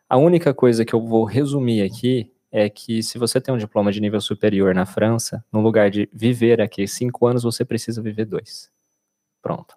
[0.08, 3.90] A única coisa que eu vou resumir aqui é que se você tem um diploma
[3.90, 8.26] de nível superior na França, no lugar de viver aqui cinco anos, você precisa viver
[8.26, 8.70] dois.
[9.40, 9.74] Pronto.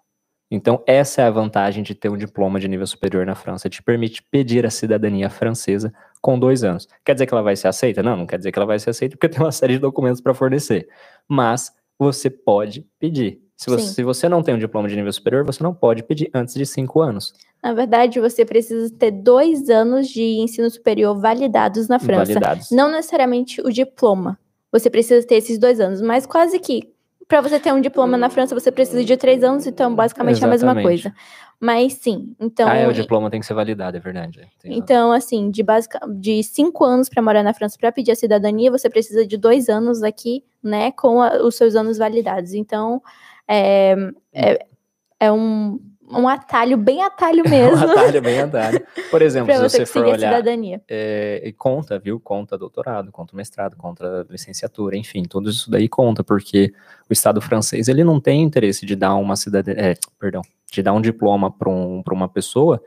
[0.50, 3.68] Então, essa é a vantagem de ter um diploma de nível superior na França.
[3.68, 6.86] Te permite pedir a cidadania francesa com dois anos.
[7.04, 8.02] Quer dizer que ela vai ser aceita?
[8.02, 10.20] Não, não quer dizer que ela vai ser aceita porque tem uma série de documentos
[10.20, 10.88] para fornecer.
[11.28, 13.40] Mas você pode pedir.
[13.56, 16.30] Se você, se você, não tem um diploma de nível superior, você não pode pedir
[16.34, 17.32] antes de cinco anos.
[17.62, 22.34] Na verdade, você precisa ter dois anos de ensino superior validados na França.
[22.34, 22.70] Validados.
[22.70, 24.38] Não necessariamente o diploma.
[24.70, 26.92] Você precisa ter esses dois anos, mas quase que
[27.28, 30.62] para você ter um diploma na França, você precisa de três anos, então basicamente Exatamente.
[30.62, 31.14] é a mesma coisa.
[31.58, 32.68] Mas sim, então.
[32.68, 34.46] Ah, é, o diploma tem que ser validado, é verdade.
[34.64, 38.70] então, assim, de, basic, de cinco anos para morar na França para pedir a cidadania,
[38.70, 42.52] você precisa de dois anos aqui, né, com a, os seus anos validados.
[42.52, 43.02] Então,
[43.48, 43.96] é,
[44.34, 44.66] é,
[45.18, 45.80] é um
[46.10, 47.86] um atalho, bem atalho mesmo.
[47.86, 48.86] um atalho, bem atalho.
[49.10, 50.42] Por exemplo, se você, for olhar,
[50.88, 52.20] é, e conta, viu?
[52.20, 56.72] Conta doutorado, conta mestrado, conta licenciatura, enfim, tudo isso daí conta, porque
[57.08, 60.92] o Estado francês, ele não tem interesse de dar uma cidadania, é, perdão, de dar
[60.92, 62.82] um diploma para um, uma pessoa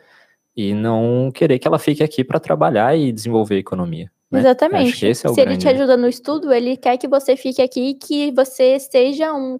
[0.56, 4.12] e não querer que ela fique aqui para trabalhar e desenvolver a economia.
[4.30, 4.40] Né?
[4.40, 5.08] Exatamente.
[5.08, 5.42] É Se grande...
[5.42, 9.34] ele te ajuda no estudo, ele quer que você fique aqui e que você seja
[9.34, 9.58] um,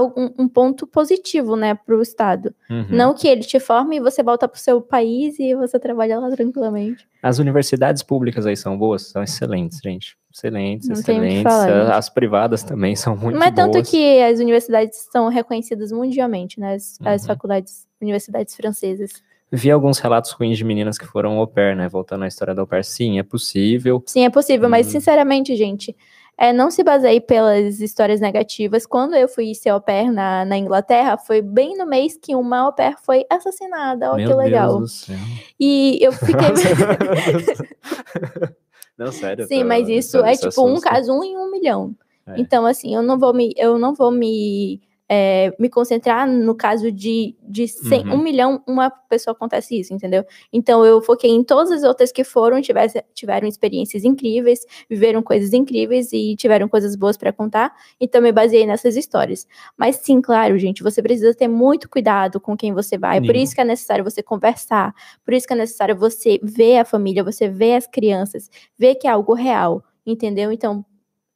[0.00, 2.54] um, um ponto positivo, né, para o Estado.
[2.70, 2.86] Uhum.
[2.90, 6.18] Não que ele te forme e você volta para o seu país e você trabalha
[6.18, 7.06] lá tranquilamente.
[7.22, 9.02] As universidades públicas aí são boas?
[9.02, 10.16] São excelentes, gente.
[10.32, 11.52] Excelentes, Não excelentes.
[11.54, 13.66] As privadas também são muito Mas boas.
[13.66, 17.08] Mas tanto que as universidades são reconhecidas mundialmente, né, as, uhum.
[17.08, 19.22] as faculdades, universidades francesas.
[19.52, 21.88] Vi alguns relatos ruins de meninas que foram au pair, né?
[21.88, 24.02] Voltando à história do au pair, sim, é possível.
[24.06, 24.70] Sim, é possível, hum.
[24.70, 25.94] mas sinceramente, gente,
[26.36, 28.86] é, não se baseie pelas histórias negativas.
[28.86, 32.58] Quando eu fui ser au pair na, na Inglaterra, foi bem no mês que uma
[32.58, 34.12] au pair foi assassinada.
[34.12, 34.78] Olha que legal.
[34.78, 35.16] Deus do céu.
[35.58, 36.34] E eu fiquei.
[38.98, 39.46] não, sério.
[39.46, 40.62] Sim, tô, mas isso é tipo assusta.
[40.62, 41.94] um caso um em um milhão.
[42.26, 42.40] É.
[42.40, 43.52] Então, assim, eu não vou me.
[43.56, 48.14] Eu não vou me é, me concentrar no caso de, de 100, uhum.
[48.14, 50.24] um milhão, uma pessoa acontece isso, entendeu?
[50.52, 55.52] Então eu foquei em todas as outras que foram, tivesse, tiveram experiências incríveis, viveram coisas
[55.52, 59.46] incríveis e tiveram coisas boas para contar, então me baseei nessas histórias.
[59.76, 63.54] Mas sim, claro, gente, você precisa ter muito cuidado com quem você vai, por isso
[63.54, 64.94] que é necessário você conversar,
[65.24, 68.48] por isso que é necessário você ver a família, você ver as crianças,
[68.78, 70.50] ver que é algo real, entendeu?
[70.50, 70.84] Então,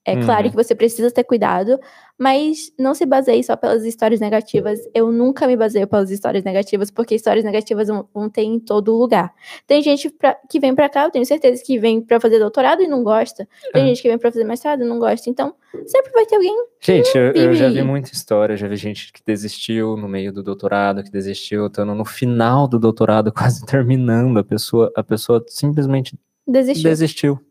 [0.09, 0.24] é uhum.
[0.24, 1.78] claro que você precisa ter cuidado,
[2.16, 4.78] mas não se baseie só pelas histórias negativas.
[4.94, 9.30] Eu nunca me baseio pelas histórias negativas, porque histórias negativas vão, ter em todo lugar.
[9.66, 12.82] Tem gente pra, que vem para cá, eu tenho certeza que vem para fazer doutorado
[12.82, 13.47] e não gosta.
[13.70, 13.89] Tem uhum.
[13.89, 15.28] gente que vem para fazer mestrado e não gosta.
[15.28, 15.55] Então,
[15.85, 16.56] sempre vai ter alguém.
[16.80, 20.43] Gente, eu, eu, já vi muita história, já vi gente que desistiu no meio do
[20.43, 24.39] doutorado, que desistiu estando no final do doutorado, quase terminando.
[24.39, 26.89] A pessoa, a pessoa simplesmente desistiu.
[26.89, 27.48] desistiu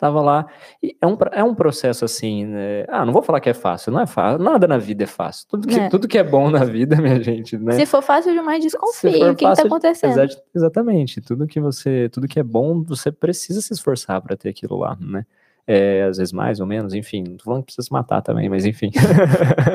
[0.00, 0.46] Tava lá.
[0.82, 2.86] E é um, é um processo assim, né?
[2.88, 4.42] Ah, não vou falar que é fácil, não é fácil.
[4.42, 5.46] Nada na vida é fácil.
[5.46, 7.72] Tudo que é, tudo que é bom na vida, minha gente, né?
[7.72, 10.18] Se for fácil demais, desconfie o que, está acontecendo.
[10.18, 11.20] Exa exatamente.
[11.20, 14.96] Tudo que você, tudo que é bom, você precisa se esforçar para ter aquilo lá,
[14.98, 15.26] né?
[15.66, 18.48] É, às vezes mais ou menos, enfim, não tô falando que precisa se matar também,
[18.48, 18.90] mas enfim.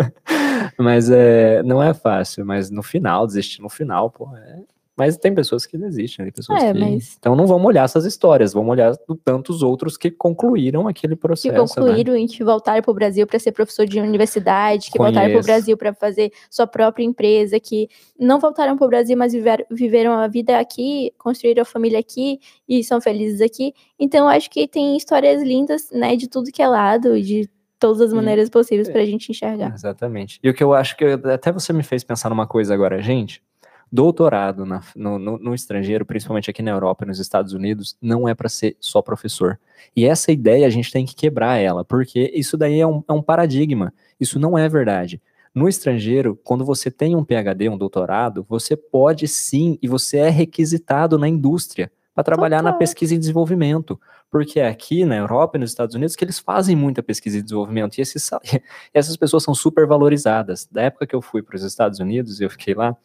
[0.80, 4.60] mas é, não é fácil, mas no final, desistir no final, pô, é,
[4.98, 6.80] mas tem pessoas que desistem, tem pessoas é, que...
[6.80, 7.18] Mas...
[7.20, 11.54] Então não vamos olhar essas histórias, vamos olhar tantos outros que concluíram aquele processo.
[11.54, 12.22] Que concluíram né?
[12.22, 15.14] e que voltaram para o Brasil para ser professor de universidade, que Conheço.
[15.14, 19.18] voltaram para o Brasil para fazer sua própria empresa, que não voltaram para o Brasil,
[19.18, 23.74] mas viver, viveram a vida aqui, construíram a família aqui e são felizes aqui.
[24.00, 28.14] Então acho que tem histórias lindas, né, de tudo que é lado, de todas as
[28.14, 29.74] maneiras possíveis para a gente enxergar.
[29.74, 30.40] Exatamente.
[30.42, 33.44] E o que eu acho que até você me fez pensar numa coisa agora, gente
[33.92, 38.28] doutorado na, no, no, no, estrangeiro, principalmente aqui na Europa e nos Estados Unidos, não
[38.28, 39.60] é para ser só professor.
[39.96, 43.14] E essa ideia a gente tem que quebrar ela, porque isso daí é um, é
[43.14, 43.94] um paradigma.
[44.20, 45.22] Isso não é verdade.
[45.54, 50.30] No estrangeiro, quando você tem um PhD, um doutorado, você pode sim e você é
[50.30, 52.74] requisitado na indústria para trabalhar Total.
[52.74, 54.00] na pesquisa e desenvolvimento.
[54.30, 57.42] Porque é aqui na Europa e nos Estados Unidos que eles fazem muita pesquisa e
[57.42, 57.98] desenvolvimento.
[57.98, 58.30] E esses,
[58.94, 60.68] essas pessoas são super valorizadas.
[60.70, 62.96] Da época que eu fui para os Estados Unidos, eu fiquei lá,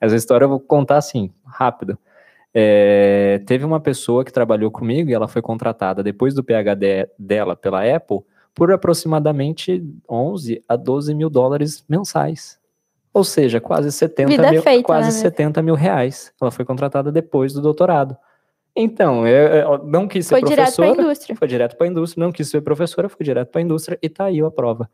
[0.00, 1.98] essa história eu vou contar assim, rápido.
[2.52, 7.56] É, teve uma pessoa que trabalhou comigo e ela foi contratada depois do PhD dela
[7.56, 8.20] pela Apple
[8.54, 12.58] por aproximadamente 11 a 12 mil dólares mensais.
[13.12, 15.22] Ou seja, quase 70 Vida mil, feita, quase né?
[15.22, 16.32] 70 mil reais.
[16.40, 18.16] Ela foi contratada depois do doutorado.
[18.76, 20.94] Então, eu, eu não quis ser foi professora.
[20.94, 21.36] Foi direto para a indústria.
[21.36, 22.24] Foi direto para a indústria.
[22.24, 24.90] Não quis ser professora, foi direto para a indústria e tá aí a prova,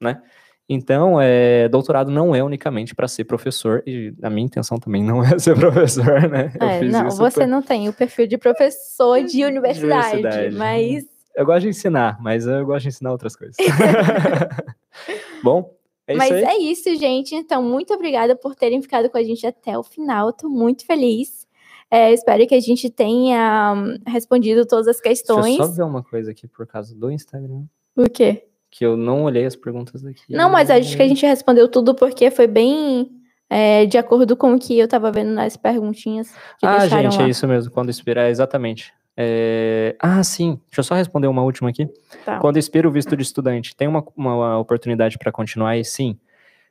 [0.00, 0.22] né?
[0.72, 5.20] Então, é, doutorado não é unicamente para ser professor, e a minha intenção também não
[5.26, 6.52] é ser professor, né?
[6.60, 7.46] É, não, você pra...
[7.48, 11.04] não tem o perfil de professor de universidade, universidade, mas.
[11.34, 13.56] Eu gosto de ensinar, mas eu gosto de ensinar outras coisas.
[15.42, 15.74] Bom,
[16.06, 17.34] é mas é isso, gente.
[17.34, 20.30] Então, muito obrigada por terem ficado com a gente até o final.
[20.30, 21.48] Estou muito feliz.
[21.90, 25.46] É, espero que a gente tenha hum, respondido todas as questões.
[25.46, 27.64] Deixa eu só ver uma coisa aqui por causa do Instagram.
[27.96, 28.49] O quê?
[28.70, 30.22] Que eu não olhei as perguntas daqui.
[30.28, 33.10] Não, mas acho que a gente respondeu tudo porque foi bem
[33.48, 37.24] é, de acordo com o que eu tava vendo nas perguntinhas que ah, gente, lá.
[37.24, 38.92] é isso mesmo, quando expira, é exatamente.
[39.16, 39.96] É...
[39.98, 41.88] Ah, sim, deixa eu só responder uma última aqui.
[42.24, 42.38] Tá.
[42.38, 45.76] Quando expira o visto de estudante, tem uma, uma oportunidade para continuar?
[45.76, 46.16] E sim,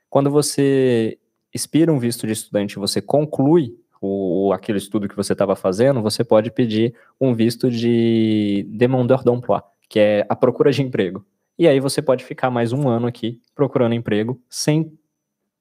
[0.09, 1.17] quando você
[1.53, 6.23] expira um visto de estudante você conclui o, aquele estudo que você estava fazendo, você
[6.23, 9.59] pode pedir um visto de demandeur d'emploi,
[9.89, 11.26] que é a procura de emprego.
[11.60, 14.98] E aí você pode ficar mais um ano aqui procurando emprego sem.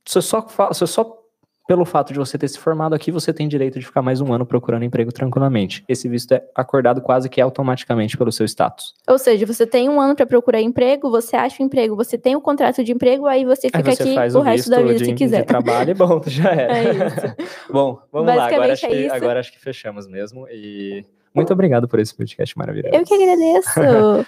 [0.07, 1.19] Você só, você só
[1.67, 4.33] pelo fato de você ter se formado aqui, você tem direito de ficar mais um
[4.33, 5.85] ano procurando emprego tranquilamente.
[5.89, 8.95] Esse visto é acordado quase que automaticamente pelo seu status.
[9.09, 12.37] Ou seja, você tem um ano para procurar emprego, você acha o emprego, você tem
[12.37, 14.81] o um contrato de emprego, aí você fica aí você aqui o, o resto da
[14.81, 15.41] vida de, se quiser.
[15.41, 16.79] De trabalho e bom, já era.
[16.79, 17.37] É isso.
[17.71, 18.47] bom, vamos lá.
[18.47, 20.47] Agora acho, é que, agora acho que fechamos mesmo.
[20.49, 21.05] E
[21.35, 22.95] muito obrigado por esse podcast maravilhoso.
[22.95, 23.71] Eu que agradeço.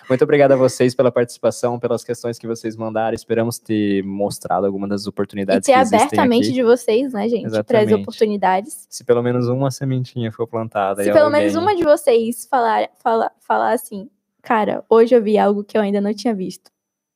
[0.09, 3.15] Muito obrigado a vocês pela participação, pelas questões que vocês mandaram.
[3.15, 7.29] Esperamos ter mostrado algumas das oportunidades e ter que aberto a mente de vocês, né,
[7.29, 8.87] gente, para as oportunidades.
[8.89, 11.03] Se pelo menos uma sementinha for plantada.
[11.03, 11.41] Se pelo alguém...
[11.41, 14.09] menos uma de vocês falar, falar, falar assim,
[14.43, 16.71] cara, hoje eu vi algo que eu ainda não tinha visto.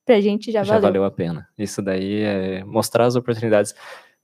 [0.04, 0.82] Pra gente já, já valeu.
[0.82, 1.48] Já valeu a pena.
[1.56, 3.74] Isso daí é mostrar as oportunidades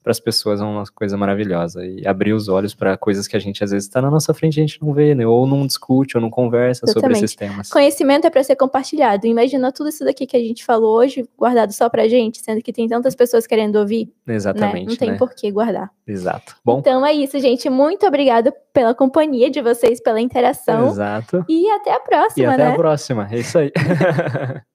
[0.02, 3.40] para as pessoas é uma coisa maravilhosa e abrir os olhos para coisas que a
[3.40, 5.26] gente às vezes está na nossa frente e a gente não vê, né?
[5.26, 7.00] Ou não discute, ou não conversa Exatamente.
[7.00, 7.68] sobre esses temas.
[7.68, 9.26] Conhecimento é para ser compartilhado.
[9.26, 12.72] Imagina tudo isso daqui que a gente falou hoje guardado só para gente, sendo que
[12.72, 14.10] tem tantas pessoas querendo ouvir.
[14.26, 14.86] Exatamente.
[14.86, 14.90] Né?
[14.90, 15.18] Não tem né?
[15.18, 15.90] por que guardar.
[16.06, 16.56] Exato.
[16.64, 16.78] Bom.
[16.78, 17.68] Então é isso, gente.
[17.68, 20.88] Muito obrigada pela companhia de vocês, pela interação.
[20.88, 21.44] Exato.
[21.48, 22.72] E até a próxima, e até né?
[22.72, 23.28] a próxima.
[23.30, 23.70] É isso aí.